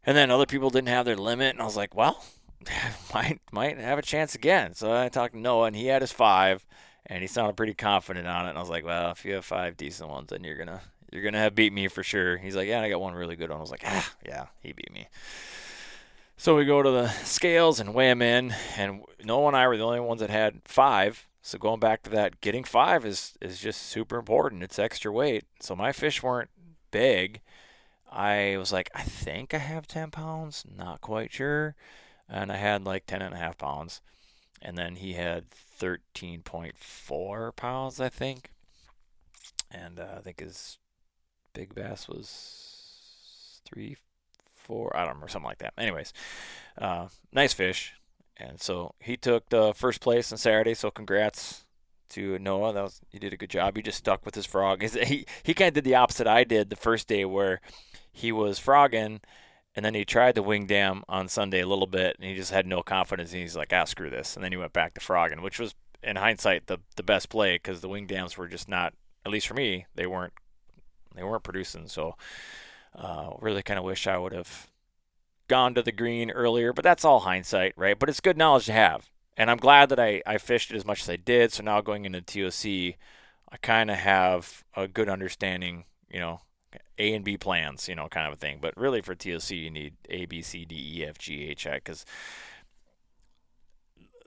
And 0.04 0.16
then 0.16 0.30
other 0.30 0.46
people 0.46 0.70
didn't 0.70 0.88
have 0.88 1.04
their 1.04 1.16
limit, 1.16 1.54
and 1.54 1.62
I 1.62 1.64
was 1.64 1.76
like, 1.76 1.94
"Well, 1.94 2.24
might 3.14 3.40
might 3.52 3.78
have 3.78 3.98
a 3.98 4.02
chance 4.02 4.34
again." 4.34 4.74
So 4.74 4.92
I 4.92 5.08
talked 5.08 5.34
to 5.34 5.40
Noah, 5.40 5.66
and 5.66 5.76
he 5.76 5.86
had 5.86 6.02
his 6.02 6.12
five, 6.12 6.66
and 7.06 7.22
he 7.22 7.26
sounded 7.26 7.56
pretty 7.56 7.74
confident 7.74 8.26
on 8.26 8.46
it. 8.46 8.50
And 8.50 8.58
I 8.58 8.60
was 8.60 8.70
like, 8.70 8.84
"Well, 8.84 9.10
if 9.10 9.24
you 9.24 9.34
have 9.34 9.44
five 9.44 9.76
decent 9.76 10.10
ones, 10.10 10.28
then 10.30 10.44
you're 10.44 10.56
gonna 10.56 10.82
you're 11.12 11.22
gonna 11.22 11.38
have 11.38 11.54
beat 11.54 11.72
me 11.72 11.88
for 11.88 12.02
sure. 12.02 12.36
He's 12.36 12.56
like, 12.56 12.68
yeah, 12.68 12.82
I 12.82 12.90
got 12.90 13.00
one 13.00 13.14
really 13.14 13.36
good 13.36 13.50
one. 13.50 13.58
I 13.58 13.62
was 13.62 13.70
like, 13.70 13.84
ah, 13.86 14.12
yeah, 14.26 14.46
he 14.62 14.72
beat 14.72 14.92
me. 14.92 15.08
So 16.40 16.54
we 16.54 16.64
go 16.64 16.84
to 16.84 16.90
the 16.92 17.08
scales 17.24 17.80
and 17.80 17.92
weigh 17.92 18.10
him 18.10 18.22
in, 18.22 18.54
and 18.76 19.02
Noah 19.24 19.48
and 19.48 19.56
I 19.56 19.66
were 19.66 19.76
the 19.76 19.82
only 19.82 19.98
ones 19.98 20.20
that 20.20 20.30
had 20.30 20.60
five. 20.64 21.26
So 21.42 21.58
going 21.58 21.80
back 21.80 22.04
to 22.04 22.10
that, 22.10 22.40
getting 22.40 22.62
five 22.62 23.04
is 23.04 23.34
is 23.40 23.58
just 23.58 23.82
super 23.82 24.18
important. 24.18 24.62
It's 24.62 24.78
extra 24.78 25.10
weight. 25.10 25.46
So 25.58 25.74
my 25.74 25.90
fish 25.90 26.22
weren't 26.22 26.50
big. 26.92 27.40
I 28.08 28.56
was 28.56 28.72
like, 28.72 28.88
I 28.94 29.02
think 29.02 29.52
I 29.52 29.58
have 29.58 29.88
10 29.88 30.12
pounds, 30.12 30.64
not 30.76 31.00
quite 31.00 31.32
sure. 31.32 31.74
And 32.28 32.52
I 32.52 32.56
had 32.56 32.84
like 32.84 33.06
10 33.06 33.20
and 33.20 33.34
a 33.34 33.38
half 33.38 33.58
pounds. 33.58 34.00
And 34.62 34.78
then 34.78 34.94
he 34.94 35.14
had 35.14 35.50
13.4 35.50 37.56
pounds, 37.56 38.00
I 38.00 38.08
think. 38.08 38.52
And 39.72 39.98
uh, 39.98 40.06
I 40.18 40.20
think 40.20 40.38
his 40.38 40.78
Big 41.52 41.74
Bass 41.74 42.06
was 42.06 43.60
three, 43.64 43.96
four, 44.68 44.94
I 44.94 45.00
don't 45.00 45.08
remember, 45.08 45.28
something 45.28 45.48
like 45.48 45.58
that. 45.58 45.72
Anyways, 45.76 46.12
uh, 46.76 47.08
nice 47.32 47.54
fish. 47.54 47.94
And 48.36 48.60
so 48.60 48.94
he 49.00 49.16
took 49.16 49.48
the 49.48 49.72
first 49.74 50.00
place 50.00 50.30
on 50.30 50.38
Saturday. 50.38 50.74
So 50.74 50.92
congrats 50.92 51.64
to 52.10 52.38
Noah. 52.38 52.72
That 52.72 52.84
was 52.84 53.00
he 53.10 53.18
did 53.18 53.32
a 53.32 53.36
good 53.36 53.50
job. 53.50 53.74
He 53.74 53.82
just 53.82 53.98
stuck 53.98 54.24
with 54.24 54.36
his 54.36 54.46
frog. 54.46 54.82
He 55.06 55.26
he 55.42 55.54
kind 55.54 55.68
of 55.68 55.74
did 55.74 55.84
the 55.84 55.96
opposite 55.96 56.26
I 56.28 56.44
did 56.44 56.70
the 56.70 56.76
first 56.76 57.08
day, 57.08 57.24
where 57.24 57.60
he 58.12 58.30
was 58.30 58.60
frogging, 58.60 59.20
and 59.74 59.84
then 59.84 59.94
he 59.94 60.04
tried 60.04 60.36
the 60.36 60.42
wing 60.42 60.66
dam 60.66 61.02
on 61.08 61.28
Sunday 61.28 61.60
a 61.60 61.66
little 61.66 61.86
bit, 61.86 62.16
and 62.20 62.28
he 62.28 62.36
just 62.36 62.52
had 62.52 62.66
no 62.66 62.82
confidence. 62.82 63.32
And 63.32 63.42
he's 63.42 63.56
like, 63.56 63.72
ah, 63.72 63.84
screw 63.84 64.10
this. 64.10 64.36
And 64.36 64.44
then 64.44 64.52
he 64.52 64.58
went 64.58 64.72
back 64.72 64.94
to 64.94 65.00
frogging, 65.00 65.42
which 65.42 65.58
was 65.58 65.74
in 66.02 66.16
hindsight 66.16 66.66
the 66.66 66.78
the 66.96 67.02
best 67.02 67.28
play 67.28 67.56
because 67.56 67.80
the 67.80 67.88
wing 67.88 68.06
dams 68.06 68.36
were 68.36 68.48
just 68.48 68.68
not, 68.68 68.94
at 69.26 69.32
least 69.32 69.48
for 69.48 69.54
me, 69.54 69.86
they 69.94 70.06
weren't 70.06 70.34
they 71.16 71.24
weren't 71.24 71.42
producing. 71.42 71.88
So 71.88 72.14
uh, 72.98 73.30
really 73.40 73.62
kind 73.62 73.78
of 73.78 73.84
wish 73.84 74.06
I 74.06 74.18
would 74.18 74.32
have 74.32 74.68
gone 75.46 75.74
to 75.74 75.82
the 75.82 75.92
green 75.92 76.30
earlier, 76.30 76.72
but 76.72 76.82
that's 76.82 77.04
all 77.04 77.20
hindsight, 77.20 77.72
right? 77.76 77.98
But 77.98 78.08
it's 78.08 78.20
good 78.20 78.36
knowledge 78.36 78.66
to 78.66 78.72
have. 78.72 79.08
And 79.36 79.50
I'm 79.50 79.56
glad 79.56 79.88
that 79.90 80.00
I, 80.00 80.20
I 80.26 80.38
fished 80.38 80.72
it 80.72 80.76
as 80.76 80.84
much 80.84 81.02
as 81.02 81.08
I 81.08 81.16
did. 81.16 81.52
So 81.52 81.62
now 81.62 81.80
going 81.80 82.04
into 82.04 82.20
TOC, 82.20 82.96
I 83.50 83.56
kind 83.62 83.90
of 83.90 83.96
have 83.96 84.64
a 84.76 84.88
good 84.88 85.08
understanding, 85.08 85.84
you 86.10 86.18
know, 86.18 86.40
A 86.98 87.14
and 87.14 87.24
B 87.24 87.36
plans, 87.36 87.88
you 87.88 87.94
know, 87.94 88.08
kind 88.08 88.26
of 88.26 88.32
a 88.32 88.36
thing. 88.36 88.58
But 88.60 88.76
really 88.76 89.00
for 89.00 89.14
TOC, 89.14 89.50
you 89.52 89.70
need 89.70 89.94
A, 90.10 90.26
B, 90.26 90.42
C, 90.42 90.64
D, 90.64 90.98
E, 90.98 91.06
F, 91.06 91.18
G, 91.18 91.46
H, 91.48 91.66
I, 91.66 91.76
because 91.76 92.04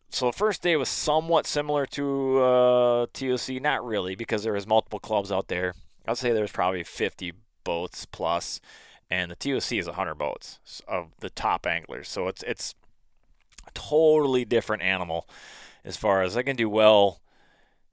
so 0.09 0.25
the 0.25 0.33
first 0.33 0.61
day 0.61 0.75
was 0.75 0.89
somewhat 0.89 1.45
similar 1.45 1.85
to 1.87 2.39
uh, 2.39 3.05
TOC, 3.13 3.61
not 3.61 3.85
really, 3.85 4.15
because 4.15 4.43
there 4.43 4.53
was 4.53 4.67
multiple 4.67 4.99
clubs 4.99 5.31
out 5.31 5.47
there. 5.47 5.73
I'd 6.05 6.17
say 6.17 6.31
there 6.31 6.41
was 6.41 6.51
probably 6.51 6.83
50 6.83 7.33
boats 7.63 8.05
plus, 8.05 8.59
and 9.09 9.31
the 9.31 9.35
TOC 9.35 9.73
is 9.73 9.87
100 9.87 10.15
boats 10.15 10.59
of 10.87 11.11
the 11.19 11.29
top 11.29 11.65
anglers. 11.65 12.09
So 12.09 12.27
it's 12.27 12.43
it's 12.43 12.75
a 13.67 13.71
totally 13.73 14.45
different 14.45 14.83
animal 14.83 15.27
as 15.83 15.97
far 15.97 16.21
as 16.21 16.37
I 16.37 16.43
can 16.43 16.55
do 16.55 16.69
well 16.69 17.21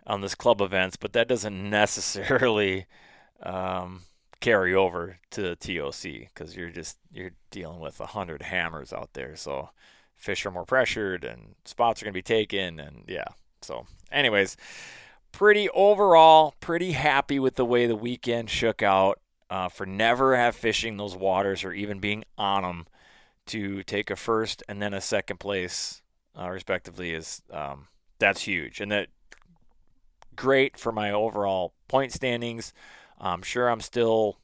on 0.07 0.21
this 0.21 0.35
club 0.35 0.61
events, 0.61 0.97
but 0.97 1.13
that 1.13 1.29
doesn't 1.29 1.71
necessarily 1.71 2.87
um, 3.43 4.03
carry 4.41 4.75
over 4.75 5.19
to 5.31 5.43
the 5.43 5.57
TOC 5.57 6.29
because 6.29 6.57
you're 6.57 6.71
just 6.71 6.99
you're 7.13 7.33
dealing 7.51 7.81
with 7.81 8.01
100 8.01 8.43
hammers 8.43 8.93
out 8.93 9.11
there. 9.15 9.37
So 9.37 9.71
fish 10.17 10.45
are 10.45 10.51
more 10.51 10.65
pressured 10.65 11.25
and 11.25 11.55
spots 11.65 12.03
are 12.03 12.07
going 12.07 12.13
to 12.13 12.19
be 12.19 12.23
taken 12.23 12.81
and 12.81 13.05
yeah. 13.07 13.29
So 13.63 13.87
anyways, 14.11 14.57
pretty 15.33 15.69
overall 15.71 16.55
pretty 16.61 16.93
happy 16.93 17.39
with 17.39 17.57
the 17.57 17.65
way 17.65 17.87
the 17.87 17.97
weekend 17.97 18.51
shook 18.51 18.83
out 18.83 19.21
uh, 19.51 19.69
for 19.69 19.87
never 19.87 20.37
have 20.37 20.55
fishing 20.55 20.97
those 20.97 21.17
waters 21.17 21.65
or 21.65 21.73
even 21.73 22.01
being 22.01 22.25
on 22.37 22.63
them 22.63 22.87
to 23.47 23.83
take 23.83 24.11
a 24.11 24.17
first 24.17 24.63
and 24.69 24.81
then 24.83 24.93
a 24.93 25.01
second 25.01 25.39
place 25.41 26.03
uh, 26.39 26.49
respectively 26.49 27.13
is 27.13 27.43
um, 27.51 27.89
that's 28.19 28.43
huge. 28.43 28.81
And 28.81 28.93
that 28.93 29.09
great 30.37 30.79
for 30.79 30.93
my 30.93 31.11
overall 31.11 31.73
point 31.89 32.13
standings. 32.13 32.73
I'm 33.21 33.43
sure 33.43 33.69
i'm 33.69 33.81
still 33.81 34.39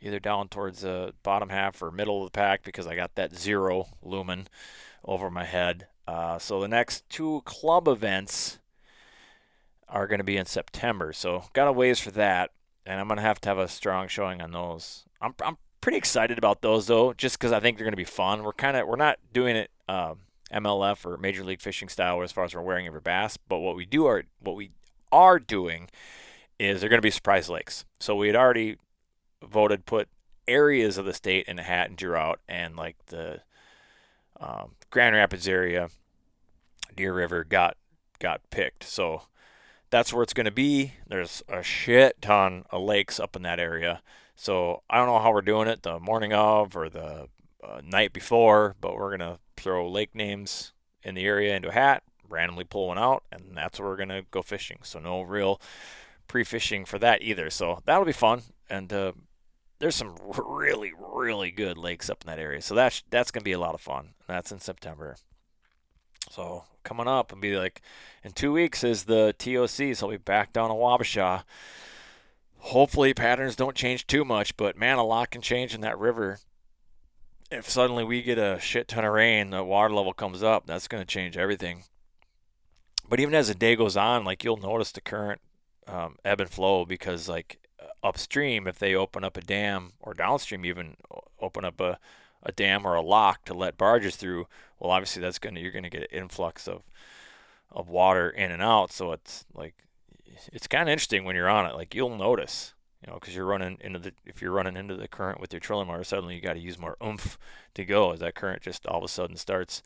either 0.00 0.18
down 0.18 0.48
towards 0.48 0.80
the 0.80 1.14
bottom 1.22 1.50
half 1.50 1.80
or 1.82 1.92
middle 1.92 2.24
of 2.24 2.32
the 2.32 2.36
pack 2.36 2.64
because 2.64 2.86
i 2.86 2.96
got 2.96 3.14
that 3.14 3.36
zero 3.36 3.86
lumen 4.02 4.48
over 5.04 5.30
my 5.30 5.44
head. 5.44 5.86
Uh, 6.06 6.38
so 6.38 6.60
the 6.60 6.66
next 6.66 7.08
two 7.08 7.42
club 7.44 7.86
events 7.86 8.58
are 9.88 10.08
going 10.08 10.18
to 10.18 10.24
be 10.24 10.36
in 10.36 10.46
september. 10.46 11.12
So 11.12 11.44
got 11.52 11.68
a 11.68 11.72
ways 11.72 12.00
for 12.00 12.10
that 12.12 12.50
and 12.86 13.00
I'm 13.00 13.08
gonna 13.08 13.20
have 13.22 13.40
to 13.42 13.48
have 13.48 13.58
a 13.58 13.68
strong 13.68 14.08
showing 14.08 14.40
on 14.40 14.52
those. 14.52 15.04
I'm 15.20 15.34
I'm 15.44 15.56
pretty 15.80 15.98
excited 15.98 16.38
about 16.38 16.62
those 16.62 16.86
though, 16.86 17.12
just 17.12 17.38
because 17.38 17.52
I 17.52 17.60
think 17.60 17.76
they're 17.76 17.86
gonna 17.86 17.96
be 17.96 18.04
fun. 18.04 18.42
We're 18.42 18.52
kind 18.52 18.76
of 18.76 18.86
we're 18.86 18.96
not 18.96 19.18
doing 19.32 19.56
it 19.56 19.70
uh, 19.88 20.12
um, 20.12 20.18
MLF 20.52 21.04
or 21.04 21.16
Major 21.16 21.44
League 21.44 21.60
Fishing 21.60 21.88
style 21.88 22.22
as 22.22 22.32
far 22.32 22.44
as 22.44 22.54
we're 22.54 22.62
wearing 22.62 22.86
every 22.86 23.00
bass, 23.00 23.36
but 23.36 23.58
what 23.58 23.76
we 23.76 23.86
do 23.86 24.06
are 24.06 24.24
what 24.40 24.56
we 24.56 24.70
are 25.12 25.38
doing 25.38 25.88
is 26.58 26.80
they're 26.80 26.90
gonna 26.90 27.02
be 27.02 27.10
surprise 27.10 27.48
lakes. 27.48 27.84
So 27.98 28.14
we 28.16 28.26
had 28.26 28.36
already 28.36 28.76
voted 29.42 29.86
put 29.86 30.08
areas 30.46 30.98
of 30.98 31.04
the 31.04 31.14
state 31.14 31.46
in 31.46 31.58
a 31.58 31.62
hat 31.62 31.88
and 31.88 31.96
drew 31.96 32.14
out, 32.14 32.40
and 32.48 32.76
like 32.76 32.96
the 33.06 33.40
um, 34.40 34.72
Grand 34.90 35.14
Rapids 35.14 35.46
area, 35.46 35.88
Deer 36.94 37.14
River 37.14 37.44
got 37.44 37.76
got 38.18 38.40
picked. 38.50 38.84
So 38.84 39.22
that's 39.90 40.12
where 40.12 40.22
it's 40.22 40.32
going 40.32 40.46
to 40.46 40.50
be. 40.50 40.94
There's 41.06 41.42
a 41.48 41.62
shit 41.62 42.22
ton 42.22 42.64
of 42.70 42.82
lakes 42.82 43.20
up 43.20 43.36
in 43.36 43.42
that 43.42 43.60
area. 43.60 44.02
So 44.36 44.82
I 44.88 44.96
don't 44.96 45.06
know 45.06 45.18
how 45.18 45.32
we're 45.32 45.42
doing 45.42 45.68
it 45.68 45.82
the 45.82 45.98
morning 45.98 46.32
of 46.32 46.76
or 46.76 46.88
the 46.88 47.28
uh, 47.62 47.80
night 47.84 48.12
before, 48.12 48.76
but 48.80 48.94
we're 48.94 49.16
going 49.16 49.32
to 49.32 49.38
throw 49.56 49.88
lake 49.90 50.14
names 50.14 50.72
in 51.02 51.14
the 51.14 51.26
area 51.26 51.54
into 51.54 51.68
a 51.68 51.72
hat, 51.72 52.02
randomly 52.28 52.64
pull 52.64 52.88
one 52.88 52.98
out, 52.98 53.24
and 53.30 53.54
that's 53.54 53.78
where 53.78 53.88
we're 53.88 53.96
going 53.96 54.08
to 54.08 54.24
go 54.30 54.42
fishing. 54.42 54.78
So 54.82 54.98
no 54.98 55.22
real 55.22 55.60
pre 56.28 56.44
fishing 56.44 56.84
for 56.84 56.98
that 57.00 57.22
either. 57.22 57.50
So 57.50 57.80
that'll 57.84 58.04
be 58.04 58.12
fun. 58.12 58.42
And 58.68 58.92
uh, 58.92 59.12
there's 59.80 59.96
some 59.96 60.14
really, 60.38 60.92
really 60.98 61.50
good 61.50 61.76
lakes 61.76 62.08
up 62.08 62.22
in 62.22 62.28
that 62.28 62.38
area. 62.38 62.62
So 62.62 62.74
that's, 62.74 63.02
that's 63.10 63.30
going 63.30 63.42
to 63.42 63.44
be 63.44 63.52
a 63.52 63.58
lot 63.58 63.74
of 63.74 63.80
fun. 63.80 64.14
And 64.26 64.36
that's 64.36 64.52
in 64.52 64.60
September. 64.60 65.16
So 66.28 66.64
coming 66.82 67.08
up 67.08 67.32
and 67.32 67.40
be 67.40 67.56
like, 67.56 67.80
in 68.22 68.32
two 68.32 68.52
weeks 68.52 68.84
is 68.84 69.04
the 69.04 69.34
TOC, 69.38 69.96
so 69.96 70.06
I'll 70.06 70.10
be 70.10 70.16
back 70.18 70.52
down 70.52 70.68
to 70.68 70.74
Wabasha. 70.74 71.44
Hopefully 72.58 73.14
patterns 73.14 73.56
don't 73.56 73.76
change 73.76 74.06
too 74.06 74.24
much, 74.24 74.56
but 74.56 74.76
man, 74.76 74.98
a 74.98 75.04
lot 75.04 75.30
can 75.30 75.40
change 75.40 75.74
in 75.74 75.80
that 75.80 75.98
river. 75.98 76.38
If 77.50 77.68
suddenly 77.68 78.04
we 78.04 78.22
get 78.22 78.38
a 78.38 78.58
shit 78.60 78.86
ton 78.88 79.04
of 79.04 79.12
rain, 79.12 79.50
the 79.50 79.64
water 79.64 79.92
level 79.94 80.12
comes 80.12 80.42
up, 80.42 80.66
that's 80.66 80.86
going 80.86 81.02
to 81.02 81.06
change 81.06 81.36
everything. 81.36 81.84
But 83.08 83.18
even 83.18 83.34
as 83.34 83.48
the 83.48 83.54
day 83.54 83.74
goes 83.74 83.96
on, 83.96 84.24
like 84.24 84.44
you'll 84.44 84.56
notice 84.56 84.92
the 84.92 85.00
current 85.00 85.40
um, 85.88 86.16
ebb 86.24 86.40
and 86.40 86.50
flow 86.50 86.84
because 86.84 87.28
like 87.28 87.58
upstream, 88.02 88.66
if 88.66 88.78
they 88.78 88.94
open 88.94 89.24
up 89.24 89.36
a 89.36 89.40
dam 89.40 89.92
or 90.00 90.14
downstream 90.14 90.64
even 90.64 90.96
open 91.40 91.64
up 91.64 91.80
a 91.80 91.98
a 92.42 92.52
dam 92.52 92.86
or 92.86 92.94
a 92.94 93.02
lock 93.02 93.44
to 93.44 93.54
let 93.54 93.78
barges 93.78 94.16
through, 94.16 94.46
well, 94.78 94.90
obviously 94.90 95.22
that's 95.22 95.38
gonna 95.38 95.60
you're 95.60 95.72
gonna 95.72 95.90
get 95.90 96.02
an 96.10 96.18
influx 96.18 96.66
of 96.66 96.82
of 97.70 97.88
water 97.88 98.30
in 98.30 98.50
and 98.50 98.62
out. 98.62 98.92
So 98.92 99.12
it's 99.12 99.44
like 99.54 99.74
it's 100.52 100.66
kind 100.66 100.88
of 100.88 100.92
interesting 100.92 101.24
when 101.24 101.36
you're 101.36 101.48
on 101.48 101.66
it. 101.66 101.74
Like 101.74 101.94
you'll 101.94 102.16
notice, 102.16 102.74
you 103.04 103.12
know, 103.12 103.18
because 103.18 103.34
you're 103.34 103.44
running 103.44 103.78
into 103.80 103.98
the 103.98 104.12
if 104.24 104.40
you're 104.40 104.52
running 104.52 104.76
into 104.76 104.96
the 104.96 105.08
current 105.08 105.40
with 105.40 105.52
your 105.52 105.60
trolling 105.60 105.88
motor, 105.88 106.04
suddenly 106.04 106.34
you 106.34 106.40
got 106.40 106.54
to 106.54 106.60
use 106.60 106.78
more 106.78 106.96
oomph 107.04 107.38
to 107.74 107.84
go 107.84 108.12
as 108.12 108.20
that 108.20 108.34
current 108.34 108.62
just 108.62 108.86
all 108.86 108.98
of 108.98 109.04
a 109.04 109.08
sudden 109.08 109.36
starts 109.36 109.82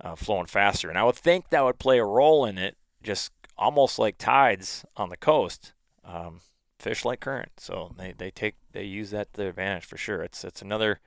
uh, 0.00 0.16
flowing 0.16 0.46
faster. 0.46 0.88
And 0.88 0.98
I 0.98 1.04
would 1.04 1.16
think 1.16 1.50
that 1.50 1.64
would 1.64 1.78
play 1.78 1.98
a 1.98 2.04
role 2.04 2.44
in 2.44 2.58
it, 2.58 2.76
just 3.02 3.32
almost 3.56 3.98
like 3.98 4.18
tides 4.18 4.84
on 4.96 5.10
the 5.10 5.16
coast. 5.16 5.72
Um, 6.04 6.40
fish 6.78 7.02
like 7.02 7.20
current, 7.20 7.52
so 7.56 7.94
they, 7.96 8.12
they 8.12 8.30
take 8.30 8.56
they 8.72 8.84
use 8.84 9.10
that 9.10 9.32
to 9.32 9.40
their 9.40 9.48
advantage 9.48 9.86
for 9.86 9.96
sure. 9.96 10.22
It's 10.22 10.44
it's 10.44 10.60
another 10.60 11.00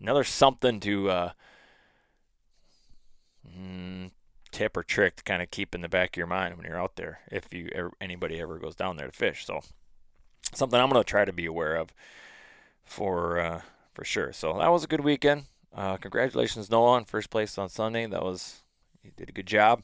another 0.00 0.24
something 0.24 0.80
to 0.80 1.10
uh, 1.10 1.30
mm, 3.46 4.10
tip 4.50 4.76
or 4.76 4.82
trick 4.82 5.16
to 5.16 5.22
kind 5.24 5.42
of 5.42 5.50
keep 5.50 5.74
in 5.74 5.80
the 5.80 5.88
back 5.88 6.10
of 6.10 6.16
your 6.16 6.26
mind 6.26 6.56
when 6.56 6.66
you're 6.66 6.80
out 6.80 6.96
there 6.96 7.20
if 7.30 7.52
you 7.52 7.68
anybody 8.00 8.40
ever 8.40 8.58
goes 8.58 8.76
down 8.76 8.96
there 8.96 9.06
to 9.06 9.12
fish. 9.12 9.44
So 9.44 9.60
something 10.52 10.80
I'm 10.80 10.90
going 10.90 11.02
to 11.02 11.08
try 11.08 11.24
to 11.24 11.32
be 11.32 11.46
aware 11.46 11.74
of 11.76 11.92
for 12.84 13.40
uh, 13.40 13.60
for 13.92 14.04
sure. 14.04 14.32
So 14.32 14.58
that 14.58 14.70
was 14.70 14.84
a 14.84 14.88
good 14.88 15.00
weekend. 15.00 15.44
Uh, 15.74 15.96
congratulations, 15.96 16.70
Noah, 16.70 16.92
on 16.92 17.04
first 17.04 17.30
place 17.30 17.58
on 17.58 17.68
Sunday. 17.68 18.06
That 18.06 18.22
was 18.22 18.62
you 19.02 19.10
did 19.16 19.28
a 19.28 19.32
good 19.32 19.46
job. 19.46 19.82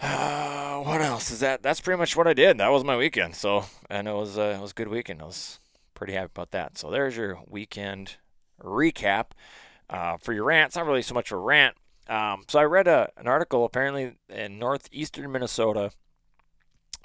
Uh, 0.00 0.80
what 0.82 1.00
else 1.00 1.30
is 1.30 1.40
that? 1.40 1.62
That's 1.62 1.80
pretty 1.80 1.98
much 1.98 2.16
what 2.16 2.26
I 2.26 2.34
did. 2.34 2.58
That 2.58 2.72
was 2.72 2.84
my 2.84 2.96
weekend. 2.96 3.34
So 3.34 3.64
and 3.88 4.08
it 4.08 4.14
was 4.14 4.38
uh, 4.38 4.56
it 4.58 4.60
was 4.60 4.72
a 4.72 4.74
good 4.74 4.88
weekend. 4.88 5.22
I 5.22 5.24
was 5.24 5.58
pretty 5.94 6.12
happy 6.12 6.30
about 6.34 6.50
that. 6.52 6.78
So 6.78 6.90
there's 6.90 7.16
your 7.16 7.40
weekend 7.48 8.16
recap. 8.62 9.26
Uh, 9.88 10.16
for 10.16 10.32
your 10.32 10.44
rant, 10.44 10.68
it's 10.68 10.76
not 10.76 10.86
really 10.86 11.02
so 11.02 11.14
much 11.14 11.30
a 11.30 11.36
rant. 11.36 11.76
Um, 12.08 12.44
so 12.48 12.58
I 12.58 12.64
read 12.64 12.88
a, 12.88 13.10
an 13.16 13.26
article 13.26 13.64
apparently 13.64 14.16
in 14.28 14.58
northeastern 14.58 15.30
Minnesota, 15.30 15.90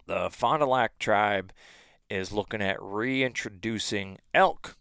the 0.08 0.30
Fond 0.32 0.62
du 0.62 0.66
Lac 0.66 0.98
tribe 1.00 1.54
is 2.10 2.32
looking 2.32 2.62
at 2.62 2.82
reintroducing 2.82 4.18
elk, 4.34 4.76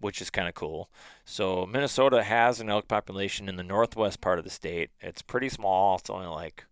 which 0.00 0.20
is 0.20 0.30
kind 0.30 0.48
of 0.48 0.54
cool. 0.54 0.90
So 1.24 1.64
Minnesota 1.66 2.22
has 2.22 2.60
an 2.60 2.68
elk 2.68 2.88
population 2.88 3.48
in 3.48 3.56
the 3.56 3.62
northwest 3.62 4.20
part 4.20 4.38
of 4.38 4.44
the 4.44 4.50
state. 4.50 4.90
It's 5.00 5.22
pretty 5.22 5.48
small. 5.48 5.96
It's 5.96 6.10
only 6.10 6.26
like 6.26 6.64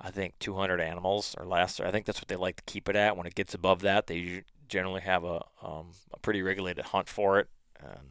I 0.00 0.10
think 0.10 0.38
200 0.38 0.80
animals 0.80 1.34
or 1.38 1.46
less. 1.46 1.80
I 1.80 1.90
think 1.90 2.06
that's 2.06 2.20
what 2.20 2.28
they 2.28 2.36
like 2.36 2.56
to 2.56 2.72
keep 2.72 2.88
it 2.88 2.96
at. 2.96 3.16
When 3.16 3.26
it 3.26 3.34
gets 3.34 3.54
above 3.54 3.80
that, 3.80 4.06
they 4.06 4.44
generally 4.68 5.00
have 5.00 5.24
a, 5.24 5.44
um, 5.62 5.92
a 6.12 6.18
pretty 6.20 6.42
regulated 6.42 6.86
hunt 6.86 7.08
for 7.08 7.38
it. 7.38 7.48
And 7.80 8.10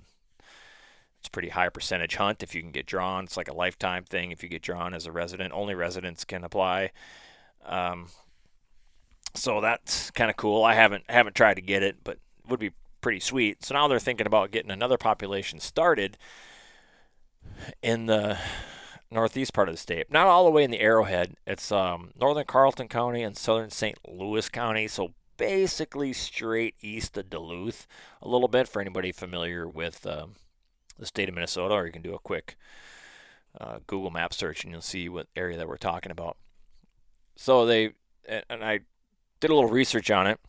it's 1.20 1.28
a 1.28 1.32
pretty 1.32 1.49
high 1.49 1.70
percentage 1.70 2.16
hunt 2.16 2.43
if 2.43 2.55
you 2.55 2.62
can 2.62 2.72
get 2.72 2.86
drawn. 2.86 3.26
It's 3.26 3.38
like 3.38 3.49
a 3.49 3.53
lifetime 3.53 4.03
thing 4.03 4.32
if 4.32 4.43
you 4.43 4.49
get 4.49 4.62
drawn 4.62 4.93
as 4.93 5.05
a 5.05 5.12
resident. 5.12 5.53
Only 5.53 5.76
residents 5.76 6.24
can 6.24 6.43
apply. 6.43 6.91
Um, 7.66 8.08
so 9.34 9.62
that's 9.62 10.12
kind 10.12 10.30
of 10.30 10.38
cool. 10.38 10.64
I 10.64 10.74
haven't 10.74 11.03
haven't 11.10 11.36
tried 11.36 11.55
to 11.55 11.62
get 11.62 11.84
it, 11.84 11.97
but 12.03 12.18
it 12.43 12.49
would 12.49 12.60
be 12.60 12.72
pretty 13.01 13.20
sweet. 13.20 13.64
So 13.64 13.74
now 13.76 13.88
they're 13.88 13.99
thinking 13.99 14.28
about 14.28 14.51
getting 14.51 14.72
another 14.72 14.97
population 14.97 15.60
started 15.60 16.18
in 17.82 18.05
the 18.05 18.38
northeast 19.12 19.53
part 19.53 19.70
of 19.70 19.76
the 19.76 19.80
state. 19.80 20.12
Not 20.12 20.28
all 20.28 20.45
the 20.45 20.51
way 20.51 20.64
in 20.64 20.72
the 20.72 20.80
Arrowhead. 20.80 21.36
It's 21.45 21.72
um, 21.72 22.12
northern 22.20 22.45
Carlton 22.45 22.88
County 22.88 23.24
and 23.24 23.38
southern 23.38 23.70
St. 23.70 23.97
Louis 24.08 24.49
County. 24.49 24.88
So 24.88 25.14
basically 25.38 26.14
straight 26.14 26.76
east 26.82 27.18
of 27.18 27.30
Duluth, 27.30 27.88
a 28.22 28.28
little 28.28 28.48
bit 28.48 28.68
for 28.68 28.82
anybody 28.82 29.12
familiar 29.12 29.68
with 29.68 30.06
um, 30.06 30.34
the 30.98 31.06
state 31.06 31.30
of 31.30 31.36
Minnesota, 31.36 31.76
or 31.76 31.86
you 31.86 31.92
can 31.92 32.02
do 32.02 32.14
a 32.14 32.20
quick 32.20 32.58
uh, 33.60 33.80
Google 33.88 34.12
map 34.12 34.34
search 34.34 34.64
and 34.64 34.72
you'll 34.72 34.82
see 34.82 35.08
what 35.08 35.28
area 35.36 35.58
that 35.58 35.68
we're 35.68 35.78
talking 35.78 36.12
about. 36.12 36.38
So 37.36 37.66
they, 37.66 37.94
and 38.28 38.64
I 38.64 38.80
did 39.40 39.52
a 39.52 39.56
little 39.56 39.70
research 39.70 40.10
on 40.10 40.28
it, 40.28 40.40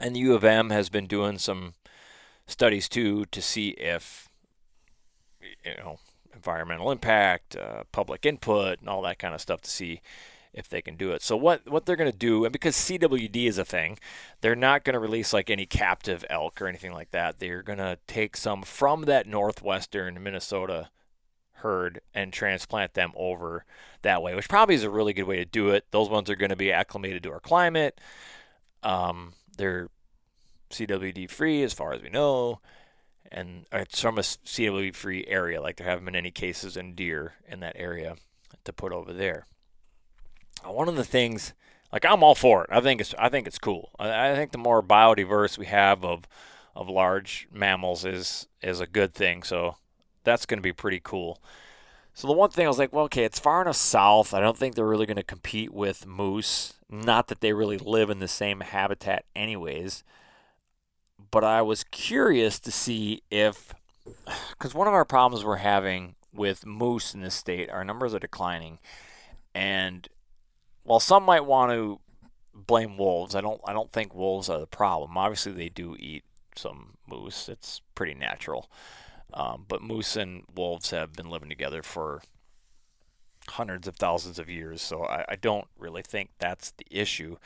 and 0.00 0.14
the 0.14 0.20
U 0.20 0.34
of 0.34 0.44
M 0.44 0.70
has 0.70 0.88
been 0.88 1.06
doing 1.06 1.38
some 1.38 1.74
studies 2.46 2.88
too 2.88 3.24
to 3.26 3.42
see 3.42 3.70
if, 3.70 4.28
you 5.64 5.76
know, 5.76 5.98
environmental 6.32 6.92
impact, 6.92 7.56
uh, 7.56 7.82
public 7.90 8.24
input, 8.24 8.78
and 8.80 8.88
all 8.88 9.02
that 9.02 9.18
kind 9.18 9.34
of 9.34 9.40
stuff 9.40 9.60
to 9.62 9.70
see 9.70 10.00
if 10.52 10.68
they 10.68 10.82
can 10.82 10.96
do 10.96 11.12
it. 11.12 11.22
So 11.22 11.36
what 11.36 11.68
what 11.68 11.86
they're 11.86 11.96
going 11.96 12.10
to 12.10 12.16
do, 12.16 12.44
and 12.44 12.52
because 12.52 12.76
CWD 12.76 13.46
is 13.46 13.58
a 13.58 13.64
thing, 13.64 13.98
they're 14.40 14.56
not 14.56 14.84
going 14.84 14.94
to 14.94 15.00
release 15.00 15.32
like 15.32 15.50
any 15.50 15.66
captive 15.66 16.24
elk 16.28 16.60
or 16.60 16.66
anything 16.66 16.92
like 16.92 17.10
that. 17.10 17.38
They're 17.38 17.62
going 17.62 17.78
to 17.78 17.98
take 18.06 18.36
some 18.36 18.62
from 18.62 19.02
that 19.02 19.26
northwestern 19.26 20.22
Minnesota 20.22 20.90
herd 21.58 22.00
and 22.14 22.32
transplant 22.32 22.94
them 22.94 23.12
over 23.16 23.64
that 24.02 24.22
way, 24.22 24.34
which 24.34 24.48
probably 24.48 24.74
is 24.74 24.84
a 24.84 24.90
really 24.90 25.12
good 25.12 25.24
way 25.24 25.36
to 25.36 25.44
do 25.44 25.70
it. 25.70 25.86
Those 25.90 26.08
ones 26.08 26.30
are 26.30 26.36
going 26.36 26.50
to 26.50 26.56
be 26.56 26.72
acclimated 26.72 27.22
to 27.24 27.32
our 27.32 27.40
climate. 27.40 28.00
Um, 28.82 29.34
they're 29.56 29.88
CWD 30.70 31.30
free 31.30 31.62
as 31.62 31.74
far 31.74 31.92
as 31.92 32.02
we 32.02 32.10
know, 32.10 32.60
and 33.30 33.66
it's 33.72 34.00
from 34.00 34.18
a 34.18 34.22
CWD 34.22 34.94
free 34.94 35.24
area. 35.26 35.60
Like 35.60 35.76
there 35.76 35.86
haven't 35.86 36.04
been 36.04 36.14
any 36.14 36.30
cases 36.30 36.76
in 36.76 36.94
deer 36.94 37.34
in 37.48 37.60
that 37.60 37.76
area 37.76 38.16
to 38.64 38.72
put 38.72 38.92
over 38.92 39.12
there. 39.12 39.46
Uh, 40.66 40.72
one 40.72 40.88
of 40.88 40.96
the 40.96 41.04
things, 41.04 41.54
like 41.92 42.04
I'm 42.04 42.22
all 42.22 42.34
for 42.34 42.64
it. 42.64 42.70
I 42.72 42.80
think 42.80 43.00
it's 43.00 43.14
I 43.18 43.28
think 43.28 43.46
it's 43.46 43.58
cool. 43.58 43.90
I, 43.98 44.30
I 44.30 44.34
think 44.34 44.52
the 44.52 44.58
more 44.58 44.82
biodiverse 44.82 45.58
we 45.58 45.66
have 45.66 46.04
of 46.04 46.26
of 46.74 46.88
large 46.88 47.48
mammals 47.52 48.04
is 48.04 48.46
is 48.62 48.80
a 48.80 48.86
good 48.86 49.14
thing. 49.14 49.42
So 49.42 49.76
that's 50.24 50.46
going 50.46 50.58
to 50.58 50.62
be 50.62 50.72
pretty 50.72 51.00
cool. 51.02 51.40
So 52.14 52.26
the 52.26 52.34
one 52.34 52.50
thing 52.50 52.66
I 52.66 52.68
was 52.68 52.78
like, 52.78 52.92
well, 52.92 53.04
okay, 53.04 53.22
it's 53.22 53.38
far 53.38 53.62
enough 53.62 53.76
south. 53.76 54.34
I 54.34 54.40
don't 54.40 54.56
think 54.56 54.74
they're 54.74 54.84
really 54.84 55.06
going 55.06 55.18
to 55.18 55.22
compete 55.22 55.72
with 55.72 56.04
moose. 56.04 56.74
Not 56.90 57.28
that 57.28 57.40
they 57.40 57.52
really 57.52 57.78
live 57.78 58.10
in 58.10 58.18
the 58.18 58.26
same 58.26 58.58
habitat, 58.58 59.24
anyways. 59.36 60.02
But 61.30 61.44
I 61.44 61.62
was 61.62 61.84
curious 61.84 62.58
to 62.60 62.72
see 62.72 63.22
if, 63.30 63.72
because 64.50 64.74
one 64.74 64.88
of 64.88 64.94
our 64.94 65.04
problems 65.04 65.44
we're 65.44 65.56
having 65.56 66.16
with 66.32 66.66
moose 66.66 67.14
in 67.14 67.20
this 67.20 67.36
state, 67.36 67.70
our 67.70 67.84
numbers 67.84 68.14
are 68.14 68.18
declining, 68.18 68.80
and 69.54 70.08
while 70.88 71.00
some 71.00 71.24
might 71.24 71.44
want 71.44 71.72
to 71.72 72.00
blame 72.54 72.96
wolves, 72.96 73.34
I 73.34 73.40
don't. 73.40 73.60
I 73.66 73.72
don't 73.72 73.92
think 73.92 74.14
wolves 74.14 74.48
are 74.48 74.58
the 74.58 74.66
problem. 74.66 75.16
Obviously, 75.16 75.52
they 75.52 75.68
do 75.68 75.94
eat 75.98 76.24
some 76.56 76.96
moose. 77.06 77.48
It's 77.48 77.82
pretty 77.94 78.14
natural. 78.14 78.70
Um, 79.34 79.66
but 79.68 79.82
moose 79.82 80.16
and 80.16 80.44
wolves 80.54 80.90
have 80.90 81.12
been 81.12 81.28
living 81.28 81.50
together 81.50 81.82
for 81.82 82.22
hundreds 83.48 83.86
of 83.86 83.96
thousands 83.96 84.38
of 84.38 84.48
years, 84.48 84.80
so 84.80 85.04
I, 85.04 85.24
I 85.28 85.36
don't 85.36 85.66
really 85.78 86.02
think 86.02 86.30
that's 86.38 86.70
the 86.70 86.86
issue. 86.90 87.36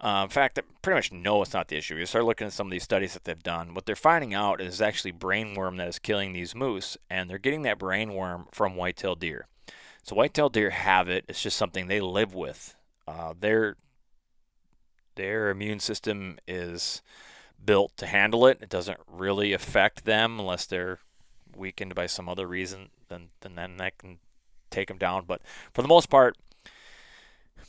Uh, 0.00 0.20
in 0.24 0.30
fact, 0.30 0.58
I 0.58 0.62
pretty 0.82 0.96
much 0.96 1.12
know 1.12 1.42
it's 1.42 1.54
not 1.54 1.68
the 1.68 1.76
issue. 1.76 1.96
You 1.96 2.06
start 2.06 2.24
looking 2.24 2.46
at 2.46 2.52
some 2.52 2.68
of 2.68 2.70
these 2.70 2.84
studies 2.84 3.14
that 3.14 3.24
they've 3.24 3.42
done. 3.42 3.74
What 3.74 3.86
they're 3.86 3.96
finding 3.96 4.32
out 4.32 4.60
is 4.60 4.80
actually 4.80 5.12
brainworm 5.12 5.78
that 5.78 5.88
is 5.88 5.98
killing 5.98 6.34
these 6.34 6.54
moose, 6.54 6.96
and 7.10 7.28
they're 7.28 7.38
getting 7.38 7.62
that 7.62 7.78
brainworm 7.78 8.46
from 8.54 8.76
white-tailed 8.76 9.20
deer. 9.20 9.48
So 10.08 10.16
white-tailed 10.16 10.54
deer 10.54 10.70
have 10.70 11.10
it. 11.10 11.26
It's 11.28 11.42
just 11.42 11.58
something 11.58 11.86
they 11.86 12.00
live 12.00 12.34
with. 12.34 12.74
Uh, 13.06 13.34
their 13.38 13.76
their 15.16 15.50
immune 15.50 15.80
system 15.80 16.38
is 16.48 17.02
built 17.62 17.94
to 17.98 18.06
handle 18.06 18.46
it. 18.46 18.58
It 18.62 18.70
doesn't 18.70 19.00
really 19.06 19.52
affect 19.52 20.06
them 20.06 20.40
unless 20.40 20.64
they're 20.64 21.00
weakened 21.54 21.94
by 21.94 22.06
some 22.06 22.26
other 22.26 22.46
reason. 22.46 22.88
Then, 23.08 23.28
then, 23.42 23.76
that 23.76 23.98
can 23.98 24.18
take 24.70 24.88
them 24.88 24.96
down. 24.96 25.24
But 25.26 25.42
for 25.74 25.82
the 25.82 25.88
most 25.88 26.08
part, 26.08 26.38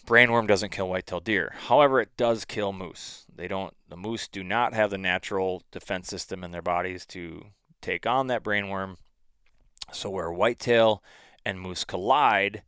brainworm 0.06 0.48
doesn't 0.48 0.72
kill 0.72 0.88
white-tailed 0.88 1.26
deer. 1.26 1.56
However, 1.68 2.00
it 2.00 2.16
does 2.16 2.46
kill 2.46 2.72
moose. 2.72 3.26
They 3.36 3.50
don't. 3.50 3.76
The 3.90 3.98
moose 3.98 4.30
do 4.30 4.46
not 4.46 4.74
have 4.74 4.92
the 4.92 4.98
natural 4.98 5.64
defense 5.72 6.08
system 6.08 6.46
in 6.46 6.52
their 6.52 6.62
bodies 6.62 7.06
to 7.08 7.48
take 7.82 8.08
on 8.08 8.28
that 8.28 8.44
brainworm. 8.44 8.96
So 9.92 10.10
where 10.10 10.32
whitetail 10.32 11.04
and 11.46 11.60
moose 11.60 11.84
collide, 11.84 12.64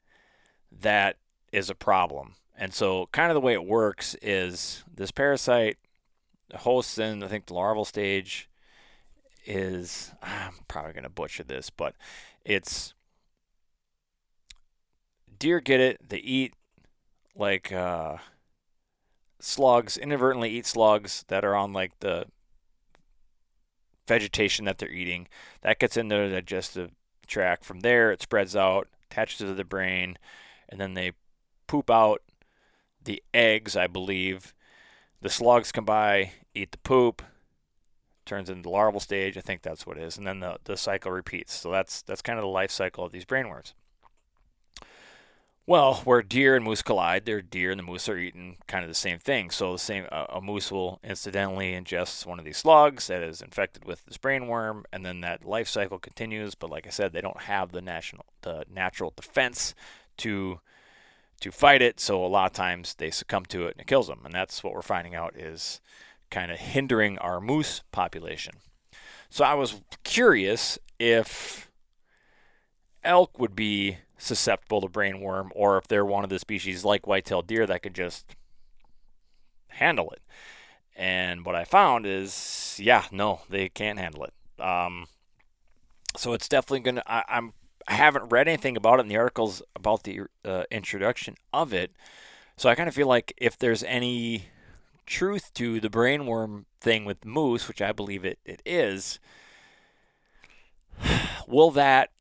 that 0.71 1.17
is 1.51 1.69
a 1.69 1.75
problem. 1.75 2.35
And 2.57 2.73
so, 2.73 3.07
kind 3.11 3.31
of 3.31 3.35
the 3.35 3.41
way 3.41 3.53
it 3.53 3.65
works 3.65 4.15
is 4.21 4.83
this 4.93 5.11
parasite 5.11 5.77
hosts 6.53 6.97
in, 6.97 7.23
I 7.23 7.27
think, 7.27 7.47
the 7.47 7.53
larval 7.53 7.85
stage 7.85 8.49
is, 9.45 10.11
I'm 10.21 10.53
probably 10.67 10.93
going 10.93 11.03
to 11.03 11.09
butcher 11.09 11.43
this, 11.43 11.69
but 11.69 11.95
it's 12.45 12.93
deer 15.39 15.59
get 15.59 15.79
it. 15.79 16.07
They 16.07 16.17
eat 16.17 16.53
like 17.35 17.71
uh, 17.71 18.17
slugs, 19.39 19.97
inadvertently 19.97 20.51
eat 20.51 20.65
slugs 20.65 21.25
that 21.27 21.43
are 21.43 21.55
on 21.55 21.73
like 21.73 21.99
the 21.99 22.25
vegetation 24.07 24.65
that 24.65 24.77
they're 24.77 24.91
eating. 24.91 25.27
That 25.61 25.79
gets 25.79 25.97
into 25.97 26.15
the 26.15 26.29
digestive 26.29 26.91
tract. 27.31 27.65
From 27.65 27.79
there, 27.79 28.11
it 28.11 28.21
spreads 28.21 28.55
out, 28.55 28.87
attaches 29.09 29.39
to 29.39 29.53
the 29.53 29.63
brain, 29.63 30.17
and 30.69 30.79
then 30.79 30.93
they 30.93 31.13
poop 31.67 31.89
out 31.89 32.21
the 33.03 33.23
eggs, 33.33 33.75
I 33.75 33.87
believe. 33.87 34.53
The 35.21 35.29
slugs 35.29 35.71
come 35.71 35.85
by, 35.85 36.33
eat 36.53 36.71
the 36.71 36.77
poop, 36.79 37.23
turns 38.25 38.49
into 38.49 38.63
the 38.63 38.69
larval 38.69 38.99
stage. 38.99 39.37
I 39.37 39.41
think 39.41 39.61
that's 39.61 39.85
what 39.85 39.97
it 39.97 40.03
is, 40.03 40.17
and 40.17 40.27
then 40.27 40.39
the, 40.39 40.57
the 40.63 40.77
cycle 40.77 41.11
repeats. 41.11 41.53
So 41.53 41.71
that's 41.71 42.01
that's 42.01 42.21
kind 42.21 42.37
of 42.37 42.43
the 42.43 42.49
life 42.49 42.71
cycle 42.71 43.05
of 43.05 43.11
these 43.11 43.25
brainworms. 43.25 43.73
Well, 45.71 46.01
where 46.03 46.21
deer 46.21 46.57
and 46.57 46.65
moose 46.65 46.81
collide, 46.81 47.23
their 47.23 47.41
deer 47.41 47.71
and 47.71 47.79
the 47.79 47.83
moose 47.83 48.09
are 48.09 48.17
eating 48.17 48.57
kind 48.67 48.83
of 48.83 48.89
the 48.89 48.93
same 48.93 49.19
thing. 49.19 49.51
So 49.51 49.71
the 49.71 49.79
same 49.79 50.05
uh, 50.11 50.25
a 50.27 50.41
moose 50.41 50.69
will 50.69 50.99
incidentally 51.01 51.71
ingest 51.71 52.25
one 52.25 52.39
of 52.39 52.43
these 52.43 52.57
slugs 52.57 53.07
that 53.07 53.23
is 53.23 53.41
infected 53.41 53.85
with 53.85 54.03
this 54.03 54.17
brainworm, 54.17 54.83
and 54.91 55.05
then 55.05 55.21
that 55.21 55.45
life 55.45 55.69
cycle 55.69 55.97
continues. 55.97 56.55
But 56.55 56.71
like 56.71 56.87
I 56.87 56.89
said, 56.89 57.13
they 57.13 57.21
don't 57.21 57.43
have 57.43 57.71
the 57.71 57.81
national 57.81 58.25
the 58.41 58.65
natural 58.69 59.13
defense 59.15 59.73
to 60.17 60.59
to 61.39 61.51
fight 61.53 61.81
it. 61.81 62.01
So 62.01 62.21
a 62.21 62.27
lot 62.27 62.47
of 62.47 62.53
times 62.53 62.95
they 62.95 63.09
succumb 63.09 63.45
to 63.45 63.65
it 63.67 63.75
and 63.75 63.79
it 63.79 63.87
kills 63.87 64.07
them. 64.07 64.23
And 64.25 64.33
that's 64.33 64.65
what 64.65 64.73
we're 64.73 64.81
finding 64.81 65.15
out 65.15 65.37
is 65.37 65.79
kind 66.29 66.51
of 66.51 66.57
hindering 66.57 67.17
our 67.19 67.39
moose 67.39 67.81
population. 67.93 68.55
So 69.29 69.45
I 69.45 69.53
was 69.53 69.79
curious 70.03 70.77
if 70.99 71.71
elk 73.05 73.39
would 73.39 73.55
be 73.55 73.99
susceptible 74.21 74.81
to 74.81 74.87
brainworm 74.87 75.49
or 75.55 75.77
if 75.77 75.87
they're 75.87 76.05
one 76.05 76.23
of 76.23 76.29
the 76.29 76.39
species 76.39 76.85
like 76.85 77.07
white-tailed 77.07 77.47
deer 77.47 77.65
that 77.65 77.81
could 77.81 77.95
just 77.95 78.35
handle 79.69 80.11
it. 80.11 80.21
And 80.95 81.45
what 81.45 81.55
I 81.55 81.63
found 81.63 82.05
is, 82.05 82.77
yeah, 82.79 83.05
no, 83.11 83.41
they 83.49 83.69
can't 83.69 83.97
handle 83.97 84.25
it. 84.25 84.33
Um, 84.63 85.07
so 86.15 86.33
it's 86.33 86.49
definitely 86.49 86.81
gonna. 86.81 87.03
I, 87.07 87.23
I'm 87.29 87.53
I 87.87 87.93
haven't 87.93 88.31
read 88.31 88.47
anything 88.47 88.77
about 88.77 88.99
it 88.99 89.03
in 89.03 89.07
the 89.07 89.17
articles 89.17 89.63
about 89.75 90.03
the 90.03 90.21
uh, 90.45 90.63
introduction 90.69 91.35
of 91.51 91.73
it. 91.73 91.91
So 92.57 92.69
I 92.69 92.75
kind 92.75 92.87
of 92.87 92.93
feel 92.93 93.07
like 93.07 93.33
if 93.37 93.57
there's 93.57 93.83
any 93.83 94.49
truth 95.05 95.51
to 95.55 95.79
the 95.79 95.89
brainworm 95.89 96.65
thing 96.79 97.05
with 97.05 97.25
moose, 97.25 97.67
which 97.67 97.81
I 97.81 97.91
believe 97.91 98.23
it, 98.23 98.37
it 98.45 98.61
is, 98.65 99.19
will 101.47 101.71
that 101.71 102.11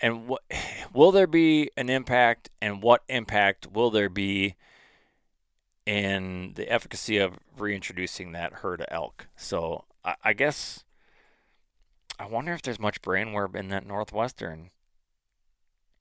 and 0.00 0.28
what 0.28 0.42
will 0.92 1.12
there 1.12 1.26
be 1.26 1.70
an 1.76 1.88
impact 1.88 2.50
and 2.60 2.82
what 2.82 3.02
impact 3.08 3.66
will 3.72 3.90
there 3.90 4.08
be 4.08 4.56
in 5.86 6.52
the 6.54 6.70
efficacy 6.70 7.18
of 7.18 7.38
reintroducing 7.56 8.32
that 8.32 8.54
herd 8.54 8.80
of 8.80 8.86
elk? 8.90 9.28
So 9.36 9.84
I, 10.04 10.14
I 10.24 10.32
guess 10.32 10.84
I 12.18 12.26
wonder 12.26 12.52
if 12.52 12.62
there's 12.62 12.78
much 12.78 13.02
brainworm 13.02 13.54
in 13.56 13.68
that 13.68 13.86
northwestern 13.86 14.70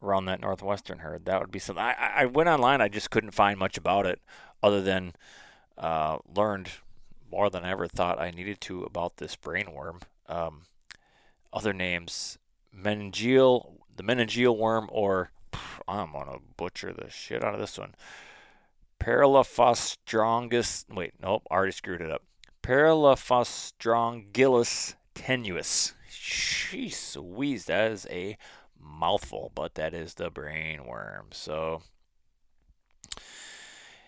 around 0.02 0.26
that 0.26 0.42
northwestern 0.42 1.00
herd. 1.00 1.26
That 1.26 1.42
would 1.42 1.52
be 1.52 1.60
something. 1.60 1.84
I, 1.84 2.12
I 2.18 2.26
went 2.26 2.50
online. 2.50 2.82
I 2.82 2.88
just 2.88 3.10
couldn't 3.12 3.32
find 3.32 3.60
much 3.60 3.78
about 3.78 4.06
it, 4.06 4.20
other 4.64 4.82
than 4.82 5.14
uh, 5.78 6.20
learned 6.36 6.70
more 7.32 7.50
than 7.50 7.64
I 7.64 7.72
ever 7.72 7.88
thought 7.88 8.20
I 8.20 8.32
needed 8.32 8.60
to 8.62 8.84
about 8.84 9.18
this 9.18 9.36
brainworm. 9.36 10.02
Um, 10.28 10.64
other 11.52 11.74
names: 11.74 12.38
meningeal, 12.76 13.79
the 14.00 14.04
meningeal 14.04 14.58
worm, 14.58 14.90
or 14.94 15.32
I'm 15.88 16.12
gonna 16.14 16.40
butcher 16.56 16.94
the 16.94 17.10
shit 17.10 17.44
out 17.44 17.54
of 17.54 17.60
this 17.60 17.78
one. 17.78 17.96
Paralophostrongus. 18.98 20.86
Wait, 20.90 21.14
nope, 21.22 21.46
already 21.52 21.74
screwed 21.74 22.02
it 22.02 22.10
up. 22.10 22.24
Parelaphostrongylus 22.64 24.96
tenuis. 25.14 25.94
Jeez 26.10 27.18
Louise, 27.18 27.66
that 27.66 27.92
is 27.92 28.08
a 28.10 28.38
mouthful, 28.80 29.52
but 29.54 29.76
that 29.76 29.94
is 29.94 30.14
the 30.14 30.30
brain 30.30 30.86
worm. 30.86 31.26
So, 31.32 31.82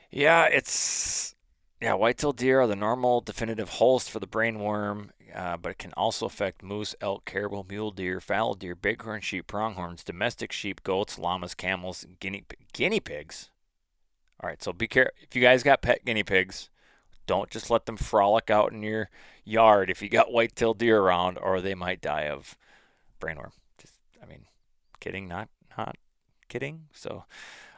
yeah, 0.10 0.46
it's 0.46 1.36
yeah, 1.82 1.96
white-tailed 1.96 2.38
deer 2.38 2.62
are 2.62 2.68
the 2.68 2.76
normal 2.76 3.22
definitive 3.22 3.70
host 3.70 4.12
for 4.12 4.20
the 4.20 4.28
brain 4.28 4.60
worm, 4.60 5.12
uh, 5.34 5.58
but 5.58 5.72
it 5.72 5.78
can 5.80 5.94
also 5.94 6.28
affect 6.28 6.62
moose, 6.62 6.94
elk, 7.02 7.26
caribou, 7.26 7.64
mule 7.68 7.90
deer, 7.90 8.20
fallow 8.20 8.54
deer, 8.54 8.76
bighorn 8.76 9.22
sheep, 9.22 9.48
pronghorns, 9.48 10.04
domestic 10.04 10.52
sheep, 10.52 10.84
goats, 10.84 11.18
llamas, 11.18 11.56
camels, 11.56 12.06
guinea 12.20 12.44
guinea 12.72 13.00
pigs. 13.00 13.50
All 14.40 14.50
right, 14.50 14.62
so 14.62 14.72
be 14.72 14.88
careful 14.88 15.14
if 15.22 15.36
you 15.36 15.42
guys 15.42 15.64
got 15.64 15.82
pet 15.82 16.06
guinea 16.06 16.24
pigs. 16.24 16.70
Don't 17.26 17.50
just 17.50 17.70
let 17.70 17.86
them 17.86 17.98
frolic 17.98 18.50
out 18.50 18.72
in 18.72 18.84
your 18.84 19.10
yard 19.44 19.90
if 19.90 20.02
you 20.02 20.10
got 20.10 20.32
white-tailed 20.32 20.78
deer 20.78 21.00
around, 21.00 21.38
or 21.40 21.62
they 21.62 21.76
might 21.76 22.02
die 22.02 22.28
of 22.28 22.58
brainworm. 23.20 23.52
Just, 23.80 23.94
I 24.22 24.28
mean, 24.28 24.46
kidding, 25.00 25.28
not 25.28 25.50
not 25.78 25.96
kidding. 26.48 26.90
So, 26.94 27.26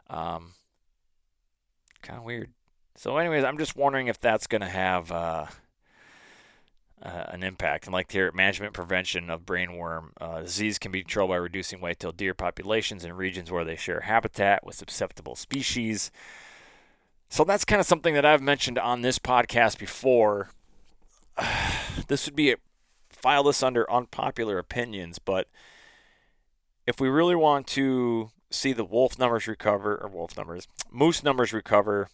um, 0.10 0.54
kind 2.02 2.20
of 2.20 2.26
weird. 2.26 2.52
So, 2.96 3.18
anyways, 3.18 3.44
I'm 3.44 3.58
just 3.58 3.76
wondering 3.76 4.08
if 4.08 4.20
that's 4.20 4.48
going 4.48 4.62
to 4.62 4.68
have 4.68 5.12
uh, 5.12 5.46
uh, 7.02 7.26
an 7.30 7.44
impact. 7.44 7.86
And 7.86 7.94
like 7.94 8.12
here, 8.12 8.32
management 8.32 8.74
prevention 8.74 9.30
of 9.30 9.46
brainworm 9.46 10.10
uh, 10.22 10.42
disease 10.42 10.78
can 10.78 10.92
be 10.92 11.02
controlled 11.02 11.30
by 11.30 11.36
reducing 11.36 11.82
white-tailed 11.82 12.18
deer 12.18 12.34
populations 12.34 13.04
in 13.04 13.14
regions 13.14 13.52
where 13.52 13.66
they 13.66 13.76
share 13.76 14.02
habitat 14.02 14.66
with 14.66 14.76
susceptible 14.76 15.36
species. 15.36 16.12
So 17.30 17.44
that's 17.44 17.66
kind 17.66 17.80
of 17.80 17.88
something 17.88 18.14
that 18.14 18.26
I've 18.26 18.42
mentioned 18.42 18.78
on 18.78 19.02
this 19.02 19.20
podcast 19.20 19.80
before. 19.80 20.52
this 22.08 22.26
would 22.26 22.36
be 22.36 22.52
a, 22.52 22.58
file 23.10 23.44
this 23.44 23.64
under 23.64 23.92
unpopular 23.92 24.60
opinions, 24.60 25.18
but 25.18 25.48
if 26.86 27.00
we 27.00 27.08
really 27.08 27.36
want 27.36 27.66
to 27.68 28.32
see 28.52 28.74
the 28.74 28.84
wolf 28.84 29.18
numbers 29.18 29.48
recover 29.48 29.98
or 29.98 30.10
wolf 30.10 30.38
numbers, 30.38 30.68
moose 30.92 31.24
numbers 31.24 31.54
recover, 31.54 32.10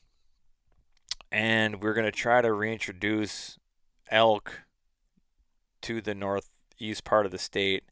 and 1.32 1.82
we're 1.82 1.94
going 1.94 2.06
to 2.06 2.12
try 2.12 2.42
to 2.42 2.52
reintroduce 2.52 3.58
elk 4.10 4.64
to 5.82 6.02
the 6.02 6.16
northeast 6.16 7.04
part 7.04 7.26
of 7.26 7.32
the 7.32 7.38
state. 7.38 7.84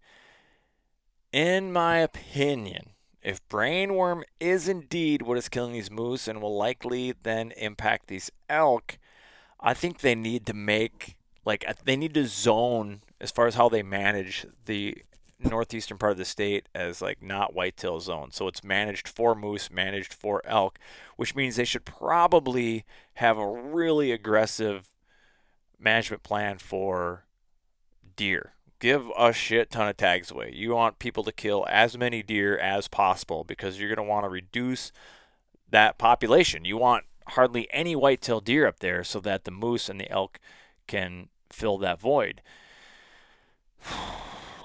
In 1.31 1.71
my 1.71 1.97
opinion, 1.97 2.91
if 3.21 3.47
brainworm 3.49 4.23
is 4.39 4.67
indeed 4.67 5.21
what 5.21 5.37
is 5.37 5.49
killing 5.49 5.73
these 5.73 5.91
moose 5.91 6.27
and 6.27 6.41
will 6.41 6.55
likely 6.55 7.13
then 7.23 7.51
impact 7.51 8.07
these 8.07 8.31
elk, 8.49 8.97
I 9.59 9.73
think 9.73 9.99
they 9.99 10.15
need 10.15 10.45
to 10.45 10.53
make 10.53 11.15
like 11.45 11.65
they 11.85 11.95
need 11.95 12.13
to 12.13 12.27
zone 12.27 13.01
as 13.21 13.31
far 13.31 13.47
as 13.47 13.55
how 13.55 13.69
they 13.69 13.81
manage 13.81 14.45
the 14.65 14.97
northeastern 15.39 15.97
part 15.97 16.13
of 16.13 16.17
the 16.17 16.25
state 16.25 16.67
as 16.73 17.01
like 17.01 17.21
not 17.21 17.53
whitetail 17.53 17.99
zone. 17.99 18.31
So 18.31 18.47
it's 18.47 18.63
managed 18.63 19.07
for 19.07 19.35
moose, 19.35 19.69
managed 19.71 20.13
for 20.13 20.41
elk, 20.45 20.79
which 21.15 21.35
means 21.35 21.55
they 21.55 21.65
should 21.65 21.85
probably 21.85 22.85
have 23.15 23.37
a 23.37 23.47
really 23.47 24.11
aggressive 24.11 24.89
management 25.79 26.23
plan 26.23 26.57
for 26.57 27.25
deer 28.15 28.53
give 28.79 29.11
a 29.17 29.33
shit 29.33 29.71
ton 29.71 29.87
of 29.87 29.97
tags 29.97 30.31
away. 30.31 30.51
You 30.53 30.75
want 30.75 30.99
people 30.99 31.23
to 31.23 31.31
kill 31.31 31.65
as 31.69 31.97
many 31.97 32.21
deer 32.21 32.57
as 32.57 32.87
possible 32.87 33.43
because 33.43 33.79
you're 33.79 33.93
going 33.93 34.05
to 34.05 34.09
want 34.09 34.25
to 34.25 34.29
reduce 34.29 34.91
that 35.69 35.97
population. 35.97 36.65
You 36.65 36.77
want 36.77 37.05
hardly 37.29 37.67
any 37.71 37.95
white-tailed 37.95 38.45
deer 38.45 38.67
up 38.67 38.79
there 38.79 39.03
so 39.03 39.19
that 39.21 39.43
the 39.43 39.51
moose 39.51 39.89
and 39.89 39.99
the 39.99 40.09
elk 40.09 40.39
can 40.85 41.29
fill 41.51 41.77
that 41.79 41.99
void. 41.99 42.41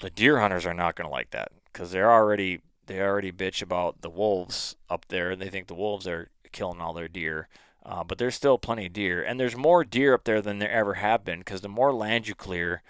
the 0.03 0.11
deer 0.11 0.41
hunters 0.41 0.67
are 0.67 0.75
not 0.75 0.97
going 0.97 1.07
to 1.09 1.13
like 1.13 1.31
that 1.31 1.53
because 1.73 1.93
they're 1.93 2.11
already 2.11 2.61
they 2.87 3.01
already 3.01 3.31
bitch 3.31 3.63
about 3.63 4.03
the 4.03 4.11
wolves 4.11 4.77
up 4.91 5.07
there 5.09 5.31
and 5.31 5.41
they 5.41 5.49
think 5.49 5.69
the 5.69 5.75
wolves 5.75 6.07
are 6.07 6.29
killing 6.51 6.81
all 6.81 6.93
their 6.93 7.09
deer. 7.09 7.49
Uh, 7.85 8.05
but 8.05 8.19
there's 8.19 8.35
still 8.35 8.59
plenty 8.59 8.87
of 8.87 8.93
deer, 8.93 9.23
and 9.23 9.41
there's 9.41 9.57
more 9.57 9.83
deer 9.83 10.15
up 10.15 10.23
there 10.23 10.41
than 10.41 10.61
there 10.61 10.71
ever 10.71 10.95
have 10.95 11.25
been 11.25 11.41
because 11.41 11.63
the 11.63 11.69
more 11.69 11.93
land 11.93 12.29
you 12.29 12.35
clear, 12.35 12.81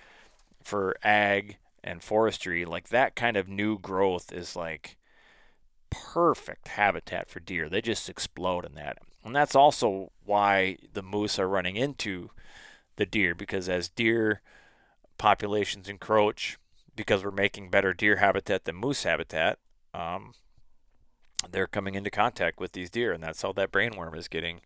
for 0.63 0.97
ag 1.03 1.57
and 1.83 2.03
forestry, 2.03 2.65
like 2.65 2.89
that 2.89 3.15
kind 3.15 3.37
of 3.37 3.49
new 3.49 3.79
growth 3.79 4.33
is 4.33 4.55
like 4.55 4.99
perfect 5.89 6.69
habitat 6.69 7.31
for 7.31 7.41
deer. 7.41 7.69
They 7.69 7.81
just 7.81 8.09
explode 8.09 8.67
in 8.67 8.75
that. 8.75 8.99
And 9.25 9.35
that's 9.35 9.55
also 9.55 10.13
why 10.25 10.77
the 10.93 11.03
moose 11.03 11.39
are 11.39 11.49
running 11.49 11.77
into 11.77 12.31
the 12.97 13.07
deer 13.07 13.35
because 13.35 13.69
as 13.69 13.89
deer 13.89 14.43
populations 15.17 15.89
encroach, 15.89 16.59
because 16.97 17.25
we're 17.25 17.31
making 17.31 17.71
better 17.71 17.93
deer 17.93 18.17
habitat 18.17 18.65
than 18.65 18.77
moose 18.77 19.05
habitat, 19.05 19.59
um, 19.95 20.33
they're 21.51 21.67
coming 21.67 21.95
into 21.95 22.11
contact 22.11 22.61
with 22.61 22.73
these 22.73 22.91
deer, 22.91 23.13
and 23.13 23.23
that's 23.23 23.43
how 23.43 23.53
that 23.53 23.73
brainworm 23.73 24.17
is 24.17 24.29
getting 24.29 24.61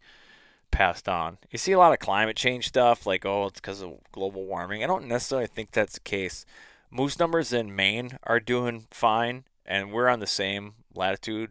passed 0.70 1.08
on. 1.08 1.38
You 1.50 1.58
see 1.58 1.72
a 1.72 1.78
lot 1.78 1.92
of 1.92 1.98
climate 1.98 2.36
change 2.36 2.68
stuff, 2.68 3.06
like, 3.06 3.24
oh, 3.24 3.46
it's 3.46 3.60
because 3.60 3.82
of 3.82 3.94
global 4.12 4.44
warming. 4.44 4.82
I 4.82 4.86
don't 4.86 5.06
necessarily 5.08 5.46
think 5.46 5.70
that's 5.70 5.94
the 5.94 6.00
case. 6.00 6.44
Moose 6.90 7.18
numbers 7.18 7.52
in 7.52 7.74
Maine 7.74 8.18
are 8.24 8.40
doing 8.40 8.86
fine, 8.90 9.44
and 9.64 9.92
we're 9.92 10.08
on 10.08 10.20
the 10.20 10.26
same 10.26 10.74
latitude 10.94 11.50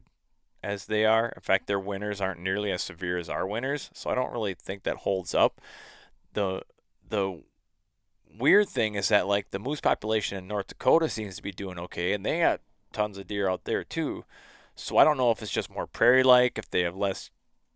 as 0.63 0.85
they 0.85 1.05
are. 1.05 1.33
In 1.35 1.41
fact, 1.41 1.67
their 1.67 1.79
winters 1.79 2.21
aren't 2.21 2.39
nearly 2.39 2.71
as 2.71 2.81
severe 2.81 3.17
as 3.17 3.29
our 3.29 3.45
winters, 3.45 3.89
so 3.93 4.09
I 4.09 4.15
don't 4.15 4.31
really 4.31 4.53
think 4.53 4.83
that 4.83 4.97
holds 4.97 5.33
up. 5.33 5.61
The 6.33 6.63
the 7.07 7.43
weird 8.37 8.69
thing 8.69 8.95
is 8.95 9.09
that 9.09 9.27
like 9.27 9.51
the 9.51 9.59
moose 9.59 9.81
population 9.81 10.37
in 10.37 10.47
North 10.47 10.67
Dakota 10.67 11.09
seems 11.09 11.35
to 11.35 11.43
be 11.43 11.51
doing 11.51 11.79
okay, 11.79 12.13
and 12.13 12.25
they 12.25 12.39
got 12.39 12.61
tons 12.93 13.17
of 13.17 13.27
deer 13.27 13.49
out 13.49 13.65
there 13.65 13.83
too. 13.83 14.25
So 14.75 14.97
I 14.97 15.03
don't 15.03 15.17
know 15.17 15.31
if 15.31 15.41
it's 15.41 15.51
just 15.51 15.69
more 15.69 15.87
prairie 15.87 16.23
like, 16.23 16.57
if 16.57 16.69
they 16.69 16.81
have 16.81 16.95
less 16.95 17.31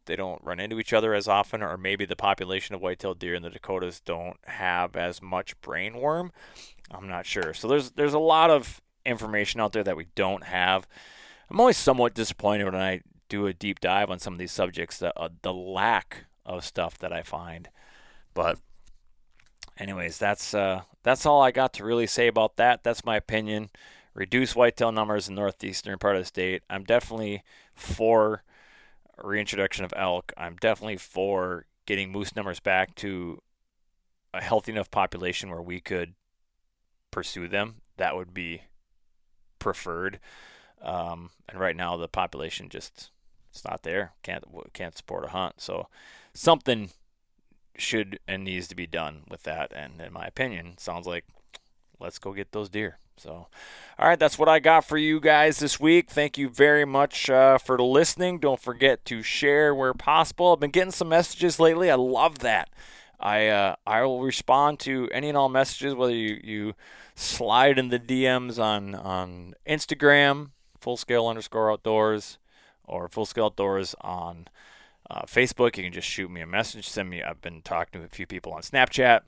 they 0.10 0.16
don't 0.16 0.44
run 0.44 0.60
into 0.60 0.80
each 0.80 0.92
other 0.92 1.14
as 1.14 1.28
often, 1.28 1.62
or 1.62 1.78
maybe 1.78 2.04
the 2.04 2.16
population 2.16 2.74
of 2.74 2.82
white-tailed 2.82 3.20
deer 3.20 3.36
in 3.36 3.44
the 3.44 3.50
Dakotas 3.52 4.00
don't 4.00 4.40
have 4.46 4.96
as 4.96 5.22
much 5.22 5.60
brainworm. 5.62 6.32
I'm 6.90 7.08
not 7.08 7.28
sure. 7.28 7.54
So 7.54 7.68
there's 7.68 7.92
there's 7.92 8.16
a 8.16 8.20
lot 8.20 8.50
of 8.50 8.82
information 9.06 9.62
out 9.62 9.72
there 9.72 9.84
that 9.84 9.96
we 9.96 10.08
don't 10.16 10.46
have. 10.46 10.88
I'm 11.50 11.60
always 11.60 11.78
somewhat 11.78 12.16
disappointed 12.16 12.66
when 12.66 12.76
I 12.76 13.02
do 13.30 13.46
a 13.46 13.54
deep 13.54 13.80
dive 13.80 14.10
on 14.10 14.18
some 14.18 14.34
of 14.34 14.40
these 14.40 14.52
subjects, 14.52 14.98
the 14.98 15.18
uh, 15.18 15.30
the 15.44 15.54
lack 15.54 16.26
of 16.44 16.66
stuff 16.66 16.98
that 16.98 17.14
I 17.14 17.22
find. 17.22 17.70
But 18.34 18.58
anyways, 19.80 20.18
that's 20.18 20.54
uh, 20.54 20.82
that's 21.04 21.26
all 21.26 21.42
I 21.42 21.52
got 21.52 21.74
to 21.74 21.84
really 21.84 22.08
say 22.08 22.28
about 22.28 22.58
that. 22.58 22.84
That's 22.84 23.06
my 23.06 23.16
opinion. 23.16 23.70
Reduce 24.14 24.56
whitetail 24.56 24.92
numbers 24.92 25.30
in 25.30 25.36
northeastern 25.36 25.98
part 25.98 26.16
of 26.16 26.24
the 26.24 26.26
state. 26.26 26.64
I'm 26.70 26.84
definitely 26.84 27.44
for 27.74 28.44
reintroduction 29.24 29.86
of 29.86 29.94
elk, 29.96 30.34
I'm 30.38 30.56
definitely 30.58 30.98
for 30.98 31.66
getting 31.86 32.12
moose 32.12 32.36
numbers 32.36 32.60
back 32.60 32.96
to 32.96 33.42
a 34.34 34.42
healthy 34.42 34.72
enough 34.72 34.92
population 34.92 35.50
where 35.50 35.62
we 35.62 35.80
could 35.80 36.14
pursue 37.12 37.48
them. 37.48 37.76
That 37.98 38.16
would 38.16 38.34
be 38.34 38.64
preferred. 39.58 40.20
Um, 40.82 41.32
and 41.48 41.60
right 41.60 41.76
now, 41.76 41.98
the 41.98 42.08
population 42.08 42.70
just 42.70 43.12
it's 43.52 43.66
not 43.66 43.84
there. 43.84 44.14
Can't 44.24 44.44
can't 44.74 44.96
support 44.96 45.26
a 45.26 45.30
hunt. 45.30 45.56
So 45.62 45.88
something 46.34 46.92
should 47.82 48.20
and 48.28 48.44
needs 48.44 48.68
to 48.68 48.76
be 48.76 48.88
done 48.88 49.24
with 49.30 49.44
that. 49.44 49.72
And 49.74 50.02
in 50.02 50.14
my 50.14 50.26
opinion, 50.26 50.78
sounds 50.78 51.08
like 51.08 51.26
let's 52.00 52.20
go 52.20 52.34
get 52.34 52.52
those 52.52 52.70
deer. 52.70 53.00
So, 53.18 53.48
all 53.98 54.08
right, 54.08 54.18
that's 54.18 54.40
what 54.40 54.48
I 54.48 54.60
got 54.60 54.86
for 54.86 54.98
you 54.98 55.20
guys 55.20 55.60
this 55.60 55.80
week. 55.80 56.10
Thank 56.10 56.38
you 56.38 56.48
very 56.48 56.86
much 56.86 57.30
uh, 57.30 57.58
for 57.58 57.78
listening. 57.78 58.40
Don't 58.40 58.62
forget 58.62 59.04
to 59.06 59.22
share 59.22 59.76
where 59.76 59.94
possible. 59.94 60.54
I've 60.54 60.62
been 60.62 60.72
getting 60.72 60.92
some 60.92 61.10
messages 61.10 61.60
lately. 61.60 61.92
I 61.92 61.96
love 61.96 62.40
that. 62.40 62.70
I 63.20 63.48
uh, 63.48 63.76
I 63.86 64.04
will 64.04 64.22
respond 64.22 64.80
to 64.82 65.10
any 65.12 65.28
and 65.28 65.38
all 65.38 65.50
messages, 65.50 65.94
whether 65.94 66.14
you, 66.14 66.40
you 66.42 66.74
slide 67.16 67.78
in 67.78 67.90
the 67.90 68.00
DMs 68.00 68.58
on 68.58 68.96
on 68.96 69.56
Instagram, 69.68 70.52
full 70.80 70.96
scale 70.96 71.28
underscore 71.28 71.72
outdoors, 71.72 72.38
or 72.86 73.10
full 73.10 73.26
scale 73.26 73.46
outdoors 73.46 73.94
on 74.00 74.48
uh, 75.10 75.24
Facebook. 75.24 75.78
You 75.78 75.84
can 75.84 75.94
just 75.94 76.08
shoot 76.08 76.30
me 76.30 76.42
a 76.42 76.48
message. 76.48 76.88
Send 76.88 77.10
me. 77.10 77.24
I've 77.24 77.42
been 77.42 77.62
talking 77.62 78.02
to 78.02 78.06
a 78.06 78.10
few 78.10 78.28
people 78.28 78.54
on 78.54 78.62
Snapchat. 78.62 79.22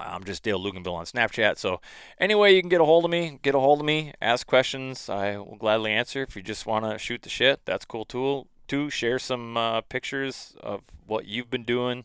I'm 0.00 0.24
just 0.24 0.42
Dale 0.42 0.60
Luganville 0.60 0.94
on 0.94 1.04
Snapchat. 1.04 1.58
So, 1.58 1.80
anyway, 2.18 2.54
you 2.54 2.62
can 2.62 2.70
get 2.70 2.80
a 2.80 2.84
hold 2.84 3.04
of 3.04 3.10
me. 3.10 3.38
Get 3.42 3.54
a 3.54 3.60
hold 3.60 3.80
of 3.80 3.86
me. 3.86 4.12
Ask 4.20 4.46
questions. 4.46 5.08
I 5.08 5.36
will 5.36 5.56
gladly 5.56 5.92
answer. 5.92 6.22
If 6.22 6.34
you 6.34 6.42
just 6.42 6.66
want 6.66 6.84
to 6.84 6.98
shoot 6.98 7.22
the 7.22 7.28
shit, 7.28 7.60
that's 7.64 7.84
cool 7.84 8.04
too. 8.04 8.46
To 8.68 8.88
share 8.90 9.18
some 9.18 9.56
uh, 9.56 9.82
pictures 9.82 10.56
of 10.60 10.82
what 11.06 11.26
you've 11.26 11.50
been 11.50 11.64
doing 11.64 12.04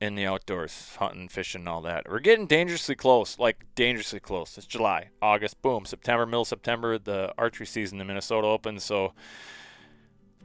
in 0.00 0.14
the 0.14 0.24
outdoors, 0.24 0.96
hunting, 0.98 1.28
fishing, 1.28 1.66
all 1.66 1.82
that. 1.82 2.08
We're 2.08 2.20
getting 2.20 2.46
dangerously 2.46 2.94
close, 2.94 3.38
like 3.38 3.64
dangerously 3.74 4.20
close. 4.20 4.56
It's 4.56 4.66
July, 4.66 5.08
August, 5.20 5.60
boom, 5.60 5.84
September, 5.84 6.24
middle 6.24 6.44
September. 6.44 6.98
The 6.98 7.32
archery 7.36 7.66
season 7.66 8.00
in 8.00 8.06
Minnesota 8.06 8.46
opens. 8.46 8.84
So 8.84 9.12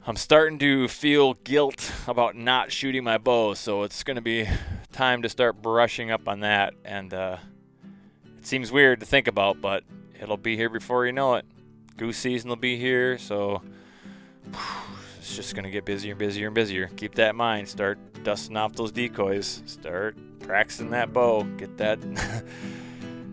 I'm 0.06 0.16
starting 0.16 0.58
to 0.58 0.86
feel 0.86 1.32
guilt 1.32 1.90
about 2.06 2.36
not 2.36 2.70
shooting 2.70 3.04
my 3.04 3.16
bow, 3.16 3.54
so 3.54 3.84
it's 3.84 4.02
going 4.02 4.16
to 4.16 4.20
be 4.20 4.46
time 4.92 5.22
to 5.22 5.30
start 5.30 5.62
brushing 5.62 6.10
up 6.10 6.28
on 6.28 6.40
that. 6.40 6.74
And 6.84 7.14
uh, 7.14 7.38
it 8.38 8.46
seems 8.46 8.70
weird 8.70 9.00
to 9.00 9.06
think 9.06 9.28
about, 9.28 9.62
but 9.62 9.82
it'll 10.20 10.36
be 10.36 10.56
here 10.56 10.68
before 10.68 11.06
you 11.06 11.12
know 11.12 11.36
it. 11.36 11.46
Goose 11.96 12.18
season 12.18 12.50
will 12.50 12.56
be 12.56 12.76
here, 12.76 13.16
so 13.16 13.62
it's 15.18 15.34
just 15.34 15.54
going 15.54 15.64
to 15.64 15.70
get 15.70 15.86
busier 15.86 16.12
and 16.12 16.18
busier 16.18 16.48
and 16.48 16.54
busier. 16.54 16.88
Keep 16.96 17.14
that 17.14 17.30
in 17.30 17.36
mind. 17.36 17.66
Start 17.66 17.98
dusting 18.24 18.58
off 18.58 18.74
those 18.74 18.92
decoys. 18.92 19.62
Start 19.64 20.18
practicing 20.40 20.90
that 20.90 21.14
bow. 21.14 21.44
Get 21.56 21.78
that. 21.78 21.98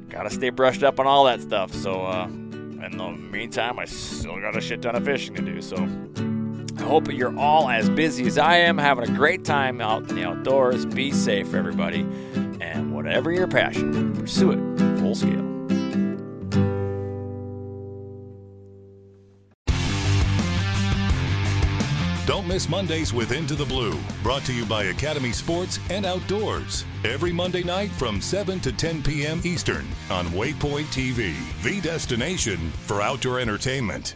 gotta 0.10 0.30
stay 0.30 0.50
brushed 0.50 0.84
up 0.84 1.02
on 1.02 1.08
all 1.08 1.26
that 1.26 1.42
stuff. 1.42 1.74
So, 1.74 2.06
uh, 2.06 2.28
in 2.28 2.96
the 2.98 3.10
meantime, 3.12 3.78
I 3.78 3.84
still 3.86 4.40
got 4.40 4.56
a 4.56 4.62
shit 4.62 4.82
ton 4.82 4.96
of 4.96 5.04
fishing 5.04 5.36
to 5.36 5.42
do. 5.42 5.62
So, 5.62 5.76
I 6.82 6.84
hope 6.84 7.14
you're 7.14 7.38
all 7.38 7.70
as 7.70 7.90
busy 7.92 8.26
as 8.26 8.40
I 8.40 8.58
am, 8.58 8.78
having 8.78 9.08
a 9.08 9.16
great 9.16 9.46
time 9.46 9.82
out 9.82 10.10
in 10.10 10.16
the 10.16 10.26
outdoors. 10.26 10.84
Be 10.86 11.12
safe, 11.12 11.54
everybody. 11.54 12.02
And 12.60 12.94
whatever 12.94 13.32
your 13.32 13.48
passion, 13.48 14.16
pursue 14.16 14.52
it 14.52 15.00
full 15.00 15.14
scale. 15.14 15.48
Don't 22.26 22.48
miss 22.48 22.68
Mondays 22.68 23.14
with 23.14 23.32
Into 23.32 23.56
the 23.56 23.66
Blue, 23.66 24.00
brought 24.24 24.44
to 24.46 24.54
you 24.54 24.66
by 24.66 24.86
Academy 24.86 25.32
Sports 25.32 25.80
and 25.92 26.06
Outdoors. 26.06 26.86
Every 27.04 27.32
Monday 27.32 27.64
night 27.64 27.92
from 27.92 28.20
7 28.20 28.60
to 28.62 28.72
10 28.72 29.04
p.m. 29.04 29.40
Eastern 29.44 29.86
on 30.10 30.26
Waypoint 30.28 30.86
TV, 30.86 31.36
the 31.62 31.80
destination 31.82 32.72
for 32.72 33.02
outdoor 33.02 33.40
entertainment. 33.40 34.16